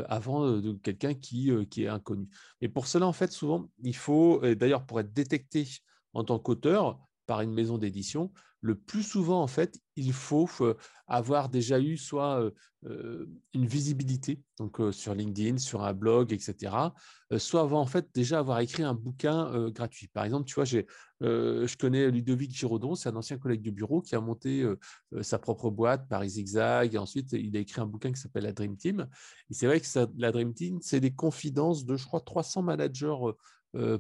avant 0.06 0.50
de 0.50 0.74
quelqu'un 0.74 1.14
qui, 1.14 1.52
qui 1.70 1.84
est 1.84 1.90
inconnu. 1.90 2.30
Et 2.62 2.70
pour 2.70 2.88
cela, 2.88 3.08
en 3.08 3.14
fait, 3.14 3.32
souvent, 3.32 3.70
il 3.84 3.96
faut, 3.96 4.42
d'ailleurs, 4.56 4.86
pour 4.86 5.00
être 5.00 5.14
détecté 5.14 5.68
en 6.14 6.24
tant 6.24 6.40
qu'auteur 6.40 7.00
par 7.26 7.42
une 7.42 7.54
maison 7.54 7.78
d'édition, 7.78 8.32
le 8.62 8.76
plus 8.76 9.04
souvent, 9.04 9.42
en 9.42 9.48
fait, 9.48 9.80
il 9.96 10.14
faut 10.14 10.48
avoir 11.08 11.50
déjà 11.50 11.80
eu 11.80 11.98
soit 11.98 12.52
une 12.84 13.66
visibilité, 13.66 14.42
donc 14.60 14.80
sur 14.92 15.14
LinkedIn, 15.16 15.58
sur 15.58 15.84
un 15.84 15.94
blog, 15.94 16.32
etc., 16.32 16.94
soit 17.38 17.62
avoir 17.62 17.82
en 17.82 17.86
fait 17.86 18.08
déjà 18.14 18.40
avoir 18.40 18.60
écrit 18.60 18.84
un 18.84 18.94
bouquin 18.94 19.70
gratuit. 19.70 20.08
Par 20.08 20.26
exemple, 20.26 20.46
tu 20.46 20.56
vois, 20.56 20.66
je 20.66 21.76
connais 21.78 22.12
Ludovic 22.12 22.56
Giraudon, 22.56 22.96
c'est 22.96 23.10
un 23.10 23.16
ancien 23.16 23.38
collègue 23.38 23.64
de 23.64 23.72
bureau 23.72 24.02
qui 24.02 24.16
a 24.16 24.22
monté 24.22 24.64
sa 25.22 25.40
propre 25.40 25.70
boîte, 25.70 26.08
Paris 26.08 26.30
Zigzag, 26.30 26.94
et 26.94 26.98
ensuite 26.98 27.34
il 27.34 27.58
a 27.58 27.60
écrit 27.60 27.82
un 27.82 27.88
bouquin 27.88 28.12
qui 28.12 28.22
s'appelle 28.22 28.44
La 28.44 28.54
Dream 28.54 28.78
Team. 28.78 29.08
Et 29.50 29.54
c'est 29.54 29.66
vrai 29.66 29.80
que 29.80 29.88
la 30.18 30.32
Dream 30.32 30.54
Team, 30.54 30.80
c'est 30.82 31.00
des 31.00 31.14
confidences 31.14 31.84
de, 31.86 31.98
je 31.98 32.06
crois, 32.06 32.22
300 32.22 32.62
managers 32.62 33.16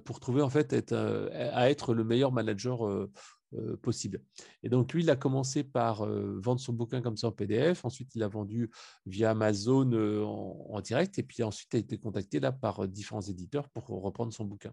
pour 0.05 0.19
trouver 0.19 0.41
en 0.41 0.49
fait 0.49 0.93
à 0.93 1.69
être 1.69 1.93
le 1.93 2.03
meilleur 2.03 2.31
manager 2.31 3.07
euh, 3.53 3.75
possible. 3.75 4.21
Et 4.63 4.69
donc, 4.69 4.93
lui, 4.93 5.03
il 5.03 5.09
a 5.09 5.17
commencé 5.17 5.65
par 5.65 6.05
euh, 6.05 6.39
vendre 6.41 6.61
son 6.61 6.71
bouquin 6.71 7.01
comme 7.01 7.17
ça 7.17 7.27
en 7.27 7.31
PDF. 7.33 7.83
Ensuite, 7.83 8.15
il 8.15 8.23
a 8.23 8.29
vendu 8.29 8.71
via 9.05 9.31
Amazon 9.31 9.91
euh, 9.91 10.23
en, 10.23 10.79
direct. 10.79 11.19
Et 11.19 11.23
puis 11.23 11.43
ensuite, 11.43 11.67
il 11.73 11.77
a 11.77 11.79
été 11.79 11.97
contacté 11.97 12.39
là 12.39 12.53
par 12.53 12.87
différents 12.87 13.21
éditeurs 13.21 13.67
pour 13.69 13.87
reprendre 14.01 14.31
son 14.31 14.45
bouquin. 14.45 14.71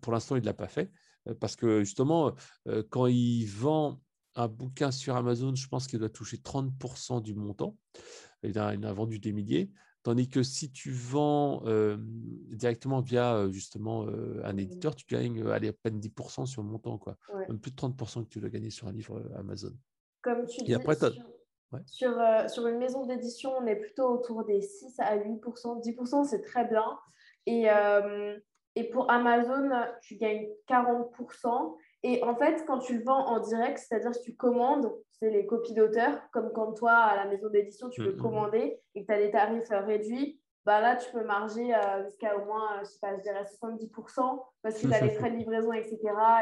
pour 0.00 0.12
l'instant, 0.12 0.36
il 0.36 0.40
ne 0.40 0.46
l'a 0.46 0.54
pas 0.54 0.68
fait 0.68 0.90
parce 1.38 1.54
que 1.54 1.84
justement, 1.84 2.34
quand 2.90 3.06
il 3.06 3.44
vend 3.44 4.00
un 4.34 4.48
bouquin 4.48 4.90
sur 4.90 5.14
Amazon, 5.14 5.54
je 5.54 5.68
pense 5.68 5.86
qu'il 5.86 5.98
doit 5.98 6.08
toucher 6.08 6.38
30% 6.38 7.22
du 7.22 7.34
montant. 7.34 7.76
Il 8.42 8.50
il 8.50 8.58
a 8.58 8.92
vendu 8.92 9.18
des 9.18 9.32
milliers. 9.32 9.70
Tandis 10.02 10.28
que 10.28 10.42
si 10.42 10.72
tu 10.72 10.90
vends 10.90 11.62
directement 12.50 13.00
via 13.00 13.48
justement 13.50 14.06
un 14.42 14.56
éditeur, 14.56 14.96
tu 14.96 15.06
gagnes 15.06 15.46
à 15.46 15.60
peine 15.72 16.00
10% 16.00 16.46
sur 16.46 16.62
le 16.62 16.68
montant, 16.68 16.98
quoi. 16.98 17.16
Même 17.48 17.60
plus 17.60 17.70
de 17.70 17.76
30% 17.76 18.24
que 18.24 18.28
tu 18.28 18.40
dois 18.40 18.50
gagner 18.50 18.70
sur 18.70 18.88
un 18.88 18.92
livre 18.92 19.22
Amazon. 19.36 19.72
Comme 20.22 20.46
tu 20.46 20.62
dis, 20.62 20.74
sur, 21.86 22.14
sur, 22.48 22.66
une 22.66 22.78
maison 22.78 23.06
d'édition, 23.06 23.52
on 23.56 23.66
est 23.66 23.76
plutôt 23.76 24.08
autour 24.08 24.44
des 24.44 24.60
6 24.60 24.98
à 24.98 25.16
8%. 25.16 25.82
10%, 25.82 26.24
c'est 26.24 26.42
très 26.42 26.66
bien. 26.66 26.98
Et, 27.46 27.66
et 28.74 28.84
pour 28.90 29.10
Amazon, 29.10 29.70
tu 30.02 30.16
gagnes 30.16 30.48
40%. 30.68 31.76
Et 32.02 32.22
en 32.24 32.34
fait, 32.34 32.64
quand 32.66 32.78
tu 32.78 32.98
le 32.98 33.04
vends 33.04 33.26
en 33.26 33.40
direct, 33.40 33.78
c'est-à-dire 33.78 34.10
que 34.10 34.22
tu 34.22 34.34
commandes, 34.34 34.92
c'est 35.10 35.30
les 35.30 35.46
copies 35.46 35.74
d'auteur, 35.74 36.18
comme 36.32 36.52
quand 36.52 36.72
toi, 36.72 36.92
à 36.92 37.16
la 37.16 37.26
maison 37.26 37.48
d'édition, 37.48 37.88
tu 37.90 38.02
peux 38.02 38.12
mm, 38.12 38.16
mm. 38.16 38.22
commander 38.22 38.80
et 38.94 39.02
que 39.02 39.06
tu 39.06 39.12
as 39.12 39.18
des 39.18 39.30
tarifs 39.30 39.70
euh, 39.70 39.80
réduits, 39.80 40.40
bah 40.64 40.80
là, 40.80 40.96
tu 40.96 41.10
peux 41.12 41.24
marger 41.24 41.74
euh, 41.74 42.04
jusqu'à 42.04 42.36
au 42.36 42.44
moins, 42.44 42.74
euh, 42.74 42.80
je 42.80 42.90
sais 42.90 42.98
pas, 43.00 43.16
je 43.16 43.22
dirais 43.22 43.42
70% 43.42 44.44
parce 44.62 44.80
que 44.80 44.86
tu 44.86 44.92
as 44.92 45.00
les 45.00 45.10
frais 45.18 45.30
de 45.30 45.36
livraison, 45.36 45.72
etc. 45.72 45.98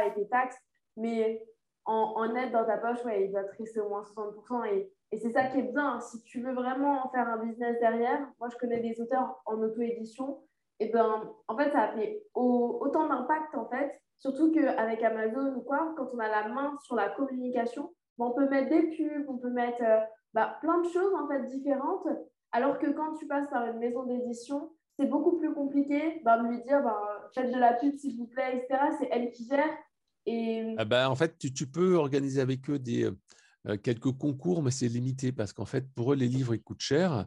et 0.07 0.15
tes 0.15 0.29
taxes. 0.29 0.59
Mais 0.97 1.43
en, 1.85 2.15
en 2.17 2.33
net 2.33 2.53
dans 2.53 2.65
ta 2.65 2.77
poche, 2.77 3.03
ouais, 3.05 3.27
il 3.27 3.33
va 3.33 3.45
te 3.45 3.57
rester 3.57 3.81
au 3.81 3.89
moins 3.89 4.03
60%. 4.03 4.67
Et, 4.67 4.93
et 5.13 5.19
c'est 5.19 5.31
ça 5.31 5.45
qui 5.45 5.59
est 5.59 5.73
bien. 5.73 6.01
Si 6.01 6.23
tu 6.23 6.43
veux 6.43 6.53
vraiment 6.53 7.11
faire 7.11 7.29
un 7.29 7.39
business 7.39 7.79
derrière, 7.81 8.27
moi, 8.39 8.49
je 8.51 8.57
connais 8.57 8.81
des 8.81 9.01
auteurs 9.01 9.43
en 9.47 9.61
auto-édition. 9.63 10.43
Et 10.79 10.89
ben, 10.89 11.31
en 11.49 11.57
fait, 11.57 11.71
ça 11.73 11.83
a 11.83 11.93
fait 11.93 12.23
autant 12.35 13.09
d'impact, 13.09 13.55
en 13.55 13.69
fait, 13.69 14.01
Surtout 14.21 14.53
qu'avec 14.53 15.03
Amazon 15.03 15.55
ou 15.57 15.63
quoi, 15.63 15.95
quand 15.97 16.09
on 16.15 16.19
a 16.19 16.29
la 16.29 16.49
main 16.49 16.77
sur 16.85 16.95
la 16.95 17.09
communication, 17.09 17.95
ben, 18.19 18.27
on 18.27 18.33
peut 18.33 18.49
mettre 18.49 18.69
des 18.69 18.97
pubs, 18.97 19.29
on 19.29 19.39
peut 19.39 19.51
mettre 19.51 19.83
bah, 20.35 20.59
plein 20.61 20.81
de 20.81 20.89
choses 20.89 21.15
en 21.15 21.27
fait 21.27 21.45
différentes. 21.47 22.07
Alors 22.53 22.79
que 22.79 22.91
quand 22.91 23.15
tu 23.15 23.27
passes 23.27 23.49
par 23.49 23.67
une 23.67 23.79
maison 23.79 24.05
d'édition, 24.05 24.71
c'est 24.99 25.07
beaucoup 25.07 25.39
plus 25.39 25.55
compliqué 25.55 26.21
ben, 26.25 26.43
de 26.43 26.49
lui 26.49 26.63
dire 26.63 26.83
faites 27.35 27.51
de 27.51 27.59
la 27.59 27.73
pub 27.73 27.97
s'il 27.97 28.19
vous 28.19 28.27
plaît, 28.27 28.57
etc. 28.57 28.91
C'est 28.99 29.09
elle 29.11 29.31
qui 29.33 29.47
gère. 29.47 29.75
Et... 30.27 30.77
Ah 30.77 31.11
en 31.11 31.15
fait, 31.15 31.39
tu, 31.39 31.67
peux 31.67 31.95
organiser 31.95 32.43
avec 32.43 32.69
eux 32.69 32.79
des, 32.79 33.05
euh, 33.05 33.19
quelques 33.83 34.13
concours, 34.13 34.63
mais 34.63 34.71
c'est 34.71 34.89
limité 34.89 35.33
parce 35.33 35.53
qu'en 35.53 35.67
fait, 35.67 35.87
pour 35.95 36.13
eux, 36.13 36.17
les 36.17 36.29
livres, 36.29 36.55
ils 36.55 36.63
coûtent 36.63 36.81
cher. 36.81 37.27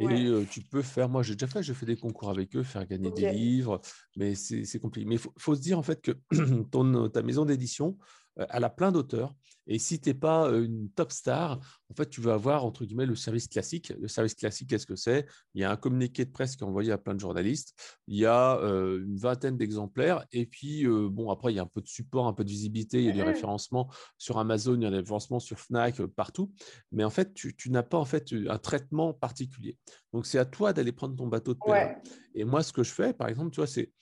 Et 0.00 0.06
euh, 0.06 0.44
tu 0.50 0.60
peux 0.60 0.82
faire, 0.82 1.08
moi 1.08 1.22
j'ai 1.22 1.34
déjà 1.34 1.46
fait, 1.46 1.62
je 1.62 1.72
fais 1.72 1.86
des 1.86 1.96
concours 1.96 2.28
avec 2.28 2.56
eux, 2.56 2.64
faire 2.64 2.84
gagner 2.84 3.12
des 3.12 3.30
livres, 3.30 3.80
mais 4.16 4.34
c'est 4.34 4.78
compliqué. 4.80 5.06
Mais 5.06 5.14
il 5.14 5.20
faut, 5.20 5.32
faut, 5.38 5.54
se 5.54 5.60
dire 5.60 5.78
en 5.78 5.82
fait 5.82 6.00
que 6.00 6.12
ton, 6.72 7.08
ta 7.08 7.22
maison 7.22 7.44
d'édition, 7.44 7.96
euh, 8.40 8.46
elle 8.50 8.64
a 8.64 8.70
plein 8.70 8.90
d'auteurs. 8.90 9.34
Et 9.66 9.78
si 9.78 10.00
tu 10.00 10.10
n'es 10.10 10.14
pas 10.14 10.48
une 10.50 10.90
top 10.90 11.12
star, 11.12 11.58
en 11.90 11.94
fait, 11.94 12.08
tu 12.08 12.20
vas 12.20 12.34
avoir, 12.34 12.64
entre 12.64 12.84
guillemets, 12.84 13.06
le 13.06 13.16
service 13.16 13.48
classique. 13.48 13.92
Le 14.00 14.08
service 14.08 14.34
classique, 14.34 14.68
qu'est-ce 14.70 14.86
que 14.86 14.96
c'est? 14.96 15.26
Il 15.54 15.62
y 15.62 15.64
a 15.64 15.70
un 15.70 15.76
communiqué 15.76 16.24
de 16.24 16.30
presse 16.30 16.56
qui 16.56 16.64
est 16.64 16.66
envoyé 16.66 16.92
à 16.92 16.98
plein 16.98 17.14
de 17.14 17.20
journalistes. 17.20 17.74
Il 18.06 18.18
y 18.18 18.26
a 18.26 18.58
euh, 18.58 19.02
une 19.04 19.16
vingtaine 19.16 19.56
d'exemplaires. 19.56 20.24
Et 20.32 20.46
puis, 20.46 20.86
bon, 20.86 21.30
après, 21.30 21.52
il 21.52 21.56
y 21.56 21.58
a 21.58 21.62
un 21.62 21.70
peu 21.72 21.80
de 21.80 21.88
support, 21.88 22.26
un 22.26 22.32
peu 22.32 22.44
de 22.44 22.50
visibilité. 22.50 22.98
Il 22.98 23.06
y 23.06 23.10
a 23.10 23.12
du 23.12 23.20
mmh 23.20 23.24
référencement 23.24 23.90
sur 24.18 24.38
Amazon, 24.38 24.74
il 24.74 24.82
y 24.82 24.86
a 24.86 24.90
des 24.90 24.98
référencements 24.98 25.40
sur 25.40 25.58
Fnac, 25.58 26.00
partout. 26.02 26.52
Mais 26.92 27.04
en 27.04 27.10
fait, 27.10 27.32
tu, 27.34 27.54
n'as 27.70 27.82
pas 27.82 27.98
en 27.98 28.04
fait 28.04 28.34
un 28.48 28.58
traitement 28.58 29.14
particulier. 29.14 29.78
Donc, 30.12 30.26
c'est 30.26 30.38
à 30.38 30.44
toi 30.44 30.72
d'aller 30.72 30.92
prendre 30.92 31.16
ton 31.16 31.26
bateau 31.26 31.54
de 31.54 31.58
pèlerin. 31.64 31.94
Et 32.34 32.44
moi, 32.44 32.62
ce 32.62 32.72
que 32.72 32.82
je 32.82 32.92
fais, 32.92 33.12
par 33.12 33.28
exemple, 33.28 33.50
tu 33.50 33.56
vois, 33.56 33.66
c'est 33.66 33.92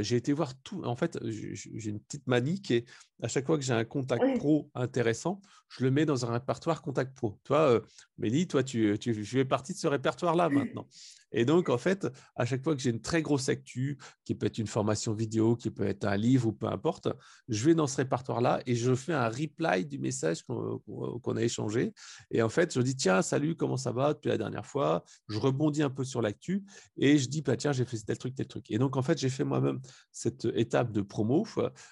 j'ai 0.00 0.16
été 0.16 0.32
voir 0.32 0.54
tout. 0.62 0.82
En 0.84 0.94
fait, 0.94 1.18
j'ai 1.24 1.90
une 1.90 2.00
petite 2.00 2.26
manie 2.26 2.60
qui 2.62 2.74
est 2.74 2.84
à 3.22 3.28
chaque 3.28 3.46
fois 3.46 3.56
que 3.56 3.64
j'ai 3.64 3.72
un 3.72 3.84
contact 3.84 4.38
pro 4.38 4.70
intéressant, 4.74 5.11
je 5.14 5.84
le 5.84 5.90
mets 5.90 6.04
dans 6.04 6.24
un 6.24 6.32
répertoire 6.32 6.82
contact 6.82 7.14
pro. 7.14 7.38
Toi, 7.44 7.80
Mélie, 8.18 8.46
toi, 8.46 8.62
tu, 8.62 8.98
tu, 8.98 9.24
fais 9.24 9.44
partie 9.44 9.72
de 9.72 9.78
ce 9.78 9.86
répertoire-là 9.86 10.48
maintenant. 10.48 10.86
Et 11.32 11.44
donc, 11.44 11.68
en 11.68 11.78
fait, 11.78 12.06
à 12.36 12.44
chaque 12.44 12.62
fois 12.62 12.74
que 12.74 12.82
j'ai 12.82 12.90
une 12.90 13.00
très 13.00 13.22
grosse 13.22 13.48
actu, 13.48 13.98
qui 14.24 14.34
peut 14.34 14.46
être 14.46 14.58
une 14.58 14.66
formation 14.66 15.12
vidéo, 15.14 15.56
qui 15.56 15.70
peut 15.70 15.86
être 15.86 16.04
un 16.04 16.16
livre 16.16 16.48
ou 16.48 16.52
peu 16.52 16.66
importe, 16.66 17.08
je 17.48 17.64
vais 17.64 17.74
dans 17.74 17.86
ce 17.86 17.96
répertoire-là 17.96 18.62
et 18.66 18.74
je 18.74 18.94
fais 18.94 19.12
un 19.12 19.28
reply 19.28 19.84
du 19.86 19.98
message 19.98 20.42
qu'on 20.44 21.36
a 21.36 21.42
échangé. 21.42 21.92
Et 22.30 22.42
en 22.42 22.48
fait, 22.48 22.74
je 22.74 22.80
dis, 22.80 22.96
tiens, 22.96 23.22
salut, 23.22 23.56
comment 23.56 23.76
ça 23.76 23.92
va 23.92 24.14
depuis 24.14 24.28
la 24.28 24.38
dernière 24.38 24.66
fois? 24.66 25.04
Je 25.28 25.38
rebondis 25.38 25.82
un 25.82 25.90
peu 25.90 26.04
sur 26.04 26.22
l'actu 26.22 26.64
et 26.96 27.18
je 27.18 27.28
dis, 27.28 27.42
bah, 27.42 27.56
tiens, 27.56 27.72
j'ai 27.72 27.84
fait 27.84 27.98
tel 27.98 28.18
truc, 28.18 28.34
tel 28.34 28.46
truc. 28.46 28.70
Et 28.70 28.78
donc, 28.78 28.96
en 28.96 29.02
fait, 29.02 29.18
j'ai 29.18 29.30
fait 29.30 29.44
moi-même 29.44 29.80
cette 30.10 30.46
étape 30.54 30.92
de 30.92 31.00
promo. 31.00 31.46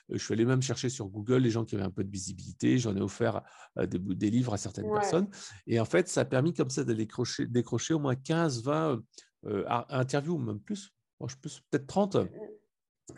Je 0.09 0.19
suis 0.19 0.35
allé 0.35 0.45
même 0.45 0.63
chercher 0.63 0.89
sur 0.89 1.09
Google 1.09 1.39
les 1.39 1.51
gens 1.51 1.65
qui 1.65 1.75
avaient 1.75 1.85
un 1.85 1.91
peu 1.91 2.05
de 2.05 2.11
visibilité. 2.11 2.79
J'en 2.79 2.97
ai 2.97 3.01
offert 3.01 3.43
euh, 3.79 3.87
des, 3.87 3.99
des, 3.99 4.31
livres 4.31 4.55
à 4.55 4.59
certaines 4.59 4.91
personnes. 4.91 5.29
Et 5.67 5.81
en 5.81 5.85
fait, 5.85 6.09
ça 6.09 6.23
a 6.23 6.25
permis 6.25 6.55
comme 6.55 6.71
ça 6.71 6.85
de 6.85 6.93
décrocher, 6.93 7.47
décrocher 7.47 7.95
au 7.95 7.99
moins 7.99 8.15
15, 8.15 8.63
20 8.63 9.01
euh, 9.47 9.65
interviews, 9.89 10.39
même 10.39 10.61
plus. 10.61 10.93
je 11.27 11.35
peut-être 11.37 11.87
30. 11.87 12.17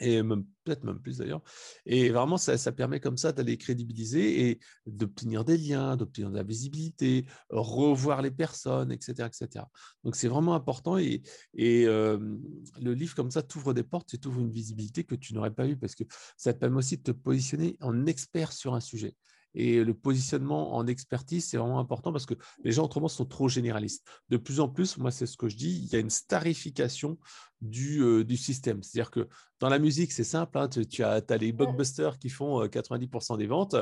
et 0.01 0.23
peut-être 0.23 0.85
même 0.85 1.01
plus 1.01 1.19
d'ailleurs. 1.19 1.43
Et 1.85 2.11
vraiment, 2.11 2.37
ça, 2.39 2.73
permet 2.73 3.01
comme 3.01 3.17
ça 3.17 3.33
d'aller 3.33 3.59
crédibiliser 3.59 4.49
et 4.49 4.61
d'obtenir 4.87 5.45
des 5.45 5.59
liens, 5.59 5.97
d'obtenir 5.97 6.31
de 6.31 6.37
la 6.37 6.43
visibilité, 6.43 7.27
revoir 7.51 8.23
les 8.23 8.31
personnes, 8.31 8.93
etc. 8.93 9.29
etc. 9.29 9.65
Donc, 10.05 10.17
c'est 10.17 10.29
vraiment 10.29 10.55
important. 10.55 10.99
Et, 10.99 11.23
et 11.55 11.85
le 11.85 12.95
livre, 12.95 13.15
comme 13.15 13.31
ça, 13.31 13.43
t'ouvre 13.43 13.75
des 13.75 13.83
portes 13.83 14.15
et 14.15 14.19
t'ouvre 14.19 14.41
une 14.41 14.53
visibilité 14.53 15.05
que 15.05 15.15
tu 15.15 15.35
n'aurais 15.35 15.53
pas 15.53 15.67
eu 15.67 15.77
parce 15.77 15.95
que 15.95 16.05
ça 16.37 16.53
te 16.55 16.59
permet 16.59 16.79
aussi 16.79 16.97
de 16.97 17.03
te 17.03 17.13
positionner 17.13 17.77
en 17.81 18.07
expert 18.07 18.53
sur 18.53 18.75
un 18.75 18.81
sujet. 18.81 19.15
Et 19.55 19.85
le 19.85 19.95
positionnement 19.95 20.75
en 20.75 20.87
expertise, 20.87 21.47
c'est 21.47 21.57
vraiment 21.57 21.79
important 21.79 22.13
parce 22.13 22.27
que 22.27 22.35
les 22.65 22.73
gens 22.73 22.85
autrement 22.85 23.09
sont 23.09 23.27
trop 23.27 23.49
généralistes. 23.49 24.07
De 24.29 24.37
plus 24.37 24.61
en 24.61 24.69
plus, 24.69 24.97
moi, 24.99 25.11
c'est 25.11 25.27
ce 25.27 25.37
que 25.37 25.49
je 25.49 25.57
dis, 25.57 25.83
il 25.85 25.93
y 25.93 25.97
a 25.97 25.99
une 25.99 26.11
starification 26.11 27.19
du, 27.61 28.03
euh, 28.03 28.25
du 28.25 28.37
système. 28.37 28.83
C'est-à-dire 28.83 29.11
que 29.11 29.29
dans 29.61 29.69
la 29.69 29.79
musique, 29.79 30.13
c'est 30.13 30.25
simple, 30.25 30.59
hein, 30.59 30.69
tu, 30.69 31.03
as, 31.03 31.23
as, 31.29 31.37
les 31.37 31.53
blockbusters 31.53 32.19
qui 32.19 32.29
font 32.29 32.65
90% 32.67 33.35
euh, 33.35 33.37
des 33.37 33.47
ventes. 33.47 33.77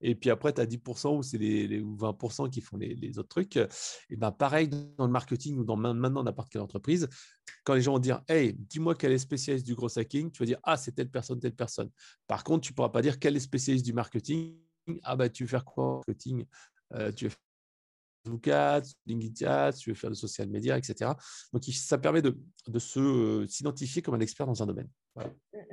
Et 0.00 0.14
puis 0.14 0.30
après, 0.30 0.52
tu 0.52 0.60
as 0.60 0.66
10% 0.66 1.18
ou 1.18 1.22
c'est 1.22 1.38
les, 1.38 1.82
20% 1.82 2.50
qui 2.50 2.60
font 2.60 2.76
les, 2.76 3.18
autres 3.18 3.28
trucs. 3.28 3.56
Et 3.56 4.16
ben 4.16 4.32
pareil 4.32 4.68
dans 4.68 5.06
le 5.06 5.12
marketing 5.12 5.58
ou 5.58 5.64
dans 5.64 5.76
maintenant 5.76 6.22
n'importe 6.22 6.50
quelle 6.50 6.62
entreprise, 6.62 7.08
quand 7.64 7.74
les 7.74 7.82
gens 7.82 7.92
vont 7.92 7.98
dire 7.98 8.22
Hey, 8.28 8.54
dis-moi 8.54 8.94
quel 8.94 9.12
est 9.12 9.18
spécialiste 9.18 9.66
du 9.66 9.74
gros 9.74 9.98
hacking, 9.98 10.30
tu 10.30 10.38
vas 10.38 10.46
dire 10.46 10.58
Ah, 10.62 10.76
c'est 10.76 10.92
telle 10.92 11.10
personne, 11.10 11.38
telle 11.38 11.54
personne. 11.54 11.90
Par 12.26 12.44
contre, 12.44 12.62
tu 12.66 12.72
ne 12.72 12.76
pourras 12.76 12.88
pas 12.88 13.02
dire 13.02 13.18
quel 13.18 13.36
est 13.36 13.40
spécialiste 13.40 13.84
du 13.84 13.92
marketing? 13.92 14.56
Ah 15.02 15.16
bah 15.16 15.28
tu 15.28 15.44
veux 15.44 15.48
faire 15.48 15.64
quoi 15.64 15.96
marketing 15.96 16.46
euh, 16.94 17.12
Tu 17.12 17.26
veux 17.26 17.30
faire 17.30 17.38
LinkedIn 19.06 19.72
tu 19.72 19.90
veux 19.90 19.94
faire 19.94 20.10
de 20.10 20.14
social 20.14 20.48
media, 20.48 20.76
etc. 20.76 21.12
Donc 21.52 21.64
ça 21.64 21.98
permet 21.98 22.22
de, 22.22 22.38
de 22.66 22.78
se 22.78 23.00
euh, 23.00 23.46
s'identifier 23.46 24.02
comme 24.02 24.14
un 24.14 24.20
expert 24.20 24.46
dans 24.46 24.62
un 24.62 24.66
domaine. 24.66 24.88
Mmh, 25.16 25.22
mmh. 25.22 25.64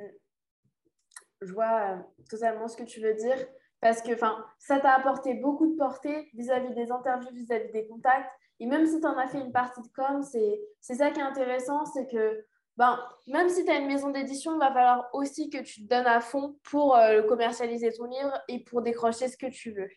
Je 1.41 1.53
vois 1.53 1.91
euh, 1.91 1.97
totalement 2.29 2.67
ce 2.67 2.77
que 2.77 2.83
tu 2.83 3.01
veux 3.01 3.13
dire 3.13 3.37
parce 3.79 4.01
que 4.01 4.11
ça 4.57 4.79
t'a 4.79 4.93
apporté 4.93 5.35
beaucoup 5.35 5.67
de 5.71 5.77
portée 5.77 6.29
vis-à-vis 6.33 6.73
des 6.73 6.91
interviews, 6.91 7.31
vis-à-vis 7.31 7.71
des 7.71 7.87
contacts. 7.87 8.29
Et 8.59 8.65
même 8.65 8.87
si 8.87 8.99
tu 8.99 9.05
en 9.05 9.17
as 9.17 9.27
fait 9.27 9.39
une 9.39 9.51
partie 9.51 9.81
de 9.81 9.87
com, 9.89 10.23
c'est 10.23 10.95
ça 10.95 11.11
qui 11.11 11.19
est 11.19 11.23
intéressant, 11.23 11.85
c'est 11.85 12.07
que 12.07 12.43
ben, 12.77 12.99
même 13.25 13.49
si 13.49 13.65
tu 13.65 13.71
as 13.71 13.79
une 13.79 13.87
maison 13.87 14.11
d'édition, 14.11 14.55
il 14.55 14.59
va 14.59 14.71
falloir 14.71 15.05
aussi 15.13 15.49
que 15.49 15.57
tu 15.63 15.83
te 15.83 15.89
donnes 15.89 16.05
à 16.05 16.21
fond 16.21 16.57
pour 16.63 16.95
euh, 16.95 17.23
commercialiser 17.23 17.91
ton 17.91 18.05
livre 18.05 18.33
et 18.47 18.63
pour 18.63 18.83
décrocher 18.83 19.27
ce 19.27 19.37
que 19.37 19.47
tu 19.47 19.71
veux. 19.71 19.89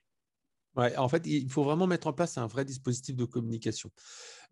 Ouais, 0.77 0.97
en 0.97 1.09
fait, 1.09 1.27
il 1.27 1.51
faut 1.51 1.63
vraiment 1.63 1.87
mettre 1.87 2.07
en 2.07 2.13
place 2.13 2.39
un 2.39 2.47
vrai 2.47 2.65
dispositif 2.65 3.17
de 3.17 3.25
communication. 3.25 3.91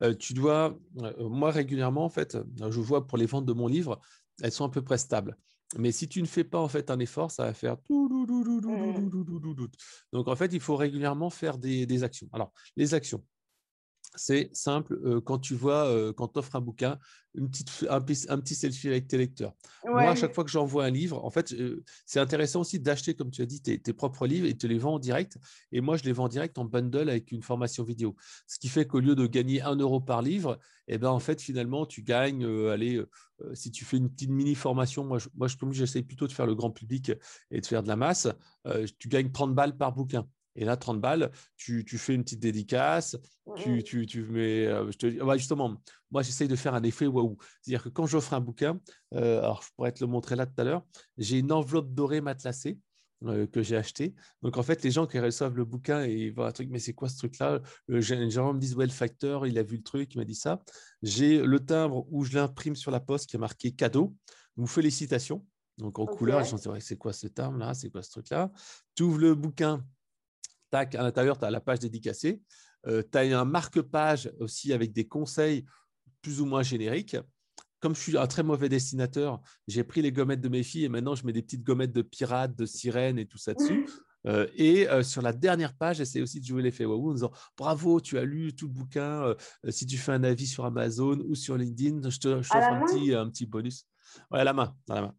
Euh, 0.02 0.14
tu 0.14 0.34
dois, 0.34 0.76
euh, 0.98 1.28
moi 1.28 1.50
régulièrement, 1.50 2.04
en 2.04 2.10
fait, 2.10 2.36
je 2.56 2.80
vois 2.80 3.06
pour 3.06 3.16
les 3.16 3.26
ventes 3.26 3.46
de 3.46 3.52
mon 3.52 3.66
livre, 3.66 3.98
elles 4.42 4.52
sont 4.52 4.64
à 4.64 4.70
peu 4.70 4.82
près 4.82 4.98
stables. 4.98 5.36
Mais 5.76 5.92
si 5.92 6.08
tu 6.08 6.20
ne 6.20 6.26
fais 6.26 6.44
pas 6.44 6.58
en 6.58 6.68
fait 6.68 6.90
un 6.90 6.98
effort, 6.98 7.30
ça 7.30 7.44
va 7.44 7.54
faire 7.54 7.76
Donc 10.12 10.28
en 10.28 10.36
fait, 10.36 10.52
il 10.52 10.60
faut 10.60 10.76
régulièrement 10.76 11.30
faire 11.30 11.56
des, 11.56 11.86
des 11.86 12.04
actions. 12.04 12.28
Alors, 12.32 12.52
les 12.76 12.94
actions, 12.94 13.22
c'est 14.14 14.50
simple, 14.52 15.20
quand 15.22 15.38
tu 15.38 15.54
vois, 15.54 16.12
quand 16.16 16.28
tu 16.28 16.38
offres 16.38 16.56
un 16.56 16.60
bouquin, 16.60 16.98
une 17.34 17.50
petite, 17.50 17.86
un, 17.88 18.00
petit 18.00 18.54
selfie 18.54 18.88
avec 18.88 19.06
tes 19.06 19.18
lecteurs. 19.18 19.52
Moi, 19.84 20.02
à 20.02 20.14
chaque 20.14 20.34
fois 20.34 20.44
que 20.44 20.50
j'envoie 20.50 20.84
un 20.84 20.90
livre, 20.90 21.24
en 21.24 21.30
fait, 21.30 21.54
c'est 22.06 22.20
intéressant 22.20 22.60
aussi 22.60 22.80
d'acheter, 22.80 23.14
comme 23.14 23.30
tu 23.30 23.42
as 23.42 23.46
dit, 23.46 23.62
tes, 23.62 23.92
propres 23.92 24.26
livres 24.26 24.46
et 24.46 24.56
te 24.56 24.66
les 24.66 24.78
vends 24.78 24.94
en 24.94 24.98
direct. 24.98 25.38
Et 25.72 25.80
moi, 25.80 25.96
je 25.96 26.04
les 26.04 26.12
vends 26.12 26.24
en 26.24 26.28
direct 26.28 26.58
en 26.58 26.64
bundle 26.64 27.08
avec 27.08 27.30
une 27.32 27.42
formation 27.42 27.84
vidéo. 27.84 28.16
Ce 28.46 28.58
qui 28.58 28.68
fait 28.68 28.86
qu'au 28.86 29.00
lieu 29.00 29.14
de 29.14 29.26
gagner 29.26 29.62
un 29.62 29.76
euro 29.76 30.00
par 30.00 30.22
livre, 30.22 30.58
eh 30.88 30.98
ben, 30.98 31.10
en 31.10 31.20
fait, 31.20 31.40
finalement, 31.40 31.86
tu 31.86 32.02
gagnes, 32.02 32.44
allez, 32.68 33.02
si 33.52 33.70
tu 33.70 33.84
fais 33.84 33.98
une 33.98 34.10
petite 34.10 34.30
mini 34.30 34.54
formation, 34.54 35.04
moi, 35.04 35.18
je, 35.18 35.28
moi, 35.34 35.48
j'essaie 35.70 36.02
plutôt 36.02 36.26
de 36.26 36.32
faire 36.32 36.46
le 36.46 36.54
grand 36.54 36.70
public 36.70 37.12
et 37.50 37.60
de 37.60 37.66
faire 37.66 37.82
de 37.82 37.88
la 37.88 37.96
masse, 37.96 38.28
tu 38.98 39.08
gagnes 39.08 39.30
30 39.30 39.54
balles 39.54 39.76
par 39.76 39.92
bouquin. 39.92 40.26
Et 40.58 40.64
là, 40.64 40.76
30 40.76 41.00
balles, 41.00 41.30
tu, 41.56 41.84
fais 41.98 42.14
une 42.14 42.24
petite 42.24 42.40
dédicace, 42.40 43.16
tu, 43.56 43.82
tu, 43.84 44.22
mets. 44.24 44.66
Euh, 44.66 44.90
je 44.90 44.98
te, 44.98 45.36
justement, 45.36 45.80
moi, 46.10 46.22
j'essaye 46.22 46.48
de 46.48 46.56
faire 46.56 46.74
un 46.74 46.82
effet 46.82 47.06
waouh. 47.06 47.38
C'est-à-dire 47.62 47.84
que 47.84 47.88
quand 47.88 48.06
j'offre 48.06 48.34
un 48.34 48.40
bouquin, 48.40 48.80
euh, 49.14 49.38
alors 49.38 49.62
je 49.62 49.68
pourrais 49.76 49.92
te 49.92 50.02
le 50.02 50.10
montrer 50.10 50.34
là 50.34 50.46
tout 50.46 50.60
à 50.60 50.64
l'heure, 50.64 50.84
j'ai 51.16 51.38
une 51.38 51.52
enveloppe 51.52 51.94
dorée 51.94 52.20
matelassée. 52.20 52.78
Euh, 53.24 53.48
que 53.48 53.64
j'ai 53.64 53.76
acheté. 53.76 54.14
Donc, 54.42 54.58
en 54.58 54.62
fait, 54.62 54.84
les 54.84 54.92
gens 54.92 55.04
qui 55.04 55.18
reçoivent 55.18 55.56
le 55.56 55.64
bouquin 55.64 56.04
et 56.04 56.12
ils 56.12 56.32
voient 56.32 56.46
un 56.46 56.52
truc, 56.52 56.68
mais 56.70 56.78
c'est 56.78 56.92
quoi 56.92 57.08
ce 57.08 57.16
truc-là? 57.18 57.60
Les 57.88 58.00
gens 58.30 58.54
me 58.54 58.60
disent, 58.60 58.76
well, 58.76 58.92
Factor, 58.92 59.44
il 59.48 59.58
a 59.58 59.64
vu 59.64 59.78
le 59.78 59.82
truc, 59.82 60.14
il 60.14 60.18
m'a 60.18 60.24
dit 60.24 60.36
ça. 60.36 60.62
J'ai 61.02 61.42
le 61.42 61.58
timbre 61.58 62.06
où 62.12 62.22
je 62.22 62.36
l'imprime 62.36 62.76
sur 62.76 62.92
la 62.92 63.00
poste 63.00 63.28
qui 63.28 63.34
a 63.34 63.40
marqué 63.40 63.72
cadeau. 63.72 64.14
Donc, 64.56 64.68
félicitations. 64.68 65.44
Donc, 65.78 65.98
en 65.98 66.06
couleur, 66.06 66.44
je 66.44 66.54
me 66.54 66.80
c'est 66.80 66.96
quoi 66.96 67.12
ce 67.12 67.26
timbre-là? 67.26 67.74
C'est 67.74 67.90
quoi 67.90 68.02
ce 68.02 68.10
truc-là? 68.10 68.52
Tu 68.94 69.02
ouvres 69.02 69.18
le 69.18 69.34
bouquin, 69.34 69.84
Tac, 70.70 70.94
à 70.94 71.02
l'intérieur, 71.02 71.38
tu 71.38 71.44
as 71.44 71.50
la 71.50 71.60
page 71.60 71.80
dédicacée. 71.80 72.40
Euh, 72.86 73.02
tu 73.10 73.18
as 73.18 73.40
un 73.40 73.44
marque-page 73.44 74.32
aussi 74.38 74.72
avec 74.72 74.92
des 74.92 75.06
conseils 75.06 75.64
plus 76.22 76.40
ou 76.40 76.46
moins 76.46 76.62
génériques. 76.62 77.16
Comme 77.80 77.94
je 77.94 78.00
suis 78.00 78.18
un 78.18 78.26
très 78.26 78.42
mauvais 78.42 78.68
dessinateur, 78.68 79.40
j'ai 79.68 79.84
pris 79.84 80.02
les 80.02 80.10
gommettes 80.10 80.40
de 80.40 80.48
mes 80.48 80.62
filles 80.62 80.84
et 80.84 80.88
maintenant 80.88 81.14
je 81.14 81.24
mets 81.24 81.32
des 81.32 81.42
petites 81.42 81.62
gommettes 81.62 81.92
de 81.92 82.02
pirates, 82.02 82.56
de 82.56 82.66
sirènes 82.66 83.18
et 83.18 83.26
tout 83.26 83.38
ça 83.38 83.54
dessus. 83.54 83.86
Euh, 84.26 84.48
et 84.56 84.88
euh, 84.88 85.04
sur 85.04 85.22
la 85.22 85.32
dernière 85.32 85.76
page, 85.76 85.98
j'essaie 85.98 86.20
aussi 86.20 86.40
de 86.40 86.44
jouer 86.44 86.60
l'effet 86.60 86.84
waouh 86.84 87.10
en 87.10 87.14
disant 87.14 87.30
bravo, 87.56 88.00
tu 88.00 88.18
as 88.18 88.24
lu 88.24 88.52
tout 88.52 88.66
le 88.66 88.72
bouquin. 88.72 89.36
si 89.68 89.86
tu 89.86 89.96
fais 89.96 90.10
un 90.10 90.24
avis 90.24 90.48
sur 90.48 90.64
Amazon 90.64 91.20
ou 91.28 91.36
sur 91.36 91.56
LinkedIn, 91.56 92.10
je 92.10 92.18
te 92.18 92.28
t'offre 92.34 92.56
un 92.56 92.84
petit, 92.84 93.14
un 93.14 93.30
petit 93.30 93.46
bonus. 93.46 93.86
Ouais, 94.32 94.40
à 94.40 94.44
la 94.44 94.52
main. 94.52 94.74
À 94.90 94.94
la 94.96 95.02
main. 95.02 95.14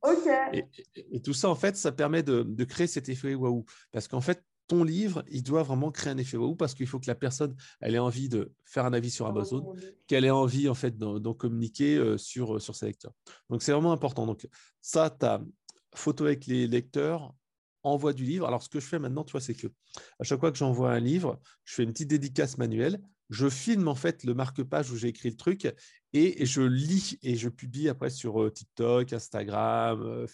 Et, 0.51 1.21
tout 1.21 1.33
ça, 1.33 1.49
en 1.49 1.55
fait, 1.55 1.77
ça 1.77 1.93
permet 1.93 2.23
de, 2.23 2.43
de 2.43 2.63
créer 2.65 2.87
cet 2.87 3.07
effet 3.07 3.35
waouh. 3.35 3.63
Parce 3.93 4.09
qu'en 4.09 4.21
fait, 4.21 4.43
ton 4.69 4.83
livre, 4.83 5.25
il 5.29 5.43
doit 5.43 5.63
vraiment 5.63 5.91
créer 5.91 6.13
un 6.13 6.17
effet 6.17 6.37
waouh 6.37 6.55
parce 6.55 6.75
qu'il 6.75 6.87
faut 6.87 6.99
que 6.99 7.07
la 7.07 7.15
personne, 7.15 7.55
elle 7.81 7.95
ait 7.95 7.99
envie 7.99 8.29
de 8.29 8.53
faire 8.63 8.85
un 8.85 8.93
avis 8.93 9.09
sur 9.09 9.25
oh, 9.25 9.29
Amazon, 9.29 9.75
qu'elle 10.07 10.23
ait 10.23 10.29
envie 10.29 10.69
en 10.69 10.75
fait 10.75 10.97
d'en 10.97 11.33
communiquer 11.33 11.97
euh, 11.97 12.17
sur, 12.17 12.55
euh, 12.55 12.59
sur 12.59 12.75
ses 12.75 12.85
lecteurs. 12.85 13.11
Donc 13.49 13.63
c'est 13.63 13.71
vraiment 13.73 13.91
important. 13.91 14.27
Donc 14.27 14.47
ça, 14.79 15.09
tu 15.09 15.25
as 15.25 15.41
photo 15.95 16.25
avec 16.25 16.45
les 16.45 16.67
lecteurs, 16.67 17.33
envoi 17.81 18.13
du 18.13 18.23
livre. 18.23 18.45
Alors 18.45 18.61
ce 18.61 18.69
que 18.69 18.79
je 18.79 18.85
fais 18.85 18.99
maintenant, 18.99 19.23
tu 19.23 19.31
vois, 19.31 19.41
c'est 19.41 19.55
que 19.55 19.67
à 20.19 20.23
chaque 20.23 20.39
fois 20.39 20.51
que 20.51 20.57
j'envoie 20.57 20.91
un 20.91 20.99
livre, 20.99 21.39
je 21.65 21.73
fais 21.73 21.83
une 21.83 21.91
petite 21.91 22.09
dédicace 22.09 22.59
manuelle. 22.59 23.01
Je 23.29 23.49
filme 23.49 23.87
en 23.87 23.95
fait 23.95 24.23
le 24.23 24.33
marque-page 24.33 24.91
où 24.91 24.97
j'ai 24.97 25.09
écrit 25.09 25.29
le 25.29 25.35
truc 25.35 25.71
et 26.13 26.45
je 26.45 26.61
lis 26.61 27.19
et 27.21 27.35
je 27.35 27.49
publie 27.49 27.87
après 27.89 28.09
sur 28.09 28.41
euh, 28.41 28.49
TikTok, 28.49 29.13
Instagram, 29.13 30.01
euh, 30.01 30.25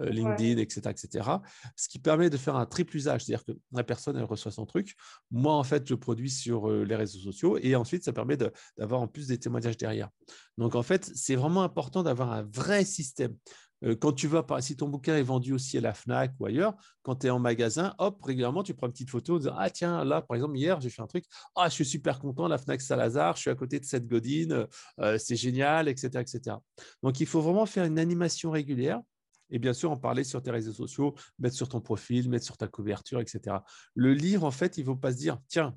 euh, 0.00 0.10
LinkedIn, 0.10 0.58
etc., 0.60 0.80
etc. 0.90 1.28
Ce 1.76 1.88
qui 1.88 2.00
permet 2.00 2.30
de 2.30 2.36
faire 2.36 2.56
un 2.56 2.66
triple 2.66 2.96
usage, 2.96 3.24
c'est-à-dire 3.24 3.44
que 3.44 3.52
la 3.72 3.84
personne 3.84 4.16
elle 4.16 4.24
reçoit 4.24 4.50
son 4.50 4.66
truc, 4.66 4.96
moi 5.30 5.54
en 5.54 5.62
fait 5.62 5.86
je 5.88 5.94
produis 5.94 6.30
sur 6.30 6.68
les 6.68 6.96
réseaux 6.96 7.20
sociaux 7.20 7.58
et 7.58 7.76
ensuite 7.76 8.04
ça 8.04 8.12
permet 8.12 8.36
d'avoir 8.76 9.00
en 9.00 9.08
plus 9.08 9.28
des 9.28 9.38
témoignages 9.38 9.76
derrière. 9.76 10.08
Donc 10.58 10.74
en 10.74 10.82
fait 10.82 11.10
c'est 11.14 11.36
vraiment 11.36 11.62
important 11.62 12.02
d'avoir 12.02 12.32
un 12.32 12.42
vrai 12.42 12.84
système. 12.84 13.36
Euh, 13.84 13.96
quand 13.96 14.12
tu 14.12 14.26
vas, 14.26 14.44
si 14.60 14.76
ton 14.76 14.88
bouquin 14.88 15.16
est 15.16 15.22
vendu 15.22 15.52
aussi 15.52 15.78
à 15.78 15.80
la 15.80 15.94
FNAC 15.94 16.34
ou 16.38 16.46
ailleurs, 16.46 16.74
quand 17.02 17.16
tu 17.16 17.26
es 17.26 17.30
en 17.30 17.38
magasin, 17.38 17.94
hop, 17.98 18.22
régulièrement, 18.22 18.62
tu 18.62 18.74
prends 18.74 18.86
une 18.86 18.92
petite 18.92 19.10
photo 19.10 19.36
en 19.36 19.38
disant 19.38 19.54
Ah, 19.56 19.70
tiens, 19.70 20.04
là, 20.04 20.22
par 20.22 20.36
exemple, 20.36 20.56
hier, 20.56 20.80
j'ai 20.80 20.90
fait 20.90 21.02
un 21.02 21.06
truc. 21.06 21.24
Ah, 21.56 21.68
je 21.68 21.74
suis 21.74 21.84
super 21.84 22.18
content, 22.18 22.48
la 22.48 22.58
FNAC 22.58 22.80
Salazar, 22.80 23.36
je 23.36 23.42
suis 23.42 23.50
à 23.50 23.54
côté 23.54 23.80
de 23.80 23.84
cette 23.84 24.06
godine, 24.06 24.66
euh, 25.00 25.18
c'est 25.18 25.36
génial, 25.36 25.88
etc., 25.88 26.08
etc. 26.20 26.56
Donc, 27.02 27.20
il 27.20 27.26
faut 27.26 27.40
vraiment 27.40 27.66
faire 27.66 27.84
une 27.84 27.98
animation 27.98 28.50
régulière 28.50 29.00
et 29.52 29.58
bien 29.58 29.72
sûr 29.72 29.90
en 29.90 29.96
parler 29.96 30.22
sur 30.24 30.42
tes 30.42 30.50
réseaux 30.50 30.72
sociaux, 30.72 31.14
mettre 31.38 31.56
sur 31.56 31.68
ton 31.68 31.80
profil, 31.80 32.28
mettre 32.30 32.44
sur 32.44 32.56
ta 32.56 32.68
couverture, 32.68 33.20
etc. 33.20 33.56
Le 33.94 34.14
livre, 34.14 34.44
en 34.44 34.52
fait, 34.52 34.78
il 34.78 34.82
ne 34.82 34.86
faut 34.86 34.96
pas 34.96 35.12
se 35.12 35.16
dire 35.16 35.38
Tiens, 35.48 35.76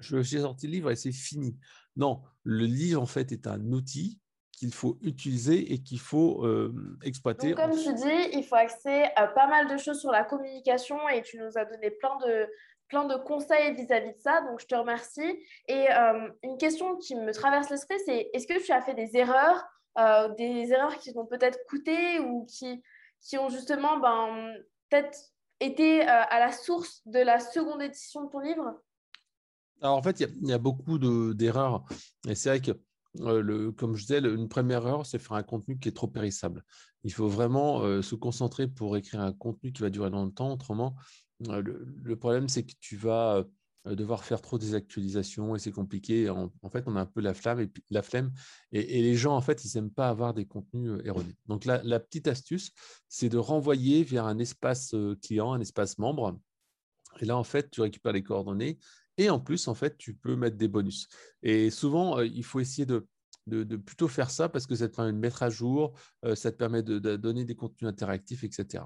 j'ai 0.00 0.40
sorti 0.40 0.66
le 0.66 0.72
livre 0.72 0.90
et 0.90 0.96
c'est 0.96 1.12
fini. 1.12 1.56
Non, 1.96 2.22
le 2.42 2.66
livre, 2.66 3.02
en 3.02 3.06
fait, 3.06 3.32
est 3.32 3.46
un 3.46 3.72
outil 3.72 4.18
qu'il 4.58 4.74
faut 4.74 4.98
utiliser 5.02 5.72
et 5.72 5.78
qu'il 5.78 6.00
faut 6.00 6.44
euh, 6.44 6.98
exploiter. 7.04 7.54
comme 7.54 7.70
tu 7.70 7.94
dis, 7.94 8.30
il 8.32 8.42
faut 8.42 8.56
axer 8.56 9.04
à 9.14 9.28
pas 9.28 9.46
mal 9.46 9.68
de 9.68 9.76
choses 9.76 10.00
sur 10.00 10.10
la 10.10 10.24
communication 10.24 11.08
et 11.08 11.22
tu 11.22 11.38
nous 11.38 11.56
as 11.56 11.64
donné 11.64 11.92
plein 11.92 12.16
de, 12.26 12.46
plein 12.88 13.04
de 13.04 13.14
conseils 13.14 13.74
vis-à-vis 13.74 14.14
de 14.14 14.18
ça, 14.18 14.40
donc 14.42 14.60
je 14.60 14.66
te 14.66 14.74
remercie. 14.74 15.38
Et 15.68 15.92
euh, 15.92 16.28
une 16.42 16.58
question 16.58 16.96
qui 16.96 17.14
me 17.14 17.32
traverse 17.32 17.70
l'esprit, 17.70 17.98
c'est 18.04 18.30
est-ce 18.32 18.48
que 18.48 18.60
tu 18.64 18.72
as 18.72 18.82
fait 18.82 18.94
des 18.94 19.16
erreurs, 19.16 19.64
euh, 19.98 20.28
des 20.34 20.72
erreurs 20.72 20.98
qui 20.98 21.12
t'ont 21.12 21.26
peut-être 21.26 21.60
coûté 21.68 22.18
ou 22.18 22.44
qui, 22.46 22.82
qui 23.20 23.38
ont 23.38 23.50
justement 23.50 23.98
ben, 23.98 24.54
peut-être 24.90 25.18
été 25.60 26.02
à 26.02 26.38
la 26.38 26.52
source 26.52 27.02
de 27.06 27.18
la 27.18 27.38
seconde 27.40 27.82
édition 27.82 28.24
de 28.24 28.30
ton 28.30 28.40
livre? 28.40 28.80
Alors 29.80 29.96
en 29.96 30.02
fait, 30.02 30.20
il 30.20 30.48
y, 30.48 30.52
a 30.52 30.58
beaucoup 30.58 30.98
d'erreurs. 30.98 31.84
et 32.28 32.34
c'est 32.34 32.48
vrai 32.48 32.60
que 32.60 32.72
le, 33.20 33.72
comme 33.72 33.96
je 33.96 34.02
disais, 34.02 34.18
une 34.20 34.48
première 34.48 34.86
erreur, 34.86 35.06
c'est 35.06 35.18
faire 35.18 35.36
un 35.36 35.42
contenu 35.42 35.78
qui 35.78 35.88
est 35.88 35.92
trop 35.92 36.08
périssable. 36.08 36.64
Il 37.04 37.12
faut 37.12 37.28
vraiment 37.28 38.02
se 38.02 38.14
concentrer 38.14 38.66
pour 38.66 38.96
écrire 38.96 39.20
un 39.20 39.32
contenu 39.32 39.72
qui 39.72 39.82
va 39.82 39.90
durer 39.90 40.10
dans 40.10 40.24
le 40.24 40.30
temps. 40.30 40.52
Autrement, 40.52 40.96
le, 41.40 42.16
problème, 42.16 42.48
c'est 42.48 42.64
que 42.64 42.74
tu 42.80 42.96
vas 42.96 43.44
devoir 43.84 44.24
faire 44.24 44.42
trop 44.42 44.58
des 44.58 44.74
actualisations 44.74 45.54
et 45.54 45.58
c'est 45.58 45.70
compliqué. 45.70 46.28
En, 46.28 46.50
fait, 46.70 46.84
on 46.86 46.96
a 46.96 47.00
un 47.00 47.06
peu 47.06 47.20
la 47.20 47.34
flemme 47.34 47.60
et, 48.72 49.02
les 49.02 49.14
gens, 49.14 49.36
en 49.36 49.40
fait, 49.40 49.64
ils 49.64 49.70
n'aiment 49.76 49.92
pas 49.92 50.08
avoir 50.08 50.34
des 50.34 50.46
contenus 50.46 51.00
erronés. 51.04 51.36
Donc, 51.46 51.64
la 51.64 52.00
petite 52.00 52.28
astuce, 52.28 52.72
c'est 53.08 53.28
de 53.28 53.38
renvoyer 53.38 54.04
vers 54.04 54.26
un 54.26 54.38
espace 54.38 54.94
client, 55.22 55.52
un 55.52 55.60
espace 55.60 55.98
membre. 55.98 56.38
Et 57.20 57.24
là, 57.24 57.36
en 57.36 57.44
fait, 57.44 57.70
tu 57.70 57.80
récupères 57.80 58.12
les 58.12 58.22
coordonnées 58.22 58.78
et 59.18 59.30
en 59.30 59.40
plus, 59.40 59.68
en 59.68 59.74
fait, 59.74 59.98
tu 59.98 60.14
peux 60.14 60.36
mettre 60.36 60.56
des 60.56 60.68
bonus. 60.68 61.08
Et 61.42 61.70
souvent, 61.70 62.20
il 62.20 62.44
faut 62.44 62.60
essayer 62.60 62.86
de, 62.86 63.06
plutôt 63.76 64.08
faire 64.08 64.30
ça 64.30 64.48
parce 64.48 64.66
que 64.66 64.76
ça 64.76 64.88
te 64.88 64.94
permet 64.94 65.12
de 65.12 65.18
mettre 65.18 65.42
à 65.42 65.50
jour, 65.50 65.98
ça 66.34 66.52
te 66.52 66.56
permet 66.56 66.82
de, 66.82 66.98
donner 67.16 67.44
des 67.44 67.56
contenus 67.56 67.88
interactifs, 67.88 68.44
etc. 68.44 68.84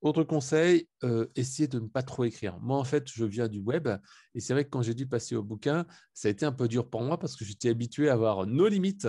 Autre 0.00 0.24
conseil, 0.24 0.88
euh, 1.04 1.26
essayez 1.36 1.68
de 1.68 1.78
ne 1.78 1.86
pas 1.86 2.02
trop 2.02 2.24
écrire. 2.24 2.58
Moi, 2.58 2.76
en 2.76 2.82
fait, 2.82 3.08
je 3.08 3.24
viens 3.24 3.46
du 3.46 3.60
web 3.60 3.88
et 4.34 4.40
c'est 4.40 4.52
vrai 4.52 4.64
que 4.64 4.70
quand 4.70 4.82
j'ai 4.82 4.94
dû 4.94 5.06
passer 5.06 5.36
au 5.36 5.44
bouquin, 5.44 5.86
ça 6.12 6.26
a 6.26 6.30
été 6.32 6.44
un 6.44 6.50
peu 6.50 6.66
dur 6.66 6.90
pour 6.90 7.02
moi 7.02 7.18
parce 7.18 7.36
que 7.36 7.44
j'étais 7.44 7.68
habitué 7.68 8.08
à 8.08 8.14
avoir 8.14 8.48
nos 8.48 8.66
limites 8.66 9.06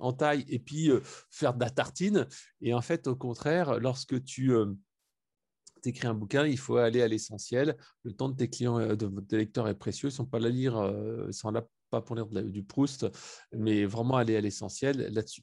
en 0.00 0.12
taille 0.12 0.44
et 0.48 0.58
puis 0.58 0.90
faire 1.30 1.54
de 1.54 1.60
la 1.60 1.70
tartine. 1.70 2.26
Et 2.60 2.74
en 2.74 2.80
fait, 2.80 3.06
au 3.06 3.14
contraire, 3.14 3.78
lorsque 3.78 4.24
tu 4.24 4.52
écris 5.90 6.06
un 6.06 6.14
bouquin, 6.14 6.46
il 6.46 6.58
faut 6.58 6.76
aller 6.76 7.02
à 7.02 7.08
l'essentiel. 7.08 7.76
Le 8.04 8.12
temps 8.12 8.28
de 8.28 8.36
tes 8.36 8.48
clients, 8.48 8.78
de 8.78 9.20
tes 9.20 9.36
lecteurs 9.36 9.68
est 9.68 9.74
précieux. 9.74 10.08
Ils 10.08 10.12
ne 10.12 10.16
sont 10.16 10.26
pas 10.26 10.38
là 10.38 10.48
lire, 10.48 10.92
ils 11.28 11.34
sont 11.34 11.50
là 11.50 11.66
pas 11.92 12.00
pour 12.00 12.16
lire 12.16 12.26
du 12.26 12.64
Proust, 12.64 13.06
mais 13.52 13.84
vraiment 13.84 14.16
aller 14.16 14.34
à 14.34 14.40
l'essentiel 14.40 15.12
là-dessus. 15.12 15.42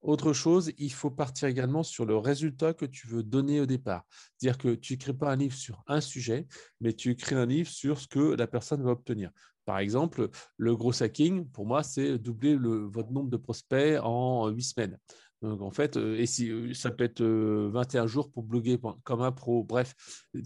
Autre 0.00 0.32
chose, 0.32 0.72
il 0.78 0.92
faut 0.92 1.10
partir 1.10 1.46
également 1.46 1.82
sur 1.82 2.06
le 2.06 2.16
résultat 2.16 2.72
que 2.72 2.86
tu 2.86 3.06
veux 3.06 3.22
donner 3.22 3.60
au 3.60 3.66
départ. 3.66 4.04
C'est-à-dire 4.38 4.56
que 4.56 4.74
tu 4.74 4.94
n'écris 4.94 5.12
pas 5.12 5.30
un 5.30 5.36
livre 5.36 5.54
sur 5.54 5.82
un 5.86 6.00
sujet, 6.00 6.46
mais 6.80 6.94
tu 6.94 7.10
écris 7.10 7.34
un 7.34 7.44
livre 7.44 7.68
sur 7.68 8.00
ce 8.00 8.08
que 8.08 8.34
la 8.34 8.46
personne 8.46 8.82
va 8.82 8.92
obtenir. 8.92 9.30
Par 9.66 9.78
exemple, 9.78 10.30
le 10.56 10.74
gros 10.74 11.02
hacking, 11.02 11.46
pour 11.50 11.66
moi, 11.66 11.82
c'est 11.82 12.18
doubler 12.18 12.56
le, 12.56 12.86
votre 12.86 13.12
nombre 13.12 13.28
de 13.28 13.36
prospects 13.36 14.00
en 14.02 14.48
huit 14.48 14.62
semaines. 14.62 14.98
Donc, 15.42 15.62
en 15.62 15.70
fait, 15.70 15.96
euh, 15.96 16.18
et 16.18 16.26
si, 16.26 16.50
euh, 16.50 16.74
ça 16.74 16.90
peut 16.90 17.04
être 17.04 17.22
21 17.22 18.04
euh, 18.04 18.06
jours 18.06 18.30
pour 18.30 18.42
bloguer 18.42 18.78
comme 19.04 19.22
un 19.22 19.32
pro. 19.32 19.64
Bref, 19.64 19.94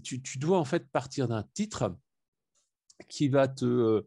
tu, 0.03 0.21
dois 0.37 0.57
en 0.57 0.65
fait 0.65 0.89
partir 0.89 1.27
d'un 1.27 1.43
titre 1.53 1.97
qui 3.09 3.27
va 3.27 3.49
te, 3.49 4.05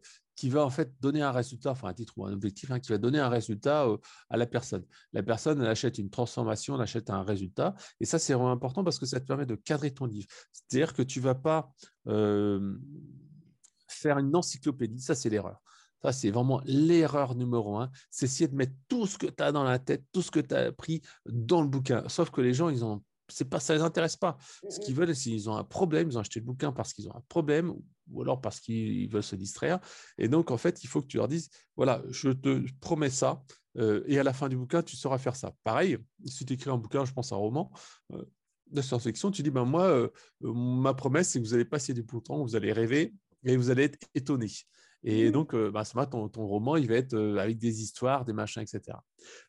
en 0.55 0.69
fait 0.71 0.91
donner 0.99 1.21
un 1.21 1.31
résultat, 1.31 1.71
enfin 1.71 1.89
un 1.89 1.93
titre 1.93 2.13
ou 2.17 2.25
un 2.25 2.33
objectif, 2.33 2.71
hein, 2.71 2.79
qui 2.79 2.91
va 2.91 2.97
donner 2.97 3.19
un 3.19 3.29
résultat 3.29 3.87
à 4.29 4.37
la 4.37 4.47
personne. 4.47 4.83
La 5.13 5.21
personne, 5.21 5.61
elle 5.61 5.67
achète 5.67 5.99
une 5.99 6.09
transformation, 6.09 6.75
elle 6.75 6.81
achète 6.81 7.11
un 7.11 7.21
résultat. 7.21 7.75
Et 7.99 8.05
ça, 8.05 8.17
c'est 8.17 8.33
vraiment 8.33 8.51
important 8.51 8.83
parce 8.83 8.97
que 8.97 9.05
ça 9.05 9.19
te 9.19 9.27
permet 9.27 9.45
de 9.45 9.55
cadrer 9.55 9.93
ton 9.93 10.05
livre. 10.05 10.27
C'est-à-dire 10.51 10.93
que 10.93 11.03
tu 11.03 11.19
ne 11.19 11.25
vas 11.25 11.35
pas 11.35 11.71
faire 13.87 14.17
une 14.17 14.35
encyclopédie. 14.35 15.01
Ça, 15.01 15.13
c'est 15.13 15.29
l'erreur. 15.29 15.61
Ça, 16.01 16.11
c'est 16.11 16.31
vraiment 16.31 16.61
l'erreur 16.65 17.35
numéro 17.35 17.77
un. 17.77 17.89
C'est 18.09 18.25
essayer 18.25 18.47
de 18.47 18.55
mettre 18.55 18.73
tout 18.87 19.05
ce 19.05 19.17
que 19.17 19.27
tu 19.27 19.43
as 19.43 19.51
dans 19.51 19.63
la 19.63 19.79
tête, 19.79 20.03
tout 20.11 20.21
ce 20.21 20.31
que 20.31 20.39
tu 20.39 20.55
as 20.55 20.67
appris 20.67 21.01
dans 21.25 21.61
le 21.61 21.67
bouquin. 21.67 22.07
Sauf 22.07 22.29
que 22.29 22.41
les 22.41 22.53
gens, 22.53 22.69
ils 22.69 22.85
ont 22.85 23.03
c'est 23.31 23.45
pas, 23.45 23.59
ça 23.59 23.75
les 23.75 23.81
intéresse 23.81 24.17
pas. 24.17 24.37
Ce 24.69 24.79
qu'ils 24.79 24.95
veulent, 24.95 25.15
c'est 25.15 25.29
qu'ils 25.29 25.49
ont 25.49 25.55
un 25.55 25.63
problème, 25.63 26.09
ils 26.09 26.17
ont 26.17 26.21
acheté 26.21 26.39
le 26.39 26.45
bouquin 26.45 26.71
parce 26.71 26.93
qu'ils 26.93 27.07
ont 27.09 27.15
un 27.15 27.23
problème 27.29 27.73
ou 28.11 28.21
alors 28.21 28.41
parce 28.41 28.59
qu'ils 28.59 29.07
veulent 29.09 29.23
se 29.23 29.35
distraire. 29.35 29.79
Et 30.17 30.27
donc, 30.27 30.51
en 30.51 30.57
fait, 30.57 30.83
il 30.83 30.87
faut 30.87 31.01
que 31.01 31.07
tu 31.07 31.17
leur 31.17 31.27
dises, 31.27 31.49
voilà, 31.75 32.01
je 32.09 32.29
te 32.31 32.65
promets 32.79 33.11
ça, 33.11 33.43
euh, 33.77 34.03
et 34.07 34.19
à 34.19 34.23
la 34.23 34.33
fin 34.33 34.49
du 34.49 34.57
bouquin, 34.57 34.81
tu 34.81 34.95
sauras 34.95 35.17
faire 35.17 35.35
ça. 35.35 35.53
Pareil, 35.63 35.97
si 36.25 36.45
tu 36.45 36.53
écris 36.53 36.69
un 36.69 36.77
bouquin, 36.77 37.05
je 37.05 37.13
pense 37.13 37.31
à 37.31 37.35
un 37.35 37.39
roman 37.39 37.71
euh, 38.13 38.23
de 38.71 38.81
science-fiction, 38.81 39.31
tu 39.31 39.43
dis, 39.43 39.51
ben 39.51 39.65
moi, 39.65 39.83
euh, 39.83 40.09
ma 40.41 40.93
promesse, 40.93 41.29
c'est 41.29 41.39
que 41.39 41.45
vous 41.45 41.53
allez 41.53 41.65
passer 41.65 41.93
du 41.93 42.03
bon 42.03 42.19
temps, 42.19 42.43
vous 42.43 42.55
allez 42.55 42.73
rêver 42.73 43.13
et 43.43 43.55
vous 43.57 43.69
allez 43.69 43.83
être 43.83 43.99
étonné. 44.15 44.47
Et 45.03 45.29
mmh. 45.29 45.31
donc, 45.31 45.55
bah, 45.55 45.83
ton, 45.85 46.27
ton, 46.29 46.45
roman, 46.45 46.75
il 46.75 46.87
va 46.87 46.95
être 46.95 47.17
avec 47.37 47.57
des 47.57 47.81
histoires, 47.81 48.25
des 48.25 48.33
machins, 48.33 48.61
etc. 48.61 48.97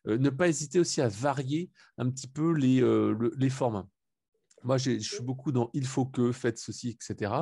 ne 0.05 0.29
pas 0.29 0.47
hésiter 0.47 0.79
aussi 0.79 1.01
à 1.01 1.07
varier 1.07 1.69
un 1.97 2.09
petit 2.09 2.27
peu 2.27 2.53
les, 2.53 2.81
les 3.37 3.49
formats. 3.49 3.87
Moi, 4.63 4.77
je 4.77 4.99
suis 4.99 5.23
beaucoup 5.23 5.51
dans 5.51 5.69
il 5.73 5.85
faut 5.85 6.05
que, 6.05 6.31
faites 6.31 6.57
ceci, 6.57 6.89
etc. 6.89 7.33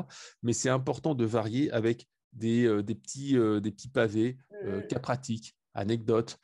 Mais 0.41 0.53
c'est 0.53 0.69
important 0.69 1.13
de 1.15 1.25
varier 1.25 1.69
avec 1.71 2.07
des, 2.33 2.81
des, 2.83 2.95
petits, 2.95 3.33
des 3.33 3.71
petits 3.71 3.89
pavés, 3.89 4.37
mmh. 4.51 4.81
cas 4.87 4.99
pratiques, 4.99 5.55
anecdotes, 5.73 6.39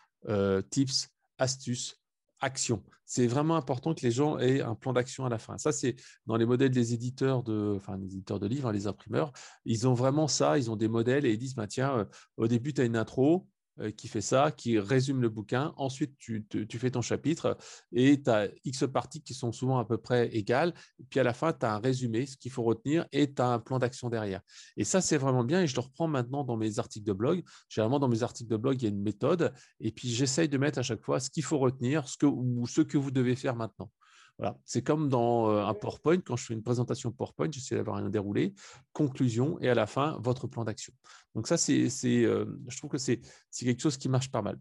tips, 0.69 1.09
astuces, 1.37 1.99
actions. 2.41 2.83
C'est 3.05 3.27
vraiment 3.27 3.55
important 3.55 3.93
que 3.93 4.01
les 4.01 4.11
gens 4.11 4.39
aient 4.39 4.61
un 4.61 4.75
plan 4.75 4.93
d'action 4.93 5.25
à 5.25 5.29
la 5.29 5.37
fin. 5.37 5.57
Ça, 5.57 5.71
c'est 5.71 5.95
dans 6.25 6.37
les 6.37 6.45
modèles 6.45 6.71
des 6.71 6.93
éditeurs 6.93 7.43
de, 7.43 7.75
enfin, 7.77 7.99
éditeurs 8.01 8.39
de 8.39 8.47
livres, 8.47 8.69
hein, 8.69 8.71
les 8.71 8.87
imprimeurs. 8.87 9.31
Ils 9.65 9.87
ont 9.87 9.93
vraiment 9.93 10.27
ça. 10.27 10.57
Ils 10.57 10.71
ont 10.71 10.75
des 10.75 10.87
modèles 10.87 11.25
et 11.25 11.31
ils 11.31 11.37
disent, 11.37 11.55
bah, 11.55 11.67
tiens, 11.67 12.07
au 12.37 12.47
début, 12.47 12.73
tu 12.73 12.81
as 12.81 12.85
une 12.85 12.97
intro, 12.97 13.35
euh, 13.35 13.54
qui 13.97 14.07
fait 14.07 14.21
ça, 14.21 14.51
qui 14.51 14.79
résume 14.79 15.21
le 15.21 15.29
bouquin. 15.29 15.73
Ensuite, 15.77 16.17
tu, 16.17 16.45
fais 16.79 16.91
ton 16.91 17.01
chapitre 17.01 17.57
et 17.91 18.21
tu 18.21 18.29
as 18.29 18.49
X 18.63 18.85
parties 18.91 19.21
qui 19.21 19.33
sont 19.33 19.51
souvent 19.51 19.77
à 19.77 19.85
peu 19.85 19.97
près 19.97 20.27
égales. 20.35 20.73
puis 21.09 21.19
à 21.19 21.23
la 21.23 21.33
fin, 21.33 21.53
tu 21.53 21.65
as 21.65 21.73
un 21.73 21.79
résumé, 21.79 22.25
ce 22.25 22.37
qu'il 22.37 22.51
faut 22.51 22.63
retenir, 22.63 23.05
et 23.11 23.33
tu 23.33 23.41
as 23.41 23.47
un 23.47 23.59
plan 23.59 23.79
d'action 23.79 24.09
derrière. 24.09 24.41
Et 24.77 24.83
ça, 24.83 25.01
c'est 25.01 25.17
vraiment 25.17 25.43
bien. 25.43 25.61
Et 25.61 25.67
je 25.67 25.75
le 25.75 25.81
reprends 25.81 26.07
maintenant 26.07 26.43
dans 26.43 26.57
mes 26.57 26.79
articles 26.79 27.05
de 27.05 27.13
blog. 27.13 27.43
Généralement, 27.69 27.99
dans 27.99 28.09
mes 28.09 28.23
articles 28.23 28.49
de 28.49 28.57
blog, 28.57 28.81
il 28.81 28.83
y 28.83 28.87
a 28.87 28.89
une 28.89 29.01
méthode. 29.01 29.53
Et 29.79 29.91
puis, 29.91 30.09
j'essaye 30.09 30.49
de 30.49 30.57
mettre 30.57 30.79
à 30.79 30.83
chaque 30.83 31.03
fois 31.03 31.19
ce 31.19 31.29
qu'il 31.29 31.43
faut 31.43 31.57
retenir 31.57 32.07
ce 32.07 32.17
que, 32.17 32.25
ou 32.25 32.67
ce 32.67 32.81
que 32.81 32.97
vous 32.97 33.11
devez 33.11 33.35
faire 33.35 33.55
maintenant. 33.55 33.91
Voilà. 34.37 34.59
C'est 34.65 34.81
comme 34.81 35.09
dans 35.09 35.49
euh, 35.49 35.65
un 35.65 35.73
PowerPoint, 35.73 36.19
quand 36.19 36.35
je 36.35 36.45
fais 36.45 36.53
une 36.53 36.63
présentation 36.63 37.11
PowerPoint, 37.11 37.49
j'essaie 37.49 37.75
d'avoir 37.75 37.97
un 37.97 38.09
déroulé, 38.09 38.53
conclusion 38.91 39.59
et 39.61 39.69
à 39.69 39.75
la 39.75 39.87
fin, 39.87 40.17
votre 40.21 40.47
plan 40.47 40.65
d'action. 40.65 40.93
Donc 41.35 41.47
ça, 41.47 41.57
c'est, 41.57 41.89
euh, 42.05 42.45
je 42.67 42.77
trouve 42.77 42.89
que 42.89 42.97
c'est, 42.97 43.21
quelque 43.57 43.81
chose 43.81 43.97
qui 43.97 44.09
marche 44.09 44.31
pas 44.31 44.41
mal. 44.41 44.59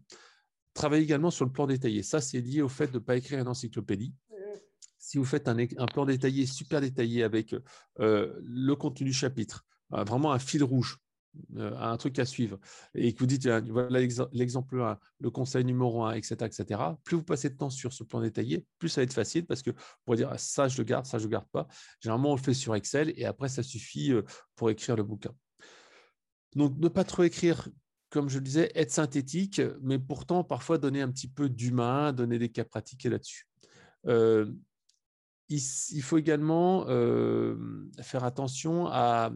Travaillez 0.73 1.03
également 1.03 1.31
sur 1.31 1.45
le 1.45 1.51
plan 1.51 1.67
détaillé. 1.67 2.03
Ça, 2.03 2.21
c'est 2.21 2.39
lié 2.39 2.61
au 2.61 2.69
fait 2.69 2.87
de 2.87 2.93
ne 2.93 2.99
pas 2.99 3.17
écrire 3.17 3.39
une 3.39 3.47
encyclopédie. 3.47 4.13
Si 4.97 5.17
vous 5.17 5.25
faites 5.25 5.47
un, 5.47 5.55
plan 5.85 6.05
détaillé, 6.05 6.45
super 6.45 6.81
détaillé 6.81 7.23
avec 7.23 7.55
euh, 7.99 8.33
le 8.41 8.73
contenu 8.75 9.05
du 9.05 9.13
chapitre, 9.13 9.63
vraiment 9.91 10.31
un 10.31 10.39
fil 10.39 10.63
rouge, 10.63 10.97
un 11.57 11.97
truc 11.97 12.17
à 12.19 12.25
suivre 12.25 12.59
et 12.93 13.13
que 13.13 13.19
vous 13.19 13.25
dites, 13.25 13.47
voilà 13.47 13.99
l'exemple 14.31 14.81
1, 14.81 14.99
le 15.19 15.29
conseil 15.29 15.63
numéro 15.65 16.03
1, 16.03 16.13
etc., 16.13 16.35
etc., 16.45 16.81
plus 17.03 17.17
vous 17.17 17.23
passez 17.23 17.49
de 17.49 17.55
temps 17.55 17.69
sur 17.69 17.93
ce 17.93 18.03
plan 18.03 18.21
détaillé, 18.21 18.65
plus 18.79 18.89
ça 18.89 19.01
va 19.01 19.03
être 19.03 19.13
facile 19.13 19.45
parce 19.45 19.61
que 19.61 19.71
pour 20.05 20.15
dire 20.15 20.33
ça, 20.37 20.67
je 20.67 20.77
le 20.77 20.83
garde, 20.83 21.05
ça, 21.05 21.17
je 21.17 21.23
ne 21.23 21.29
le 21.29 21.31
garde 21.33 21.47
pas. 21.51 21.67
Généralement, 22.01 22.31
on 22.31 22.35
le 22.35 22.41
fait 22.41 22.53
sur 22.53 22.75
Excel 22.75 23.13
et 23.15 23.25
après, 23.25 23.49
ça 23.49 23.63
suffit 23.63 24.11
euh, 24.11 24.23
pour 24.55 24.69
écrire 24.69 24.95
le 24.95 25.03
bouquin. 25.03 25.31
Donc, 26.55 26.77
ne 26.77 26.87
pas 26.87 27.03
trop 27.03 27.23
écrire 27.23 27.67
comme 28.15 28.29
je 28.29 28.37
le 28.37 28.45
disais, 28.45 28.71
être 28.75 28.91
synthétique, 28.91 29.61
mais 29.81 29.99
pourtant 29.99 30.45
parfois 30.45 30.77
donner 30.77 31.01
un 31.01 31.11
petit 31.11 31.27
peu 31.27 31.49
d'humain, 31.49 32.13
donner 32.13 32.39
des 32.39 32.47
cas 32.47 32.63
pratiques 32.63 33.03
là-dessus. 33.03 33.45
Euh, 34.07 34.53
il, 35.49 36.01
faut 36.01 36.17
également 36.17 36.85
faire 38.01 38.23
attention 38.23 38.87
à, 38.87 39.31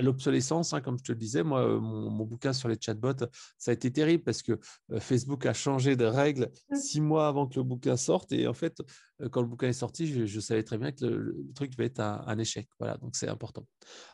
l'obsolescence. 0.00 0.72
Hein, 0.72 0.80
comme 0.80 0.98
je 0.98 1.04
te 1.04 1.12
le 1.12 1.18
disais, 1.18 1.42
moi, 1.42 1.78
mon, 1.78 2.24
bouquin 2.24 2.52
sur 2.52 2.68
les 2.68 2.76
chatbots, 2.80 3.26
ça 3.58 3.70
a 3.70 3.74
été 3.74 3.90
terrible 3.90 4.24
parce 4.24 4.42
que 4.42 4.58
Facebook 4.98 5.46
a 5.46 5.52
changé 5.52 5.96
de 5.96 6.04
règles 6.04 6.50
mmh. 6.70 6.76
six 6.76 7.00
mois 7.00 7.28
avant 7.28 7.46
que 7.46 7.56
le 7.56 7.64
bouquin 7.64 7.96
sorte. 7.96 8.32
Et 8.32 8.46
en 8.46 8.54
fait, 8.54 8.80
quand 9.30 9.40
le 9.40 9.48
bouquin 9.48 9.68
est 9.68 9.72
sorti, 9.72 10.26
je, 10.26 10.40
savais 10.40 10.62
très 10.62 10.78
bien 10.78 10.92
que 10.92 11.04
le, 11.04 11.36
truc 11.54 11.76
va 11.76 11.84
être 11.84 12.00
un, 12.00 12.38
échec. 12.38 12.68
Voilà, 12.78 12.96
donc 12.96 13.16
c'est 13.16 13.28
important. 13.28 13.66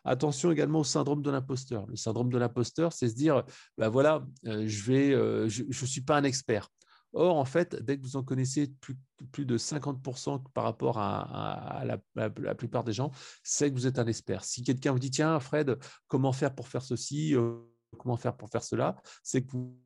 Attention 0.05 0.51
également 0.51 0.81
au 0.81 0.85
syndrome 0.85 1.23
de 1.23 1.31
l'imposteur. 1.31 1.87
Le 1.87 1.97
syndrome 1.97 2.31
de 2.31 2.39
l'imposteur, 2.39 2.93
c'est 2.93 3.09
se 3.09 3.15
dire, 3.15 3.45
ben 3.79 3.89
voilà, 3.89 4.25
je 4.45 4.83
vais, 4.85 5.11
je 5.49 5.63
ne 5.63 5.87
suis 5.87 6.03
pas 6.03 6.17
un 6.17 6.25
expert. 6.25 6.69
Or, 7.15 7.37
en 7.37 7.45
fait, 7.45 7.77
dès 7.83 7.97
que 7.97 8.03
vous 8.03 8.17
en 8.17 8.25
connaissez 8.25 8.69
plus, 8.81 8.97
plus 9.33 9.47
de 9.47 9.57
50% 9.57 10.43
par 10.53 10.65
rapport 10.65 10.99
à, 10.99 11.85
la, 11.85 12.55
plupart 12.55 12.85
des 12.85 12.93
gens, 12.93 13.11
c'est 13.43 13.71
que 13.71 13.75
vous 13.75 13.87
êtes 13.87 13.99
un 13.99 14.07
expert. 14.07 14.45
Si 14.45 14.63
quelqu'un 14.63 14.93
vous 14.93 14.99
dit, 14.99 15.11
tiens, 15.11 15.39
Fred, 15.41 15.79
comment 16.09 16.33
faire 16.33 16.55
pour 16.55 16.69
faire 16.69 16.83
ceci, 16.83 17.35
euh, 17.35 17.57
comment 17.99 18.17
faire 18.17 18.37
pour 18.37 18.51
faire 18.51 18.65
cela, 18.65 18.97
c'est 19.23 19.43
que 19.43 19.53
vous 19.53 19.79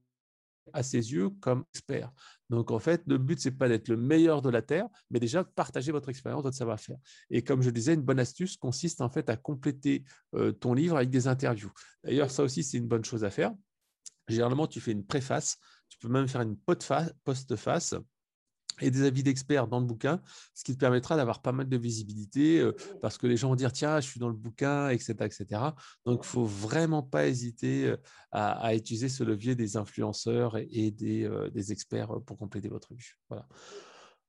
à 0.72 0.82
ses 0.82 1.12
yeux 1.12 1.30
comme 1.40 1.64
expert. 1.74 2.12
Donc 2.50 2.70
en 2.70 2.78
fait, 2.78 3.02
le 3.06 3.18
but 3.18 3.38
c'est 3.40 3.52
pas 3.52 3.68
d'être 3.68 3.88
le 3.88 3.96
meilleur 3.96 4.42
de 4.42 4.50
la 4.50 4.62
terre, 4.62 4.86
mais 5.10 5.20
déjà 5.20 5.44
partager 5.44 5.92
votre 5.92 6.08
expérience, 6.08 6.42
votre 6.42 6.56
savoir-faire. 6.56 6.96
Et 7.30 7.42
comme 7.42 7.62
je 7.62 7.70
disais, 7.70 7.94
une 7.94 8.02
bonne 8.02 8.18
astuce 8.18 8.56
consiste 8.56 9.00
en 9.00 9.10
fait 9.10 9.28
à 9.28 9.36
compléter 9.36 10.04
euh, 10.34 10.52
ton 10.52 10.74
livre 10.74 10.96
avec 10.96 11.10
des 11.10 11.26
interviews. 11.26 11.72
D'ailleurs, 12.04 12.30
ça 12.30 12.42
aussi 12.42 12.62
c'est 12.62 12.78
une 12.78 12.88
bonne 12.88 13.04
chose 13.04 13.24
à 13.24 13.30
faire. 13.30 13.54
Généralement, 14.28 14.66
tu 14.66 14.80
fais 14.80 14.92
une 14.92 15.06
préface 15.06 15.56
tu 15.88 15.98
peux 15.98 16.08
même 16.08 16.28
faire 16.28 16.42
une 16.42 16.56
post-face 16.56 17.94
et 18.80 18.90
des 18.90 19.02
avis 19.02 19.22
d'experts 19.22 19.66
dans 19.66 19.80
le 19.80 19.86
bouquin, 19.86 20.20
ce 20.54 20.64
qui 20.64 20.74
te 20.74 20.78
permettra 20.78 21.16
d'avoir 21.16 21.42
pas 21.42 21.52
mal 21.52 21.68
de 21.68 21.76
visibilité 21.76 22.60
euh, 22.60 22.72
parce 23.00 23.18
que 23.18 23.26
les 23.26 23.36
gens 23.36 23.48
vont 23.48 23.56
dire 23.56 23.72
tiens, 23.72 24.00
je 24.00 24.08
suis 24.08 24.20
dans 24.20 24.28
le 24.28 24.34
bouquin, 24.34 24.88
etc. 24.90 25.14
etc. 25.22 25.46
Donc, 26.04 26.20
il 26.22 26.26
ne 26.26 26.30
faut 26.30 26.44
vraiment 26.44 27.02
pas 27.02 27.26
hésiter 27.26 27.86
euh, 27.86 27.96
à, 28.30 28.74
utiliser 28.74 29.08
ce 29.08 29.24
levier 29.24 29.54
des 29.54 29.76
influenceurs 29.76 30.56
et, 30.56 30.90
des, 30.90 31.24
euh, 31.24 31.50
des, 31.50 31.72
experts 31.72 32.20
pour 32.24 32.38
compléter 32.38 32.68
votre 32.68 32.94
vue. 32.94 33.18
Voilà. 33.28 33.46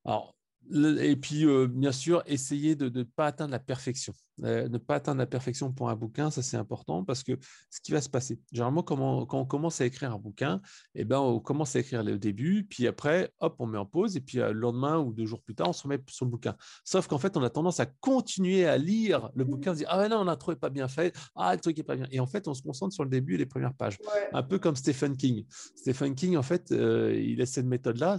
Alors, 0.05 0.35
et 0.71 1.15
puis, 1.15 1.45
euh, 1.45 1.67
bien 1.67 1.91
sûr, 1.91 2.23
essayer 2.25 2.75
de 2.75 2.89
ne 2.89 3.03
pas 3.03 3.27
atteindre 3.27 3.51
la 3.51 3.59
perfection. 3.59 4.13
Euh, 4.43 4.69
ne 4.69 4.77
pas 4.77 4.95
atteindre 4.95 5.19
la 5.19 5.25
perfection 5.25 5.71
pour 5.71 5.89
un 5.89 5.95
bouquin, 5.95 6.31
ça 6.31 6.41
c'est 6.41 6.55
important 6.55 7.03
parce 7.03 7.23
que 7.23 7.37
ce 7.69 7.81
qui 7.81 7.91
va 7.91 7.99
se 7.99 8.09
passer, 8.09 8.39
généralement, 8.51 8.83
quand 8.83 8.97
on, 8.97 9.45
commence 9.45 9.81
à 9.81 9.85
écrire 9.85 10.13
un 10.13 10.17
bouquin, 10.17 10.61
eh 10.95 11.03
ben, 11.03 11.19
on 11.19 11.39
commence 11.39 11.75
à 11.75 11.79
écrire 11.79 12.03
le 12.03 12.17
début, 12.17 12.63
puis 12.63 12.87
après, 12.87 13.33
hop, 13.39 13.55
on 13.59 13.65
met 13.65 13.77
en 13.77 13.85
pause, 13.85 14.15
et 14.15 14.21
puis 14.21 14.39
euh, 14.39 14.53
le 14.53 14.59
lendemain 14.59 14.97
ou 14.97 15.11
deux 15.13 15.25
jours 15.25 15.41
plus 15.41 15.55
tard, 15.55 15.69
on 15.69 15.73
se 15.73 15.83
remet 15.83 15.99
sur 16.07 16.25
le 16.25 16.31
bouquin. 16.31 16.55
Sauf 16.85 17.07
qu'en 17.07 17.17
fait, 17.17 17.35
on 17.35 17.43
a 17.43 17.49
tendance 17.49 17.79
à 17.79 17.85
continuer 17.85 18.65
à 18.65 18.77
lire 18.77 19.29
le 19.35 19.43
bouquin, 19.43 19.71
on 19.71 19.73
se 19.73 19.79
dit, 19.79 19.85
ah 19.87 20.07
non, 20.07 20.19
on 20.21 20.27
a 20.27 20.37
trouvé 20.37 20.55
pas 20.55 20.69
bien 20.69 20.87
fait, 20.87 21.13
ah, 21.35 21.53
le 21.53 21.59
truc 21.59 21.77
est 21.79 21.83
pas 21.83 21.95
bien. 21.95 22.07
Et 22.11 22.19
en 22.19 22.27
fait, 22.27 22.47
on 22.47 22.53
se 22.53 22.61
concentre 22.61 22.93
sur 22.93 23.03
le 23.03 23.09
début 23.09 23.35
et 23.35 23.37
les 23.37 23.45
premières 23.45 23.73
pages. 23.73 23.97
Un 24.31 24.43
peu 24.43 24.57
comme 24.57 24.75
Stephen 24.75 25.17
King. 25.17 25.45
Stephen 25.75 26.15
King, 26.15 26.37
en 26.37 26.43
fait, 26.43 26.71
il 26.71 27.41
a 27.41 27.45
cette 27.45 27.65
méthode-là, 27.65 28.17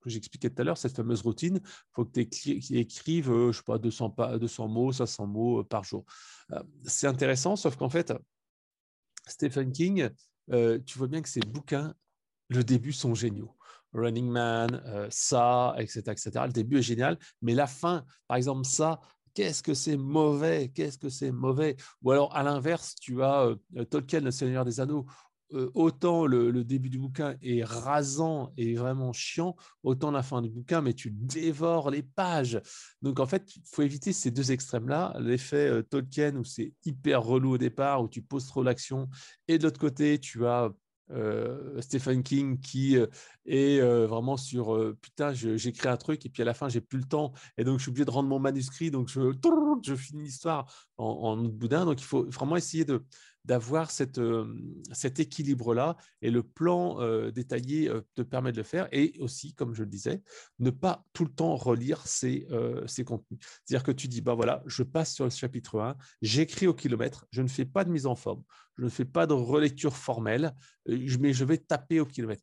que 0.00 0.10
j'expliquais 0.10 0.50
tout 0.50 0.62
à 0.62 0.64
l'heure, 0.64 0.78
cette 0.78 0.94
fameuse 0.94 1.22
routine 1.22 1.60
faut 1.92 2.04
que 2.04 2.20
tu 2.20 2.76
écrives, 2.76 3.30
euh, 3.30 3.52
je 3.52 3.58
sais 3.58 3.64
pas, 3.64 3.78
200, 3.78 4.14
200 4.38 4.68
mots, 4.68 4.92
500 4.92 5.26
mots 5.26 5.60
euh, 5.60 5.64
par 5.64 5.84
jour. 5.84 6.04
Euh, 6.52 6.62
c'est 6.84 7.06
intéressant, 7.06 7.56
sauf 7.56 7.76
qu'en 7.76 7.88
fait, 7.88 8.12
Stephen 9.26 9.72
King, 9.72 10.10
tu 10.48 10.98
vois 10.98 11.08
bien 11.08 11.20
que 11.20 11.28
ses 11.28 11.40
bouquins, 11.40 11.94
le 12.48 12.62
début 12.62 12.92
sont 12.92 13.14
géniaux. 13.14 13.56
Running 13.92 14.28
Man, 14.28 15.08
ça, 15.10 15.74
etc., 15.78 16.02
etc. 16.12 16.30
Le 16.46 16.52
début 16.52 16.78
est 16.78 16.82
génial, 16.82 17.18
mais 17.42 17.54
la 17.54 17.66
fin, 17.66 18.04
par 18.28 18.36
exemple, 18.36 18.64
ça, 18.64 19.00
qu'est-ce 19.34 19.64
que 19.64 19.74
c'est 19.74 19.96
mauvais, 19.96 20.70
qu'est-ce 20.72 20.98
que 20.98 21.08
c'est 21.08 21.32
mauvais? 21.32 21.76
Ou 22.02 22.12
alors, 22.12 22.36
à 22.36 22.44
l'inverse, 22.44 22.94
tu 22.94 23.22
as 23.24 23.56
Tolkien, 23.90 24.20
le 24.20 24.30
Seigneur 24.30 24.64
des 24.64 24.78
Anneaux, 24.78 25.06
euh, 25.52 25.70
autant 25.74 26.26
le, 26.26 26.64
début 26.64 26.90
du 26.90 26.98
bouquin 26.98 27.36
est 27.40 27.62
rasant 27.62 28.52
et 28.56 28.74
vraiment 28.74 29.12
chiant, 29.12 29.54
autant 29.84 30.10
la 30.10 30.24
fin 30.24 30.42
du 30.42 30.50
bouquin, 30.50 30.80
mais 30.80 30.92
tu 30.92 31.10
dévores 31.10 31.90
les 31.90 32.02
pages. 32.02 32.60
Donc 33.00 33.20
en 33.20 33.26
fait, 33.26 33.54
il 33.54 33.62
faut 33.64 33.82
éviter 33.82 34.12
ces 34.12 34.32
deux 34.32 34.50
extrêmes-là. 34.50 35.14
L'effet 35.20 35.68
euh, 35.68 35.82
Tolkien 35.82 36.34
où 36.36 36.44
c'est 36.44 36.72
hyper 36.84 37.22
relou 37.22 37.52
au 37.52 37.58
départ, 37.58 38.02
où 38.02 38.08
tu 38.08 38.22
poses 38.22 38.46
trop 38.46 38.64
l'action, 38.64 39.08
et 39.46 39.58
de 39.58 39.62
l'autre 39.62 39.78
côté, 39.78 40.18
tu 40.18 40.46
as 40.46 40.72
euh, 41.12 41.80
Stephen 41.80 42.24
King 42.24 42.58
qui 42.58 42.96
est 43.46 43.80
vraiment 43.80 44.36
sur 44.36 44.76
putain, 45.00 45.32
j'écris 45.32 45.88
un 45.88 45.96
truc 45.96 46.26
et 46.26 46.28
puis 46.28 46.42
à 46.42 46.44
la 46.44 46.54
fin, 46.54 46.68
j'ai 46.68 46.80
plus 46.80 46.98
le 46.98 47.04
temps 47.04 47.32
et 47.56 47.62
donc 47.62 47.78
je 47.78 47.84
suis 47.84 47.90
obligé 47.90 48.04
de 48.04 48.10
rendre 48.10 48.28
mon 48.28 48.40
manuscrit, 48.40 48.90
donc 48.90 49.08
je, 49.08 49.32
je 49.84 49.94
finis 49.94 50.24
l'histoire 50.24 50.66
en, 50.96 51.06
en 51.06 51.36
boudin. 51.36 51.84
Donc 51.84 52.00
il 52.00 52.04
faut 52.04 52.24
vraiment 52.24 52.56
essayer 52.56 52.84
de 52.84 53.04
d'avoir 53.46 53.90
euh, 54.18 54.54
cet 54.92 55.20
équilibre-là 55.20 55.96
et 56.20 56.30
le 56.30 56.42
plan 56.42 57.00
euh, 57.00 57.30
détaillé 57.30 57.88
euh, 57.88 58.00
te 58.14 58.22
permet 58.22 58.50
de 58.50 58.56
le 58.56 58.64
faire 58.64 58.88
et 58.90 59.14
aussi, 59.20 59.54
comme 59.54 59.72
je 59.72 59.84
le 59.84 59.88
disais, 59.88 60.20
ne 60.58 60.70
pas 60.70 61.04
tout 61.12 61.24
le 61.24 61.30
temps 61.30 61.54
relire 61.54 62.04
ces, 62.06 62.46
contenus. 63.06 63.38
C'est-à-dire 63.64 63.84
que 63.84 63.92
tu 63.92 64.08
dis, 64.08 64.20
bah 64.20 64.34
voilà, 64.34 64.62
je 64.66 64.82
passe 64.82 65.14
sur 65.14 65.24
le 65.24 65.30
chapitre 65.30 65.80
1, 65.80 65.96
j'écris 66.22 66.66
au 66.66 66.74
kilomètre, 66.74 67.26
je 67.30 67.40
ne 67.40 67.48
fais 67.48 67.64
pas 67.64 67.84
de 67.84 67.90
mise 67.90 68.06
en 68.06 68.16
forme, 68.16 68.42
je 68.78 68.84
ne 68.84 68.88
fais 68.88 69.04
pas 69.04 69.26
de 69.26 69.32
relecture 69.32 69.96
formelle, 69.96 70.52
mais 70.86 71.32
je 71.32 71.44
vais 71.44 71.58
taper 71.58 72.00
au 72.00 72.06
kilomètre. 72.06 72.42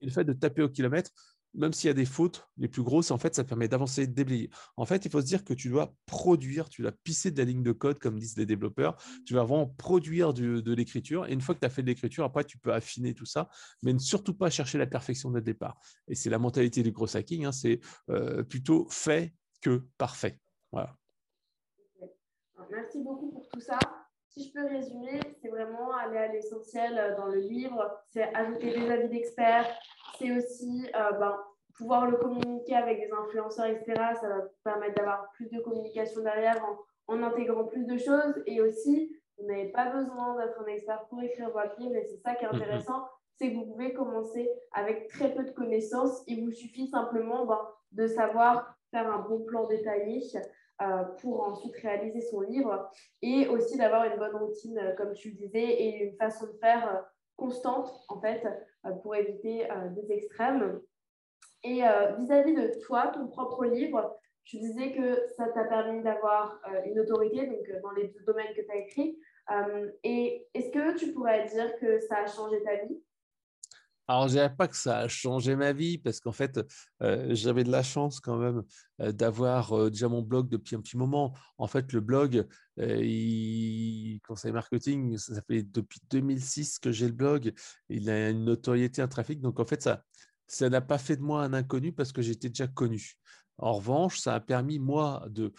Et 0.00 0.06
le 0.06 0.12
fait 0.12 0.24
de 0.24 0.32
taper 0.32 0.62
au 0.62 0.68
kilomètre, 0.68 1.10
même 1.54 1.72
s'il 1.72 1.88
y 1.88 1.90
a 1.90 1.94
des 1.94 2.04
fautes, 2.04 2.48
les 2.56 2.68
plus 2.68 2.82
grosses, 2.82 3.10
en 3.10 3.18
fait, 3.18 3.34
ça 3.34 3.44
permet 3.44 3.68
d'avancer, 3.68 4.06
de 4.06 4.12
déblayer. 4.12 4.50
En 4.76 4.86
fait, 4.86 5.04
il 5.04 5.10
faut 5.10 5.20
se 5.20 5.26
dire 5.26 5.44
que 5.44 5.54
tu 5.54 5.68
dois 5.68 5.94
produire, 6.06 6.68
tu 6.68 6.82
dois 6.82 6.92
pisser 7.04 7.30
de 7.30 7.38
la 7.38 7.44
ligne 7.44 7.62
de 7.62 7.72
code, 7.72 7.98
comme 7.98 8.18
disent 8.18 8.36
les 8.36 8.46
développeurs. 8.46 8.96
Tu 9.26 9.34
vas 9.34 9.44
vraiment 9.44 9.66
produire 9.66 10.32
de 10.32 10.72
l'écriture. 10.72 11.26
Et 11.26 11.32
une 11.32 11.40
fois 11.40 11.54
que 11.54 11.60
tu 11.60 11.66
as 11.66 11.70
fait 11.70 11.82
de 11.82 11.88
l'écriture, 11.88 12.24
après, 12.24 12.44
tu 12.44 12.58
peux 12.58 12.72
affiner 12.72 13.14
tout 13.14 13.26
ça, 13.26 13.48
mais 13.82 13.92
ne 13.92 13.98
surtout 13.98 14.34
pas 14.34 14.50
chercher 14.50 14.78
la 14.78 14.86
perfection 14.86 15.30
dès 15.30 15.40
le 15.40 15.44
départ. 15.44 15.78
Et 16.08 16.14
c'est 16.14 16.30
la 16.30 16.38
mentalité 16.38 16.82
du 16.82 16.92
gros 16.92 17.16
hacking, 17.16 17.44
hein, 17.44 17.52
c'est 17.52 17.80
euh, 18.10 18.42
plutôt 18.42 18.86
fait 18.90 19.34
que 19.60 19.84
parfait. 19.98 20.38
Voilà. 20.72 20.96
Merci 22.70 23.02
beaucoup 23.02 23.30
pour 23.32 23.48
tout 23.48 23.60
ça. 23.60 23.78
Si 24.30 24.44
je 24.48 24.52
peux 24.52 24.66
résumer, 24.66 25.20
c'est 25.42 25.48
vraiment 25.48 25.92
aller 25.92 26.18
à 26.18 26.28
l'essentiel 26.28 26.96
euh, 26.96 27.16
dans 27.16 27.26
le 27.26 27.40
livre, 27.40 27.98
c'est 28.10 28.32
ajouter 28.34 28.78
des 28.78 28.88
avis 28.88 29.08
d'experts, 29.08 29.66
c'est 30.18 30.30
aussi 30.30 30.86
euh, 30.94 31.12
ben, 31.12 31.36
pouvoir 31.76 32.08
le 32.08 32.16
communiquer 32.16 32.76
avec 32.76 33.00
des 33.00 33.10
influenceurs, 33.12 33.66
etc. 33.66 33.94
Ça 34.20 34.28
va 34.28 34.42
permettre 34.62 34.94
d'avoir 34.94 35.30
plus 35.32 35.50
de 35.50 35.60
communication 35.60 36.22
derrière 36.22 36.64
en, 36.64 37.14
en, 37.14 37.22
intégrant 37.24 37.64
plus 37.64 37.84
de 37.86 37.98
choses. 37.98 38.40
Et 38.46 38.60
aussi, 38.60 39.10
vous 39.36 39.46
n'avez 39.46 39.70
pas 39.70 39.90
besoin 39.90 40.36
d'être 40.36 40.60
un 40.60 40.66
expert 40.66 41.04
pour 41.08 41.20
écrire 41.22 41.50
votre 41.50 41.80
livre. 41.80 41.96
Et 41.96 42.04
c'est 42.04 42.18
ça 42.18 42.36
qui 42.36 42.44
est 42.44 42.48
mm-hmm. 42.48 42.56
intéressant, 42.56 43.08
c'est 43.36 43.50
que 43.50 43.56
vous 43.56 43.66
pouvez 43.66 43.92
commencer 43.94 44.48
avec 44.72 45.08
très 45.08 45.34
peu 45.34 45.42
de 45.42 45.50
connaissances. 45.50 46.22
Il 46.28 46.44
vous 46.44 46.52
suffit 46.52 46.88
simplement 46.88 47.46
ben, 47.46 47.58
de 47.92 48.06
savoir 48.06 48.76
faire 48.92 49.12
un 49.12 49.18
bon 49.20 49.44
plan 49.44 49.66
détaillé 49.66 50.22
pour 51.20 51.42
ensuite 51.42 51.76
réaliser 51.76 52.20
son 52.22 52.40
livre 52.40 52.90
et 53.22 53.46
aussi 53.48 53.76
d'avoir 53.76 54.04
une 54.04 54.18
bonne 54.18 54.36
routine, 54.36 54.78
euh, 54.78 54.94
comme 54.96 55.12
tu 55.12 55.30
le 55.30 55.34
disais, 55.34 55.62
et 55.62 56.04
une 56.04 56.16
façon 56.16 56.46
de 56.46 56.58
faire 56.58 56.88
euh, 56.88 57.00
constante, 57.36 57.90
en 58.08 58.20
fait, 58.20 58.46
pour 59.02 59.14
éviter 59.14 59.66
des 59.92 60.12
extrêmes. 60.12 60.78
Et 61.64 61.80
vis-à-vis 62.18 62.52
de 62.52 62.78
toi, 62.82 63.10
ton 63.14 63.28
propre 63.28 63.64
livre, 63.64 64.14
tu 64.44 64.58
disais 64.58 64.92
que 64.92 65.26
ça 65.36 65.48
t'a 65.48 65.64
permis 65.64 66.02
d'avoir 66.02 66.60
une 66.84 67.00
autorité, 67.00 67.46
donc 67.46 67.66
dans 67.82 67.92
les 67.92 68.08
deux 68.08 68.24
domaines 68.26 68.52
que 68.54 68.60
tu 68.60 68.70
as 68.70 68.76
écrits. 68.76 69.18
et 70.04 70.46
est-ce 70.52 70.70
que 70.70 70.98
tu 70.98 71.14
pourrais 71.14 71.46
dire 71.46 71.74
que 71.78 71.98
ça 72.00 72.18
a 72.18 72.26
changé 72.26 72.62
ta 72.62 72.76
vie? 72.84 73.00
Alors, 74.10 74.26
je 74.26 74.32
dirais 74.32 74.52
pas 74.52 74.66
que 74.66 74.76
ça 74.76 74.98
a 74.98 75.08
changé 75.08 75.54
ma 75.54 75.72
vie 75.72 75.96
parce 75.96 76.18
qu'en 76.18 76.32
fait, 76.32 76.58
euh, 77.00 77.28
j'avais 77.32 77.62
de 77.62 77.70
la 77.70 77.84
chance 77.84 78.18
quand 78.18 78.36
même 78.38 78.64
euh, 79.00 79.12
d'avoir 79.12 79.72
euh, 79.72 79.88
déjà 79.88 80.08
mon 80.08 80.20
blog 80.20 80.48
depuis 80.48 80.74
un 80.74 80.80
petit 80.80 80.96
moment. 80.96 81.32
En 81.58 81.68
fait, 81.68 81.92
le 81.92 82.00
blog, 82.00 82.44
il... 82.76 84.18
conseil 84.26 84.50
marketing, 84.50 85.16
ça 85.16 85.40
fait 85.46 85.62
depuis 85.62 86.00
2006 86.10 86.80
que 86.80 86.90
j'ai 86.90 87.06
le 87.06 87.12
blog. 87.12 87.52
Il 87.88 88.10
a 88.10 88.30
une 88.30 88.44
notoriété, 88.44 89.00
un 89.00 89.06
trafic. 89.06 89.40
Donc, 89.40 89.60
en 89.60 89.64
fait, 89.64 89.80
ça, 89.80 90.02
ça 90.48 90.68
n'a 90.68 90.80
pas 90.80 90.98
fait 90.98 91.16
de 91.16 91.22
moi 91.22 91.44
un 91.44 91.52
inconnu 91.52 91.92
parce 91.92 92.10
que 92.10 92.20
j'étais 92.20 92.48
déjà 92.48 92.66
connu. 92.66 93.12
En 93.60 93.74
revanche, 93.74 94.18
ça 94.18 94.34
a 94.34 94.40
permis, 94.40 94.78
moi, 94.78 95.26
de, 95.28 95.52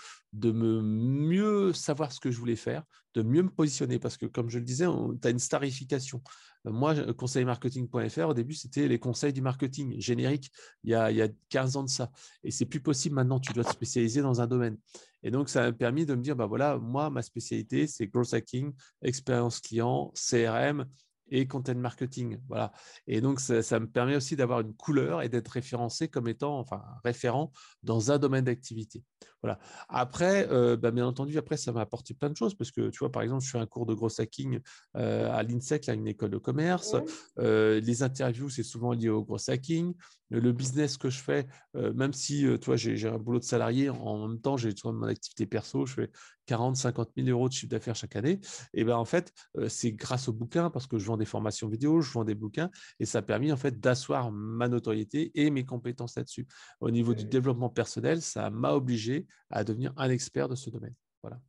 me 0.52 0.82
mieux 0.82 1.72
savoir 1.72 2.12
ce 2.12 2.20
que 2.20 2.32
je 2.32 2.40
voulais 2.40 2.56
faire, 2.56 2.84
de 3.14 3.22
mieux 3.22 3.44
me 3.44 3.50
positionner, 3.50 4.00
parce 4.00 4.18
que, 4.18 4.26
comme 4.26 4.50
je 4.50 4.58
le 4.58 4.66
disais, 4.66 4.86
tu 5.22 5.28
as 5.28 5.32
une 5.32 5.40
starification. 5.40 6.22
Moi, 6.66 7.14
conseilmarketing.fr, 7.14 8.28
au 8.28 8.34
début, 8.34 8.54
c'était 8.56 8.88
les 8.88 9.00
conseils 9.00 9.34
du 9.34 9.42
marketing 9.42 10.00
générique, 10.00 10.52
il 10.84 10.92
y, 10.92 10.96
a, 10.96 11.12
il 11.12 11.18
y 11.18 11.22
a 11.22 11.30
15 11.50 11.76
ans 11.76 11.84
de 11.84 11.90
ça. 11.90 12.12
Et 12.44 12.52
c'est 12.52 12.66
plus 12.66 12.82
possible 12.82 13.16
maintenant, 13.16 13.40
tu 13.40 13.54
dois 13.54 13.64
te 13.64 13.72
spécialiser 13.72 14.22
dans 14.22 14.42
un 14.42 14.48
domaine. 14.48 14.78
Et 15.24 15.30
donc, 15.30 15.50
ça 15.50 15.62
m'a 15.62 15.72
permis 15.72 16.06
de 16.06 16.16
me 16.16 16.22
dire, 16.22 16.36
bah 16.36 16.48
voilà, 16.48 16.78
moi, 16.78 17.10
ma 17.12 17.22
spécialité, 17.22 17.86
c'est 17.86 18.08
growth 18.08 18.34
hacking, 18.34 18.74
expérience 19.04 19.60
client, 19.60 20.12
CRM, 20.16 20.86
et 21.32 21.48
content 21.48 21.76
marketing. 21.76 22.38
Voilà. 22.48 22.72
Et 23.08 23.22
donc, 23.22 23.40
ça, 23.40 23.80
me 23.80 23.88
permet 23.88 24.16
aussi 24.16 24.36
d'avoir 24.36 24.60
une 24.60 24.76
couleur 24.76 25.22
et 25.22 25.30
d'être 25.30 25.48
référencé 25.48 26.10
comme 26.10 26.28
étant, 26.28 26.60
enfin, 26.60 26.84
référent 27.04 27.52
dans 27.84 28.12
un 28.12 28.20
domaine 28.20 28.44
d'activité. 28.46 29.04
Voilà. 29.42 29.60
Après, 29.90 30.48
euh, 30.52 30.78
bah, 30.78 30.92
bien 30.92 31.08
entendu, 31.08 31.38
après, 31.38 31.58
ça 31.58 31.72
m'a 31.72 31.82
apporté 31.82 32.14
plein 32.14 32.30
de 32.30 32.38
choses 32.38 32.54
parce 32.54 32.72
que, 32.72 32.90
tu 32.90 33.00
vois, 33.00 33.12
par 33.12 33.24
exemple, 33.24 33.44
je 33.44 33.50
fais 33.50 33.58
un 33.58 33.66
cours 33.66 33.86
de 33.86 33.94
gros 33.94 34.22
hacking 34.22 34.60
euh, 34.98 35.32
à 35.32 35.42
l'INSEC, 35.44 35.90
à 35.90 35.94
une 35.94 36.08
école 36.08 36.30
de 36.30 36.38
commerce. 36.38 36.96
Euh, 37.40 37.80
les 37.80 38.04
interviews, 38.04 38.50
c'est 38.50 38.64
souvent 38.64 38.92
lié 38.92 39.10
au 39.10 39.24
gros 39.24 39.50
hacking. 39.50 39.94
Le 40.32 40.52
business 40.54 40.98
que 40.98 41.10
je 41.10 41.20
fais, 41.20 41.46
même 41.74 42.14
si, 42.14 42.48
toi, 42.60 42.76
j'ai 42.78 43.08
un 43.08 43.18
boulot 43.18 43.40
de 43.40 43.44
salarié, 43.44 43.90
en 43.90 44.28
même 44.28 44.40
temps, 44.40 44.58
j'ai 44.58 44.74
mon 44.86 45.04
activité 45.04 45.46
perso, 45.46 45.86
je 45.86 45.94
fais 45.94 46.12
40, 46.46 46.76
50 46.76 47.12
000 47.18 47.28
euros 47.30 47.50
de 47.50 47.54
chiffre 47.54 47.70
d'affaires 47.70 47.96
chaque 47.96 48.16
année. 48.16 48.40
Et 48.74 48.84
ben 48.84 48.96
en 48.96 49.06
fait, 49.06 49.34
c'est 49.68 49.92
grâce 49.92 50.28
aux 50.28 50.34
bouquins 50.34 50.70
parce 50.70 50.88
que 50.88 50.98
je 50.98 51.06
vends 51.06 51.18
des 51.18 51.26
formations 51.26 51.68
vidéo, 51.68 52.02
je 52.02 52.12
vends 52.12 52.24
des 52.24 52.36
bouquins 52.36 52.70
et 53.00 53.06
ça 53.06 53.20
a 53.20 53.22
permis 53.22 53.52
en 53.52 53.58
fait 53.58 53.80
d'asseoir 53.80 54.32
ma 54.32 54.68
notoriété 54.68 55.32
et 55.36 55.50
mes 55.50 55.66
compétences 55.66 56.16
là-dessus. 56.16 56.48
Au 56.80 56.92
niveau 56.92 57.14
du 57.14 57.26
développement 57.26 57.70
personnel, 57.70 58.22
ça 58.22 58.50
m'a 58.50 58.74
obligé 58.74 59.28
à 59.50 59.64
devenir 59.64 59.94
un 59.98 60.10
expert 60.10 60.50
de 60.50 60.56
ce 60.56 60.70
domaine. 60.70 60.96
Voilà. 61.22 61.42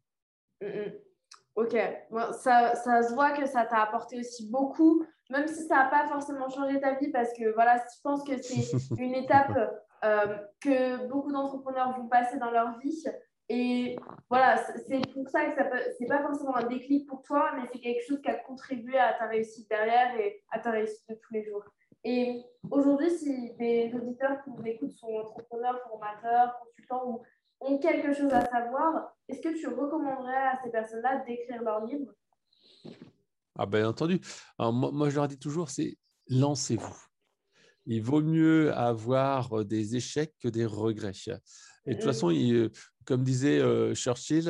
Ok, 1.55 1.76
ça, 2.32 2.74
ça, 2.74 3.03
se 3.03 3.12
voit 3.12 3.32
que 3.32 3.46
ça 3.46 3.66
t'a 3.66 3.82
apporté 3.82 4.18
aussi 4.18 4.48
beaucoup, 4.50 5.05
même 5.28 5.46
si 5.46 5.66
ça 5.66 5.76
n'a 5.76 5.84
pas 5.84 6.09
forcément 6.09 6.48
changé 6.48 6.80
ta 6.80 6.94
vie, 6.94 7.11
parce 7.11 7.32
que 7.34 7.53
voilà, 7.53 7.76
je 7.76 8.00
pense 8.03 8.24
que 8.24 8.40
c'est 8.40 8.72
une 8.98 9.14
étape 9.14 9.59
euh, 10.05 10.36
que 10.61 11.07
beaucoup 11.09 11.30
d'entrepreneurs 11.30 11.96
vont 11.98 12.09
passer 12.09 12.38
dans 12.38 12.50
leur 12.50 12.78
vie. 12.78 13.05
Et 13.48 13.96
voilà, 14.30 14.57
c'est 14.57 15.12
pour 15.12 15.28
ça 15.28 15.44
que 15.44 15.62
ce 15.62 16.03
n'est 16.03 16.09
pas 16.09 16.22
forcément 16.22 16.57
un 16.57 16.66
déclic 16.66 17.07
pour 17.07 17.22
toi, 17.22 17.53
mais 17.55 17.68
c'est 17.70 17.80
quelque 17.80 18.07
chose 18.07 18.20
qui 18.22 18.30
a 18.30 18.34
contribué 18.34 18.98
à 18.98 19.12
ta 19.12 19.26
réussite 19.26 19.68
derrière 19.68 20.18
et 20.18 20.42
à 20.50 20.59
ta 20.59 20.70
réussite 20.70 21.07
de 21.09 21.14
tous 21.16 21.34
les 21.34 21.44
jours. 21.44 21.62
Et 22.05 22.42
aujourd'hui, 22.70 23.11
si 23.11 23.53
des 23.55 23.92
auditeurs 23.94 24.42
qui 24.42 24.50
nous 24.50 24.66
écoutent 24.66 24.92
sont 24.92 25.14
entrepreneurs, 25.14 25.80
formateurs, 25.86 26.59
consultants 26.64 27.07
ou 27.07 27.22
ont 27.64 27.78
quelque 27.78 28.12
chose 28.12 28.32
à 28.32 28.44
savoir, 28.44 29.16
est-ce 29.28 29.40
que 29.40 29.58
tu 29.58 29.68
recommanderais 29.68 30.34
à 30.34 30.58
ces 30.62 30.70
personnes-là 30.70 31.24
d'écrire 31.26 31.62
leur 31.62 31.84
livre 31.86 32.12
Ah 33.56 33.66
bien 33.66 33.88
entendu. 33.88 34.20
moi, 34.58 35.10
je 35.10 35.16
leur 35.16 35.28
dis 35.28 35.38
toujours, 35.38 35.70
c'est 35.70 35.96
lancez-vous. 36.28 36.96
il 37.86 38.02
vaut 38.02 38.22
mieux 38.22 38.72
avoir 38.74 39.64
des 39.64 39.96
échecs 39.96 40.34
que 40.40 40.48
des 40.48 40.66
regrets. 40.66 41.12
Et 41.86 41.90
de 41.90 41.94
toute 41.94 42.04
façon, 42.04 42.32
comme 43.04 43.24
disait 43.24 43.60
Churchill, 43.94 44.48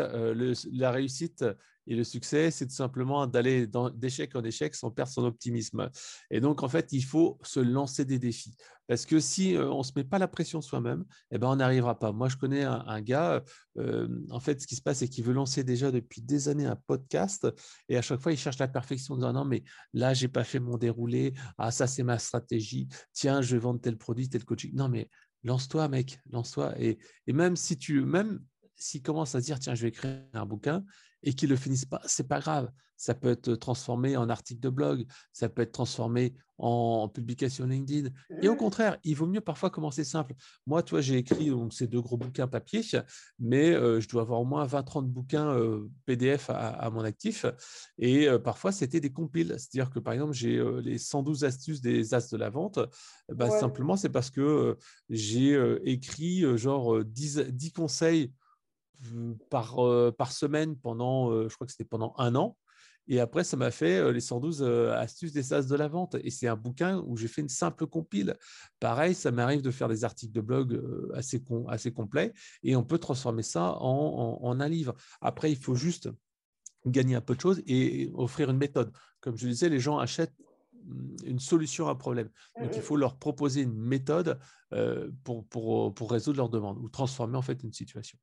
la 0.73 0.91
réussite 0.91 1.45
et 1.87 1.97
le 1.97 2.05
succès, 2.05 2.51
c'est 2.51 2.67
tout 2.67 2.75
simplement 2.75 3.27
d'aller 3.27 3.67
d'échec 3.95 4.35
en 4.37 4.43
échec 4.45 4.75
sans 4.75 4.91
perdre 4.91 5.13
son 5.13 5.25
optimisme. 5.25 5.91
Et 6.31 6.41
donc, 6.41 6.63
en 6.63 6.69
fait, 6.69 6.93
il 6.93 7.05
faut 7.05 7.39
se 7.43 7.61
lancer 7.61 8.05
des 8.05 8.19
défis. 8.19 8.55
Parce 8.89 9.07
que 9.07 9.21
si 9.21 9.57
on 9.59 9.79
ne 9.79 9.83
se 9.83 9.93
met 9.97 10.05
pas 10.05 10.19
la 10.19 10.29
pression 10.29 10.61
soi-même, 10.61 11.05
eh 11.31 11.39
ben, 11.39 11.49
on 11.49 11.57
n'arrivera 11.57 11.99
pas. 11.99 12.13
Moi, 12.13 12.29
je 12.29 12.37
connais 12.37 12.63
un, 12.63 13.01
gars, 13.01 13.43
en 13.77 14.41
fait, 14.41 14.61
ce 14.61 14.67
qui 14.67 14.77
se 14.77 14.83
passe, 14.83 14.99
c'est 14.99 15.09
qu'il 15.09 15.25
veut 15.25 15.33
lancer 15.33 15.65
déjà 15.65 15.91
depuis 15.91 16.21
des 16.23 16.49
années 16.49 16.67
un 16.67 16.77
podcast. 16.77 17.49
Et 17.89 17.97
à 17.97 18.03
chaque 18.03 18.21
fois, 18.21 18.33
il 18.33 18.39
cherche 18.39 18.59
la 18.59 18.69
perfection 18.69 19.15
en 19.15 19.17
disant 19.19 19.33
non, 19.33 19.45
mais 19.45 19.65
là, 19.93 20.15
j'ai 20.15 20.29
pas 20.29 20.45
fait 20.45 20.61
mon 20.61 20.77
déroulé. 20.77 21.33
Ah, 21.59 21.71
ça, 21.71 21.87
c'est 21.87 22.03
ma 22.03 22.19
stratégie. 22.19 22.89
Tiens, 23.13 23.41
je 23.41 23.57
vais 23.57 23.61
vendre 23.61 23.81
tel 23.81 23.97
produit, 23.97 24.29
tel 24.29 24.45
coaching. 24.45 24.73
Non, 24.75 24.89
mais 24.89 25.09
lance-toi, 25.45 25.89
mec, 25.89 26.19
lance-toi. 26.31 26.75
Et, 26.81 26.99
et, 27.27 27.33
même 27.33 27.57
si 27.57 27.79
tu, 27.79 28.05
même 28.05 28.41
s'il 28.83 29.03
commence 29.03 29.35
à 29.35 29.41
se 29.41 29.47
dire, 29.47 29.59
tiens, 29.59 29.75
je 29.75 29.83
vais 29.83 29.89
écrire 29.89 30.21
un 30.35 30.47
bouquin 30.47 30.85
et 31.23 31.35
qu'il 31.35 31.49
ne 31.49 31.55
le 31.55 31.61
finisse 31.61 31.85
pas, 31.85 32.01
c'est 32.07 32.29
pas 32.29 32.41
grave. 32.41 32.71
Ça 32.97 33.15
peut 33.15 33.31
être 33.31 33.55
transformé 33.55 34.17
en 34.17 34.29
article 34.29 34.61
de 34.61 34.69
blog, 34.69 35.07
ça 35.33 35.49
peut 35.49 35.63
être 35.63 35.73
transformé 35.73 36.35
en 36.59 37.09
publication 37.09 37.67
LinkedIn. 37.67 38.11
Et 38.43 38.49
au 38.49 38.55
mmh. 38.55 38.57
contraire, 38.57 38.99
il 39.03 39.17
vaut 39.17 39.27
mieux 39.27 39.41
parfois 39.41 39.71
commencer 39.71 40.05
simple. 40.05 40.35
Moi, 40.67 40.85
toi, 40.85 41.01
j'ai 41.01 41.17
écrit 41.17 41.51
donc, 41.51 41.73
ces 41.73 41.89
deux 41.89 42.01
gros 42.01 42.17
bouquins 42.17 42.47
papier, 42.47 42.83
mais 43.41 43.73
je 43.73 44.09
dois 44.09 44.23
avoir 44.23 44.41
au 44.41 44.45
moins 44.45 44.65
20-30 44.67 45.07
bouquins 45.07 45.59
PDF 46.05 46.49
à, 46.51 46.89
mon 46.91 47.03
actif. 47.03 47.45
Et 47.99 48.29
parfois, 48.45 48.71
c'était 48.71 49.01
des 49.01 49.11
compiles. 49.11 49.57
C'est-à-dire 49.59 49.91
que, 49.91 49.99
par 49.99 50.15
exemple, 50.15 50.35
j'ai 50.35 50.63
les 50.83 50.99
112 50.99 51.43
astuces 51.43 51.81
des 51.81 52.15
as 52.15 52.31
de 52.31 52.37
la 52.37 52.51
vente. 52.51 52.79
Bah, 53.29 53.51
simplement, 53.51 53.97
c'est 53.97 54.11
parce 54.11 54.31
que 54.31 54.79
j'ai 55.09 55.59
écrit 55.85 56.45
genre 56.57 57.05
10, 57.05 57.39
10 57.51 57.73
conseils 57.73 58.33
par, 59.51 59.77
par 60.17 60.33
semaine 60.33 60.77
pendant, 60.77 61.49
je 61.49 61.55
crois 61.55 61.67
que 61.67 61.73
c'était 61.73 61.85
pendant 61.85 62.15
un 62.19 62.35
an. 62.35 62.57
Et 63.09 63.19
après, 63.19 63.43
ça 63.43 63.57
m'a 63.57 63.71
fait 63.71 64.13
les 64.13 64.21
112 64.21 64.63
astuces 64.95 65.33
des 65.33 65.43
sas 65.43 65.67
de 65.67 65.75
la 65.75 65.89
vente. 65.89 66.17
Et 66.23 66.31
c'est 66.31 66.47
un 66.47 66.57
bouquin 66.57 67.03
où 67.07 67.17
j'ai 67.17 67.29
fait 67.29 67.41
une 67.41 67.49
simple 67.49 67.87
compile. 67.87 68.37
Pareil, 68.79 69.15
ça 69.15 69.31
m'arrive 69.33 69.63
de 69.63 69.71
faire 69.71 69.89
des 69.89 70.05
articles 70.05 70.33
de 70.33 70.41
blog 70.41 70.81
assez, 71.15 71.43
assez 71.69 71.93
complets 71.93 72.33
et 72.63 72.77
on 72.77 72.85
peut 72.85 72.99
transformer 72.99 73.43
ça 73.43 73.77
en, 73.81 74.39
en, 74.41 74.61
un 74.61 74.69
livre. 74.69 74.95
Après, 75.21 75.51
il 75.51 75.57
faut 75.57 75.75
juste 75.75 76.11
gagner 76.87 77.15
un 77.15 77.21
peu 77.21 77.35
de 77.35 77.41
choses 77.41 77.63
et 77.67 78.11
offrir 78.15 78.51
une 78.51 78.59
méthode. 78.59 78.93
Comme 79.21 79.37
je 79.37 79.49
disais, 79.49 79.69
les 79.69 79.81
gens 79.81 79.99
achètent 79.99 80.35
mmh, 80.85 81.17
une 81.25 81.39
solution 81.41 81.89
à 81.89 81.93
un 81.93 81.97
problème. 81.97 82.31
Donc, 82.61 82.71
il 82.77 82.83
faut 82.83 82.97
leur 82.97 83.19
proposer 83.19 83.63
une 83.63 83.75
méthode 83.75 84.39
pour, 85.25 85.45
pour, 85.49 85.93
pour 85.93 86.11
résoudre 86.11 86.39
leurs 86.39 86.49
demandes 86.51 86.79
ou 86.79 86.89
transformer 86.89 87.37
en 87.37 87.43
fait 87.43 87.63
une 87.65 87.73
situation. 87.73 88.19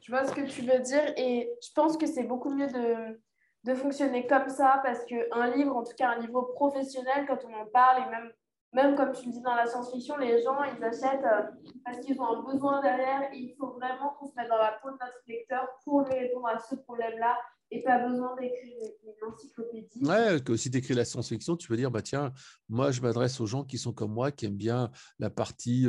Je 0.00 0.10
vois 0.10 0.24
ce 0.24 0.32
que 0.32 0.42
tu 0.42 0.62
veux 0.62 0.78
dire? 0.80 1.12
Et 1.16 1.50
je 1.62 1.72
pense 1.74 1.96
que 1.96 2.06
c'est 2.06 2.24
beaucoup 2.24 2.50
mieux 2.50 2.68
de, 2.68 3.74
fonctionner 3.74 4.26
comme 4.26 4.48
ça 4.48 4.80
parce 4.84 5.04
qu'un 5.04 5.46
livre, 5.56 5.74
en 5.76 5.82
tout 5.82 5.94
cas 5.96 6.10
un 6.10 6.18
livre 6.18 6.42
professionnel, 6.54 7.24
quand 7.26 7.38
on 7.48 7.54
en 7.54 7.66
parle 7.66 8.02
et 8.02 8.10
même, 8.10 8.32
même 8.72 8.96
comme 8.96 9.12
tu 9.12 9.26
le 9.26 9.32
dis 9.32 9.40
dans 9.40 9.54
la 9.54 9.66
science-fiction, 9.66 10.16
les 10.16 10.42
gens, 10.42 10.62
ils 10.64 10.84
achètent 10.84 11.24
euh, 11.24 11.42
parce 11.84 12.00
qu'ils 12.00 12.20
ont 12.20 12.26
un 12.26 12.42
besoin 12.42 12.82
derrière 12.82 13.32
et 13.32 13.38
il 13.38 13.54
faut 13.56 13.68
vraiment 13.68 14.10
qu'on 14.18 14.26
se 14.26 14.32
mette 14.36 14.48
dans 14.48 14.58
la 14.58 14.72
peau 14.82 14.90
de 14.90 14.96
notre 15.00 15.20
lecteur 15.26 15.66
pour 15.84 16.02
lui 16.02 16.18
répondre 16.18 16.48
à 16.48 16.58
ce 16.58 16.74
problème-là 16.74 17.38
et 17.70 17.82
pas 17.82 18.06
besoin 18.08 18.36
d'écrire 18.36 18.76
une 19.02 19.32
encyclopédie. 19.32 20.04
Ouais, 20.04 20.40
que 20.44 20.56
si 20.56 20.70
tu 20.70 20.78
écris 20.78 20.94
la 20.94 21.04
science-fiction, 21.04 21.56
tu 21.56 21.68
peux 21.68 21.76
dire, 21.76 21.90
bah 21.90 22.02
tiens, 22.02 22.32
moi 22.68 22.90
je 22.90 23.00
m'adresse 23.00 23.40
aux 23.40 23.46
gens 23.46 23.64
qui 23.64 23.78
sont 23.78 23.92
comme 23.92 24.12
moi, 24.12 24.30
qui 24.30 24.46
aiment 24.46 24.56
bien 24.56 24.90
la 25.18 25.30
partie 25.30 25.86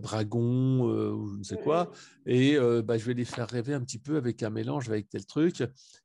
dragon 0.00 0.80
ou 1.12 1.32
je 1.34 1.38
ne 1.38 1.42
sais 1.44 1.58
quoi, 1.58 1.90
et 2.26 2.56
bah, 2.84 2.98
je 2.98 3.04
vais 3.06 3.14
les 3.14 3.24
faire 3.24 3.48
rêver 3.48 3.74
un 3.74 3.80
petit 3.80 3.98
peu 3.98 4.16
avec 4.16 4.42
un 4.42 4.50
mélange 4.50 4.88
avec 4.88 5.08
tel 5.08 5.24
truc, 5.26 5.62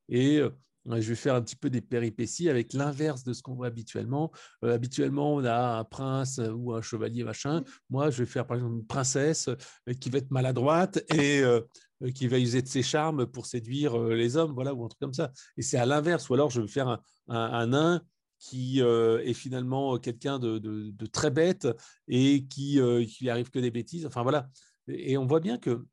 et 0.09 0.41
je 0.87 1.09
vais 1.09 1.15
faire 1.15 1.35
un 1.35 1.41
petit 1.41 1.55
peu 1.55 1.69
des 1.69 1.81
péripéties 1.81 2.49
avec 2.49 2.73
l'inverse 2.73 3.23
de 3.23 3.33
ce 3.33 3.41
qu'on 3.41 3.55
voit 3.55 3.67
habituellement. 3.67 4.31
habituellement, 4.61 5.35
on 5.35 5.43
a 5.43 5.79
un 5.79 5.83
prince 5.83 6.39
ou 6.53 6.73
un 6.73 6.81
chevalier, 6.81 7.23
machin. 7.23 7.63
Moi, 7.89 8.11
je 8.11 8.23
vais 8.23 8.29
faire 8.29 8.45
par 8.45 8.57
exemple 8.57 8.75
une 8.75 8.85
princesse 8.85 9.49
qui 9.99 10.09
va 10.09 10.19
être 10.19 10.31
maladroite 10.31 11.03
et 11.13 11.43
euh, 12.03 12.11
qui 12.11 12.27
va 12.27 12.39
user 12.39 12.61
de 12.61 12.67
ses 12.67 12.83
charmes 12.83 13.25
pour 13.25 13.45
séduire 13.45 13.97
euh, 13.97 14.15
les 14.15 14.35
hommes, 14.35 14.53
voilà, 14.53 14.73
ou 14.73 14.83
un 14.83 14.87
truc 14.89 14.99
comme 14.99 15.13
ça. 15.13 15.31
Et 15.57 15.61
c'est 15.61 15.77
à 15.77 15.85
l'inverse, 15.85 16.29
ou 16.29 16.33
alors 16.33 16.49
je 16.49 16.61
vais 16.61 16.67
faire 16.67 16.89
un, 16.89 16.99
un, 17.29 17.67
nain 17.67 18.01
qui 18.37 18.81
euh, 18.81 19.23
est 19.23 19.33
finalement 19.33 19.97
quelqu'un 19.97 20.37
de, 20.37 20.59
de, 20.59 21.05
très 21.05 21.31
bête 21.31 21.67
et 22.07 22.45
qui, 22.47 22.79
qui 23.07 23.29
arrive 23.29 23.49
que 23.49 23.59
des 23.59 23.71
bêtises. 23.71 24.05
Enfin 24.05 24.23
voilà. 24.23 24.49
Et 24.87 25.17
on 25.17 25.25
voit 25.25 25.39
bien 25.39 25.57
que 25.57 25.85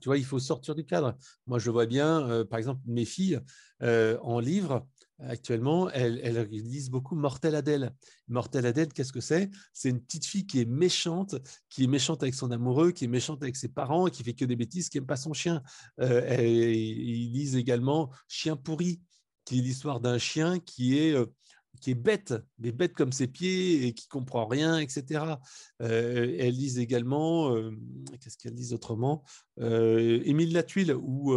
tu 0.00 0.08
vois, 0.08 0.18
il 0.18 0.24
faut 0.24 0.38
sortir 0.38 0.74
du 0.74 0.84
cadre. 0.84 1.16
Moi, 1.46 1.58
je 1.58 1.70
vois 1.70 1.86
bien, 1.86 2.44
par 2.50 2.58
exemple, 2.58 2.80
mes 2.86 3.04
filles 3.04 3.40
en 3.80 4.40
livre, 4.40 4.86
actuellement, 5.20 5.90
elles, 5.90 6.48
lisent 6.50 6.90
beaucoup 6.90 7.16
Mortel 7.16 7.54
Adèle. 7.54 7.92
Mortel 8.28 8.66
Adèle, 8.66 8.92
qu'est-ce 8.92 9.12
que 9.12 9.20
c'est? 9.20 9.50
C'est 9.72 9.90
une 9.90 10.00
petite 10.00 10.26
fille 10.26 10.46
qui 10.46 10.60
est 10.60 10.64
méchante, 10.64 11.36
qui 11.68 11.84
est 11.84 11.88
méchante 11.88 12.22
avec 12.22 12.34
son 12.34 12.50
amoureux, 12.50 12.92
qui 12.92 13.04
est 13.04 13.08
méchante 13.08 13.42
avec 13.42 13.56
ses 13.56 13.68
parents, 13.68 14.06
qui 14.06 14.22
fait 14.22 14.34
que 14.34 14.44
des 14.44 14.56
bêtises, 14.56 14.88
qui 14.88 14.98
n'aime 14.98 15.06
pas 15.06 15.16
son 15.16 15.32
chien. 15.32 15.62
Euh, 16.00 16.36
ils 16.42 17.32
lisent 17.32 17.56
également 17.56 18.10
Chien 18.28 18.56
pourri, 18.56 19.00
qui 19.44 19.58
est 19.58 19.62
l'histoire 19.62 20.00
d'un 20.00 20.18
chien 20.18 20.60
qui 20.60 20.98
est, 20.98 21.12
euh, 21.12 21.26
qui 21.78 21.92
est 21.92 21.94
bête, 21.94 22.34
mais 22.58 22.72
bête 22.72 22.94
comme 22.94 23.12
ses 23.12 23.26
pieds 23.26 23.86
et 23.86 23.94
qui 23.94 24.08
comprend 24.08 24.46
rien, 24.46 24.78
etc. 24.78 25.24
Euh, 25.82 26.36
elles 26.38 26.54
lisent 26.54 26.78
également, 26.78 27.54
qu'est-ce 28.20 28.36
qu'elles 28.36 28.54
lisent 28.54 28.72
autrement 28.72 29.24
Émile 29.58 30.52
Latuile, 30.52 30.94
où 30.94 31.34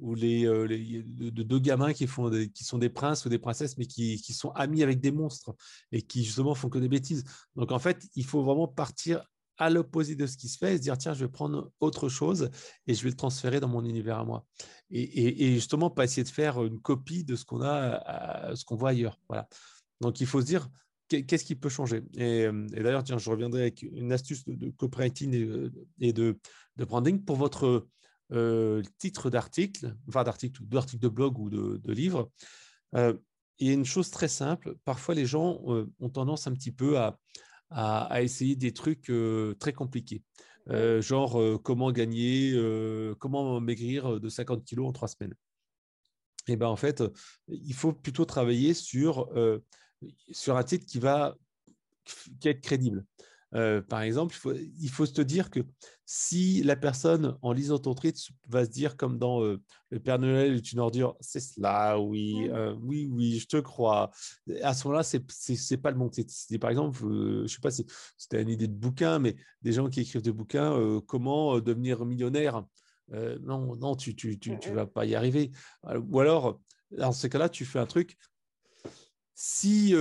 euh, 0.00 0.14
les 0.14 1.02
de, 1.02 1.42
deux 1.42 1.58
gamins 1.58 1.92
qui, 1.92 2.06
sont 2.06 2.78
des 2.78 2.88
princes 2.88 3.24
ou 3.24 3.28
des 3.28 3.38
princesses, 3.38 3.76
mais 3.78 3.86
qui, 3.86 4.18
sont 4.32 4.50
amis 4.50 4.82
avec 4.82 5.00
des 5.00 5.10
monstres 5.10 5.54
et 5.92 6.02
qui 6.02 6.24
justement 6.24 6.54
font 6.54 6.68
que 6.68 6.78
des 6.78 6.88
bêtises. 6.88 7.24
Donc 7.56 7.72
en 7.72 7.78
fait, 7.78 8.06
il 8.14 8.24
faut 8.24 8.42
vraiment 8.42 8.68
partir 8.68 9.24
à 9.60 9.70
l'opposé 9.70 10.14
de 10.14 10.26
ce 10.26 10.36
qui 10.36 10.48
se 10.48 10.56
fait 10.56 10.74
et 10.74 10.76
se 10.76 10.82
dire 10.82 10.96
tiens, 10.96 11.14
je 11.14 11.24
vais 11.24 11.30
prendre 11.30 11.72
autre 11.80 12.08
chose 12.08 12.48
et 12.86 12.94
je 12.94 13.02
vais 13.02 13.10
le 13.10 13.16
transférer 13.16 13.58
dans 13.58 13.66
mon 13.66 13.84
univers 13.84 14.18
à 14.18 14.24
moi. 14.24 14.44
Et, 14.90 15.46
et, 15.46 15.54
justement, 15.54 15.90
pas 15.90 16.04
essayer 16.04 16.22
de 16.22 16.28
faire 16.28 16.64
une 16.64 16.80
copie 16.80 17.24
de 17.24 17.34
ce 17.34 17.44
qu'on 17.44 17.60
a, 17.62 18.54
ce 18.54 18.64
qu'on 18.64 18.76
voit 18.76 18.90
ailleurs. 18.90 19.18
Voilà. 19.28 19.48
Donc 20.00 20.20
il 20.20 20.26
faut 20.26 20.40
se 20.40 20.46
dire 20.46 20.68
qu'est-ce 21.08 21.44
qui 21.44 21.54
peut 21.54 21.68
changer? 21.68 22.02
Et, 22.14 22.42
et 22.42 22.82
d'ailleurs, 22.82 23.04
tiens, 23.04 23.18
je 23.18 23.30
reviendrai 23.30 23.62
avec 23.62 23.82
une 23.82 24.12
astuce 24.12 24.44
de, 24.44 24.70
copywriting 24.70 25.34
et, 25.34 26.08
et 26.08 26.12
de, 26.12 26.38
branding 26.76 27.24
pour 27.24 27.36
votre 27.36 27.86
euh, 28.32 28.82
titre 28.98 29.30
d'article, 29.30 29.94
enfin 30.06 30.22
d'article, 30.22 30.62
de 30.62 31.08
blog 31.08 31.38
ou 31.38 31.48
de, 31.48 31.92
livre. 31.92 32.30
Euh, 32.94 33.14
il 33.58 33.68
y 33.68 33.70
a 33.70 33.72
une 33.72 33.86
chose 33.86 34.10
très 34.10 34.28
simple. 34.28 34.74
Parfois, 34.84 35.14
les 35.14 35.24
gens 35.24 35.62
euh, 35.68 35.90
ont 35.98 36.10
tendance 36.10 36.46
un 36.46 36.52
petit 36.52 36.70
peu 36.70 36.98
à, 36.98 37.18
à, 37.70 38.22
essayer 38.22 38.54
des 38.54 38.72
trucs 38.72 39.10
très 39.58 39.72
compliqués. 39.72 40.22
genre 41.00 41.62
comment 41.62 41.90
gagner, 41.90 42.54
comment 43.18 43.60
maigrir 43.60 44.20
de 44.20 44.28
50 44.28 44.64
kilos 44.64 44.88
en 44.88 44.92
trois 44.92 45.08
semaines. 45.08 45.34
Et 46.46 46.56
ben 46.56 46.68
en 46.68 46.76
fait, 46.76 47.02
il 47.48 47.74
faut 47.74 47.92
plutôt 47.92 48.24
travailler 48.24 48.72
sur, 48.72 49.28
sur 50.30 50.56
un 50.56 50.64
titre 50.64 50.86
qui 50.86 50.98
va 50.98 51.36
qui 52.40 52.48
être 52.48 52.60
crédible. 52.60 53.04
Euh, 53.54 53.80
par 53.80 54.02
exemple, 54.02 54.34
il 54.34 54.38
faut, 54.38 54.52
il 54.52 54.90
faut, 54.90 55.06
se 55.06 55.22
dire 55.22 55.50
que 55.50 55.60
si 56.04 56.62
la 56.62 56.76
personne, 56.76 57.38
en 57.40 57.52
lisant 57.52 57.78
ton 57.78 57.94
tweet, 57.94 58.16
va 58.48 58.64
se 58.64 58.70
dire 58.70 58.96
comme 58.96 59.18
dans 59.18 59.42
euh, 59.42 59.62
Le 59.90 60.00
Père 60.00 60.18
Noël 60.18 60.54
est 60.54 60.72
une 60.72 60.80
ordure, 60.80 61.16
c'est 61.20 61.40
cela, 61.40 61.98
oui, 61.98 62.48
euh, 62.50 62.74
oui, 62.82 63.08
oui, 63.10 63.38
je 63.38 63.46
te 63.46 63.56
crois. 63.56 64.10
À 64.62 64.74
ce 64.74 64.86
moment-là, 64.86 65.02
c'est 65.02 65.24
n'est 65.70 65.76
pas 65.78 65.90
le 65.90 65.96
bon 65.96 66.10
C'est 66.12 66.58
par 66.58 66.70
exemple, 66.70 66.98
je 67.00 67.46
sais 67.46 67.60
pas 67.60 67.70
si 67.70 67.86
c'était 68.18 68.42
une 68.42 68.50
idée 68.50 68.68
de 68.68 68.74
bouquin, 68.74 69.18
mais 69.18 69.36
des 69.62 69.72
gens 69.72 69.88
qui 69.88 70.00
écrivent 70.00 70.22
des 70.22 70.32
bouquins, 70.32 71.00
comment 71.06 71.58
devenir 71.60 72.04
millionnaire 72.04 72.64
Non, 73.10 73.76
non, 73.76 73.96
tu 73.96 74.10
ne 74.10 74.14
tu, 74.14 74.38
tu, 74.38 74.58
tu, 74.58 74.72
vas 74.72 74.86
pas 74.86 75.06
y 75.06 75.14
arriver. 75.14 75.52
Ou 75.84 76.20
alors, 76.20 76.60
dans 76.90 77.12
ces 77.12 77.30
cas-là, 77.30 77.48
tu 77.48 77.64
fais 77.64 77.78
un 77.78 77.86
truc. 77.86 78.18
Si, 79.40 79.94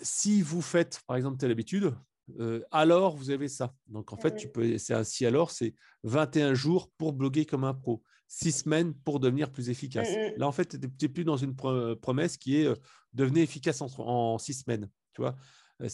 si 0.00 0.42
vous 0.42 0.60
faites, 0.60 1.00
par 1.06 1.16
exemple, 1.16 1.38
telle 1.38 1.52
habitude, 1.52 1.94
euh, 2.38 2.62
alors 2.70 3.16
vous 3.16 3.30
avez 3.30 3.48
ça. 3.48 3.74
Donc 3.88 4.12
en 4.12 4.16
fait, 4.16 4.36
tu 4.36 4.48
peux, 4.48 4.78
c'est 4.78 4.94
ainsi 4.94 5.26
alors, 5.26 5.50
c'est 5.50 5.74
21 6.04 6.54
jours 6.54 6.90
pour 6.98 7.12
bloguer 7.12 7.46
comme 7.46 7.64
un 7.64 7.74
pro, 7.74 8.02
6 8.28 8.52
semaines 8.62 8.94
pour 8.94 9.20
devenir 9.20 9.50
plus 9.50 9.70
efficace. 9.70 10.08
Là, 10.36 10.46
en 10.46 10.52
fait, 10.52 10.78
tu 10.78 11.06
n'es 11.06 11.08
plus 11.08 11.24
dans 11.24 11.36
une 11.36 11.56
promesse 11.56 12.36
qui 12.36 12.60
est 12.60 12.66
euh, 12.66 12.76
devenir 13.12 13.42
efficace 13.42 13.80
en, 13.80 14.38
6 14.38 14.54
semaines. 14.64 14.88
Tu 15.14 15.22
vois, 15.22 15.36
euh, 15.82 15.88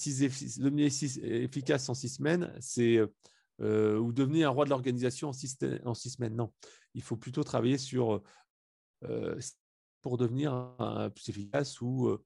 devenir 0.59 0.87
efficace 1.23 1.89
en 1.89 1.95
6 1.95 2.09
semaines, 2.09 2.53
c'est 2.61 3.01
ou 3.61 4.13
devenir 4.13 4.49
un 4.49 4.53
roi 4.53 4.65
de 4.67 4.71
l'organisation 4.71 5.31
en 5.31 5.33
6 5.33 5.59
en 5.85 5.95
six 5.95 6.11
semaines. 6.11 6.37
Non, 6.37 6.53
il 6.95 7.03
faut 7.03 7.17
plutôt 7.17 7.43
travailler 7.43 7.79
sur 7.79 8.23
pour 10.03 10.19
devenir 10.19 10.75
plus 11.15 11.31
efficace 11.31 11.81
ou 11.81 12.19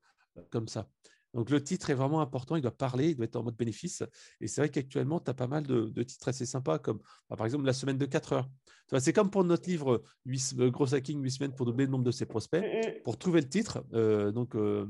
comme 0.50 0.68
ça. 0.68 0.88
Donc 1.34 1.50
le 1.50 1.62
titre 1.62 1.90
est 1.90 1.94
vraiment 1.94 2.20
important, 2.20 2.56
il 2.56 2.62
doit 2.62 2.76
parler, 2.76 3.10
il 3.10 3.16
doit 3.16 3.24
être 3.24 3.36
en 3.36 3.44
mode 3.44 3.56
bénéfice. 3.56 4.02
Et 4.40 4.48
c'est 4.48 4.60
vrai 4.60 4.68
qu'actuellement, 4.68 5.20
tu 5.20 5.30
as 5.30 5.34
pas 5.34 5.46
mal 5.46 5.64
de, 5.64 6.02
titres 6.02 6.28
assez 6.28 6.46
sympas, 6.46 6.78
comme 6.78 6.98
bah, 7.28 7.36
par 7.36 7.46
exemple 7.46 7.64
la 7.64 7.72
semaine 7.72 7.98
de 7.98 8.06
4 8.06 8.32
heures. 8.32 8.50
C'est 8.98 9.12
comme 9.12 9.30
pour 9.30 9.44
notre 9.44 9.68
livre 9.68 10.02
8, 10.26 10.56
euh, 10.58 10.70
Gros 10.70 10.92
Hacking, 10.92 11.22
8 11.22 11.30
semaines 11.30 11.54
pour 11.54 11.64
doubler 11.64 11.84
le 11.84 11.92
nombre 11.92 12.04
de 12.04 12.10
ses 12.10 12.26
prospects. 12.26 12.60
Mm, 12.62 12.88
mm. 12.88 13.02
Pour 13.04 13.18
trouver 13.18 13.40
le 13.40 13.48
titre, 13.48 13.84
euh, 13.92 14.32
donc 14.32 14.56
euh, 14.56 14.86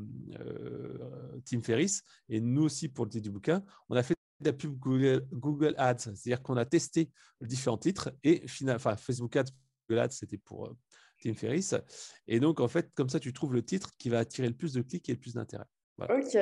Tim 1.45 1.61
Ferriss, 1.61 2.03
et 2.31 2.41
nous 2.41 2.63
aussi 2.63 2.89
pour 2.89 3.05
le 3.05 3.11
titre 3.11 3.25
du 3.25 3.31
bouquin, 3.31 3.63
on 3.91 3.97
a 3.97 4.03
fait 4.03 4.15
de 4.41 4.47
la 4.47 4.55
pub 4.55 4.79
Google, 4.79 5.75
Ads, 5.77 5.99
c'est-à-dire 5.99 6.41
qu'on 6.43 6.57
a 6.57 6.65
testé 6.65 7.11
différents 7.43 7.77
titres 7.77 8.11
et 8.25 8.43
enfin 8.71 8.97
Facebook 8.97 9.37
Ads, 9.37 9.51
Google 9.87 10.01
Ads, 10.01 10.13
c'était 10.13 10.39
pour 10.39 10.75
Tim 11.21 11.35
Ferriss. 11.35 11.75
Et 12.27 12.41
donc, 12.41 12.61
en 12.61 12.69
fait, 12.69 12.91
comme 12.95 13.09
ça, 13.09 13.21
tu 13.21 13.33
trouves 13.33 13.55
le 13.55 13.63
titre 13.63 13.91
qui 13.99 14.09
va 14.09 14.19
attirer 14.19 14.49
le 14.49 14.55
plus 14.55 14.73
de 14.73 14.83
clics 14.83 15.09
et 15.09 15.13
le 15.13 15.19
plus 15.19 15.35
d'intérêt. 15.35 15.67
Ok. 16.09 16.37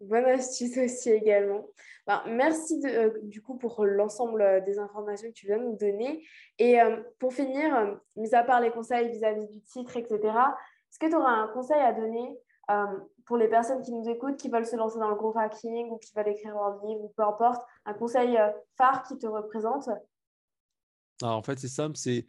Bonne 0.00 0.26
astuce 0.26 0.76
aussi 0.76 1.10
également. 1.10 1.66
Ben, 2.06 2.22
merci 2.26 2.80
euh, 2.84 3.10
du 3.22 3.40
coup 3.42 3.56
pour 3.56 3.82
l'ensemble 3.84 4.42
euh, 4.42 4.60
des 4.60 4.78
informations 4.78 5.28
que 5.28 5.32
tu 5.32 5.46
viens 5.46 5.58
de 5.58 5.64
nous 5.64 5.76
donner. 5.76 6.22
Et 6.58 6.80
euh, 6.80 7.02
pour 7.18 7.32
finir, 7.32 7.98
mis 8.14 8.34
à 8.34 8.44
part 8.44 8.60
les 8.60 8.70
conseils 8.70 9.08
vis-à-vis 9.08 9.46
du 9.48 9.62
titre, 9.62 9.96
etc., 9.96 10.20
est-ce 10.20 10.98
que 10.98 11.06
tu 11.06 11.16
auras 11.16 11.32
un 11.32 11.48
conseil 11.48 11.80
à 11.80 11.92
donner 11.92 12.38
pour 13.26 13.36
les 13.36 13.48
personnes 13.48 13.80
qui 13.82 13.92
nous 13.92 14.08
écoutent, 14.08 14.36
qui 14.36 14.48
veulent 14.48 14.66
se 14.66 14.76
lancer 14.76 14.98
dans 14.98 15.08
le 15.08 15.14
gros 15.14 15.36
hacking 15.36 15.88
ou 15.90 15.98
qui 15.98 16.12
veulent 16.14 16.28
écrire 16.28 16.54
leur 16.54 16.84
livre 16.84 17.04
ou 17.04 17.12
peu 17.16 17.22
importe, 17.22 17.64
un 17.84 17.94
conseil 17.94 18.36
phare 18.76 19.02
qui 19.02 19.16
te 19.18 19.26
représente? 19.26 19.88
En 21.22 21.42
fait, 21.42 21.58
c'est 21.58 21.68
simple, 21.68 21.96
c'est 21.96 22.26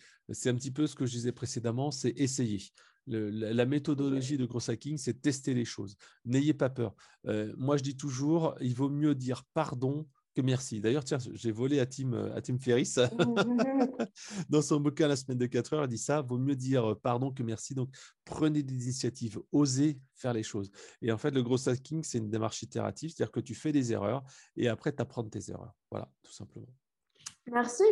un 0.49 0.55
petit 0.55 0.71
peu 0.71 0.87
ce 0.87 0.95
que 0.95 1.05
je 1.05 1.11
disais 1.11 1.31
précédemment, 1.31 1.91
c'est 1.91 2.13
essayer 2.17 2.59
la, 3.07 3.65
méthodologie 3.65 4.37
de 4.37 4.45
gros 4.45 4.69
hacking, 4.69 4.97
c'est 4.97 5.21
tester 5.21 5.53
les 5.53 5.65
choses. 5.65 5.95
N'ayez 6.25 6.53
pas 6.53 6.69
peur. 6.69 6.95
Euh, 7.25 7.53
moi, 7.57 7.77
je 7.77 7.83
dis 7.83 7.97
toujours, 7.97 8.55
il 8.59 8.75
vaut 8.75 8.89
mieux 8.89 9.15
dire 9.15 9.43
pardon 9.53 10.07
que 10.35 10.41
merci. 10.41 10.81
D'ailleurs, 10.81 11.03
tiens, 11.03 11.17
j'ai 11.33 11.51
volé 11.51 11.79
à 11.79 11.85
Tim, 11.85 12.13
à 12.13 12.41
Tim 12.41 12.59
Ferriss 12.59 12.99
dans 14.49 14.61
son 14.61 14.79
bouquin 14.79 15.07
La 15.07 15.15
semaine 15.15 15.37
de 15.37 15.47
4 15.47 15.73
heures. 15.73 15.85
Il 15.85 15.89
dit 15.89 15.97
ça, 15.97 16.21
vaut 16.21 16.37
mieux 16.37 16.55
dire 16.55 16.95
pardon 17.01 17.31
que 17.31 17.43
merci. 17.43 17.73
Donc, 17.73 17.89
prenez 18.23 18.61
des 18.61 18.83
initiatives, 18.83 19.39
osez 19.51 19.99
faire 20.13 20.33
les 20.33 20.43
choses. 20.43 20.69
Et 21.01 21.11
en 21.11 21.17
fait, 21.17 21.31
le 21.31 21.41
gros 21.41 21.69
hacking, 21.69 22.03
c'est 22.03 22.19
une 22.19 22.29
démarche 22.29 22.61
itérative, 22.61 23.11
c'est-à-dire 23.11 23.31
que 23.31 23.39
tu 23.39 23.55
fais 23.55 23.71
des 23.71 23.93
erreurs 23.93 24.23
et 24.55 24.67
après, 24.67 24.93
tu 24.93 25.01
apprends 25.01 25.23
tes 25.23 25.49
erreurs. 25.49 25.73
Voilà, 25.89 26.11
tout 26.21 26.33
simplement. 26.33 26.67
Merci. 27.51 27.83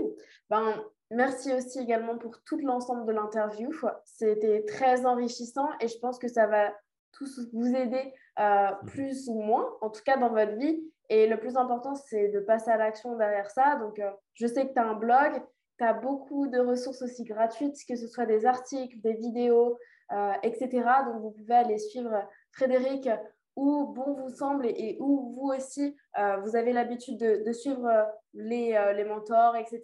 Ben, 0.49 0.83
Merci 1.11 1.53
aussi 1.53 1.79
également 1.79 2.17
pour 2.17 2.41
tout 2.43 2.57
l'ensemble 2.57 3.05
de 3.05 3.11
l'interview. 3.11 3.69
C'était 4.05 4.65
très 4.65 5.05
enrichissant 5.05 5.69
et 5.79 5.87
je 5.87 5.97
pense 5.99 6.17
que 6.17 6.27
ça 6.27 6.47
va 6.47 6.73
tous 7.11 7.47
vous 7.53 7.75
aider 7.75 8.13
euh, 8.39 8.69
mhm. 8.69 8.89
plus 8.89 9.29
ou 9.29 9.39
moins, 9.39 9.69
en 9.81 9.89
tout 9.89 10.01
cas 10.03 10.17
dans 10.17 10.29
votre 10.29 10.55
vie. 10.55 10.83
Et 11.09 11.27
le 11.27 11.39
plus 11.39 11.55
important, 11.55 11.93
c'est 11.93 12.29
de 12.29 12.39
passer 12.39 12.71
à 12.71 12.77
l'action 12.77 13.15
derrière 13.15 13.51
ça. 13.51 13.75
Donc, 13.75 13.99
euh, 13.99 14.09
je 14.33 14.47
sais 14.47 14.67
que 14.67 14.73
tu 14.73 14.79
as 14.79 14.85
un 14.85 14.95
blog, 14.95 15.41
tu 15.77 15.83
as 15.83 15.93
beaucoup 15.93 16.47
de 16.47 16.59
ressources 16.59 17.03
aussi 17.03 17.23
gratuites, 17.23 17.77
que 17.87 17.95
ce 17.95 18.07
soit 18.07 18.25
des 18.25 18.47
articles, 18.47 18.99
des 19.01 19.13
vidéos, 19.13 19.77
euh, 20.11 20.33
etc. 20.41 20.69
Donc, 21.05 21.21
vous 21.21 21.31
pouvez 21.31 21.53
aller 21.53 21.77
suivre 21.77 22.27
Frédéric 22.51 23.07
où 23.55 23.93
bon 23.93 24.13
vous 24.13 24.29
semble 24.29 24.65
et, 24.65 24.97
où 24.99 25.33
vous 25.33 25.51
aussi, 25.55 25.95
vous 26.43 26.55
avez 26.55 26.73
l'habitude 26.73 27.17
de, 27.17 27.51
suivre 27.53 27.87
les, 28.33 28.77
les 28.95 29.05
mentors, 29.05 29.55
etc. 29.55 29.81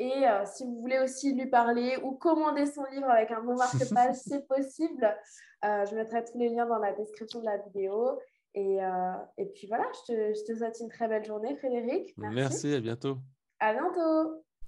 Et 0.00 0.26
euh, 0.26 0.46
si 0.46 0.64
vous 0.64 0.80
voulez 0.80 0.98
aussi 0.98 1.34
lui 1.34 1.46
parler 1.46 1.98
ou 2.02 2.12
commander 2.12 2.64
son 2.64 2.84
livre 2.84 3.10
avec 3.10 3.30
un 3.30 3.42
bon 3.42 3.54
marque-page, 3.54 4.16
c'est 4.26 4.48
possible. 4.48 5.14
Euh, 5.62 5.84
je 5.84 5.94
mettrai 5.94 6.24
tous 6.24 6.38
les 6.38 6.48
liens 6.48 6.64
dans 6.64 6.78
la 6.78 6.94
description 6.94 7.40
de 7.40 7.44
la 7.44 7.58
vidéo. 7.58 8.18
Et, 8.54 8.82
euh, 8.82 9.12
et 9.36 9.44
puis 9.44 9.66
voilà, 9.66 9.84
je 9.92 10.12
te, 10.12 10.34
je 10.34 10.44
te, 10.44 10.56
souhaite 10.56 10.80
une 10.80 10.88
très 10.88 11.06
belle 11.06 11.24
journée, 11.24 11.54
Frédéric. 11.54 12.14
Merci. 12.16 12.34
Merci, 12.34 12.74
à 12.74 12.80
bientôt. 12.80 13.18
À 13.60 13.74
bientôt. 13.74 14.42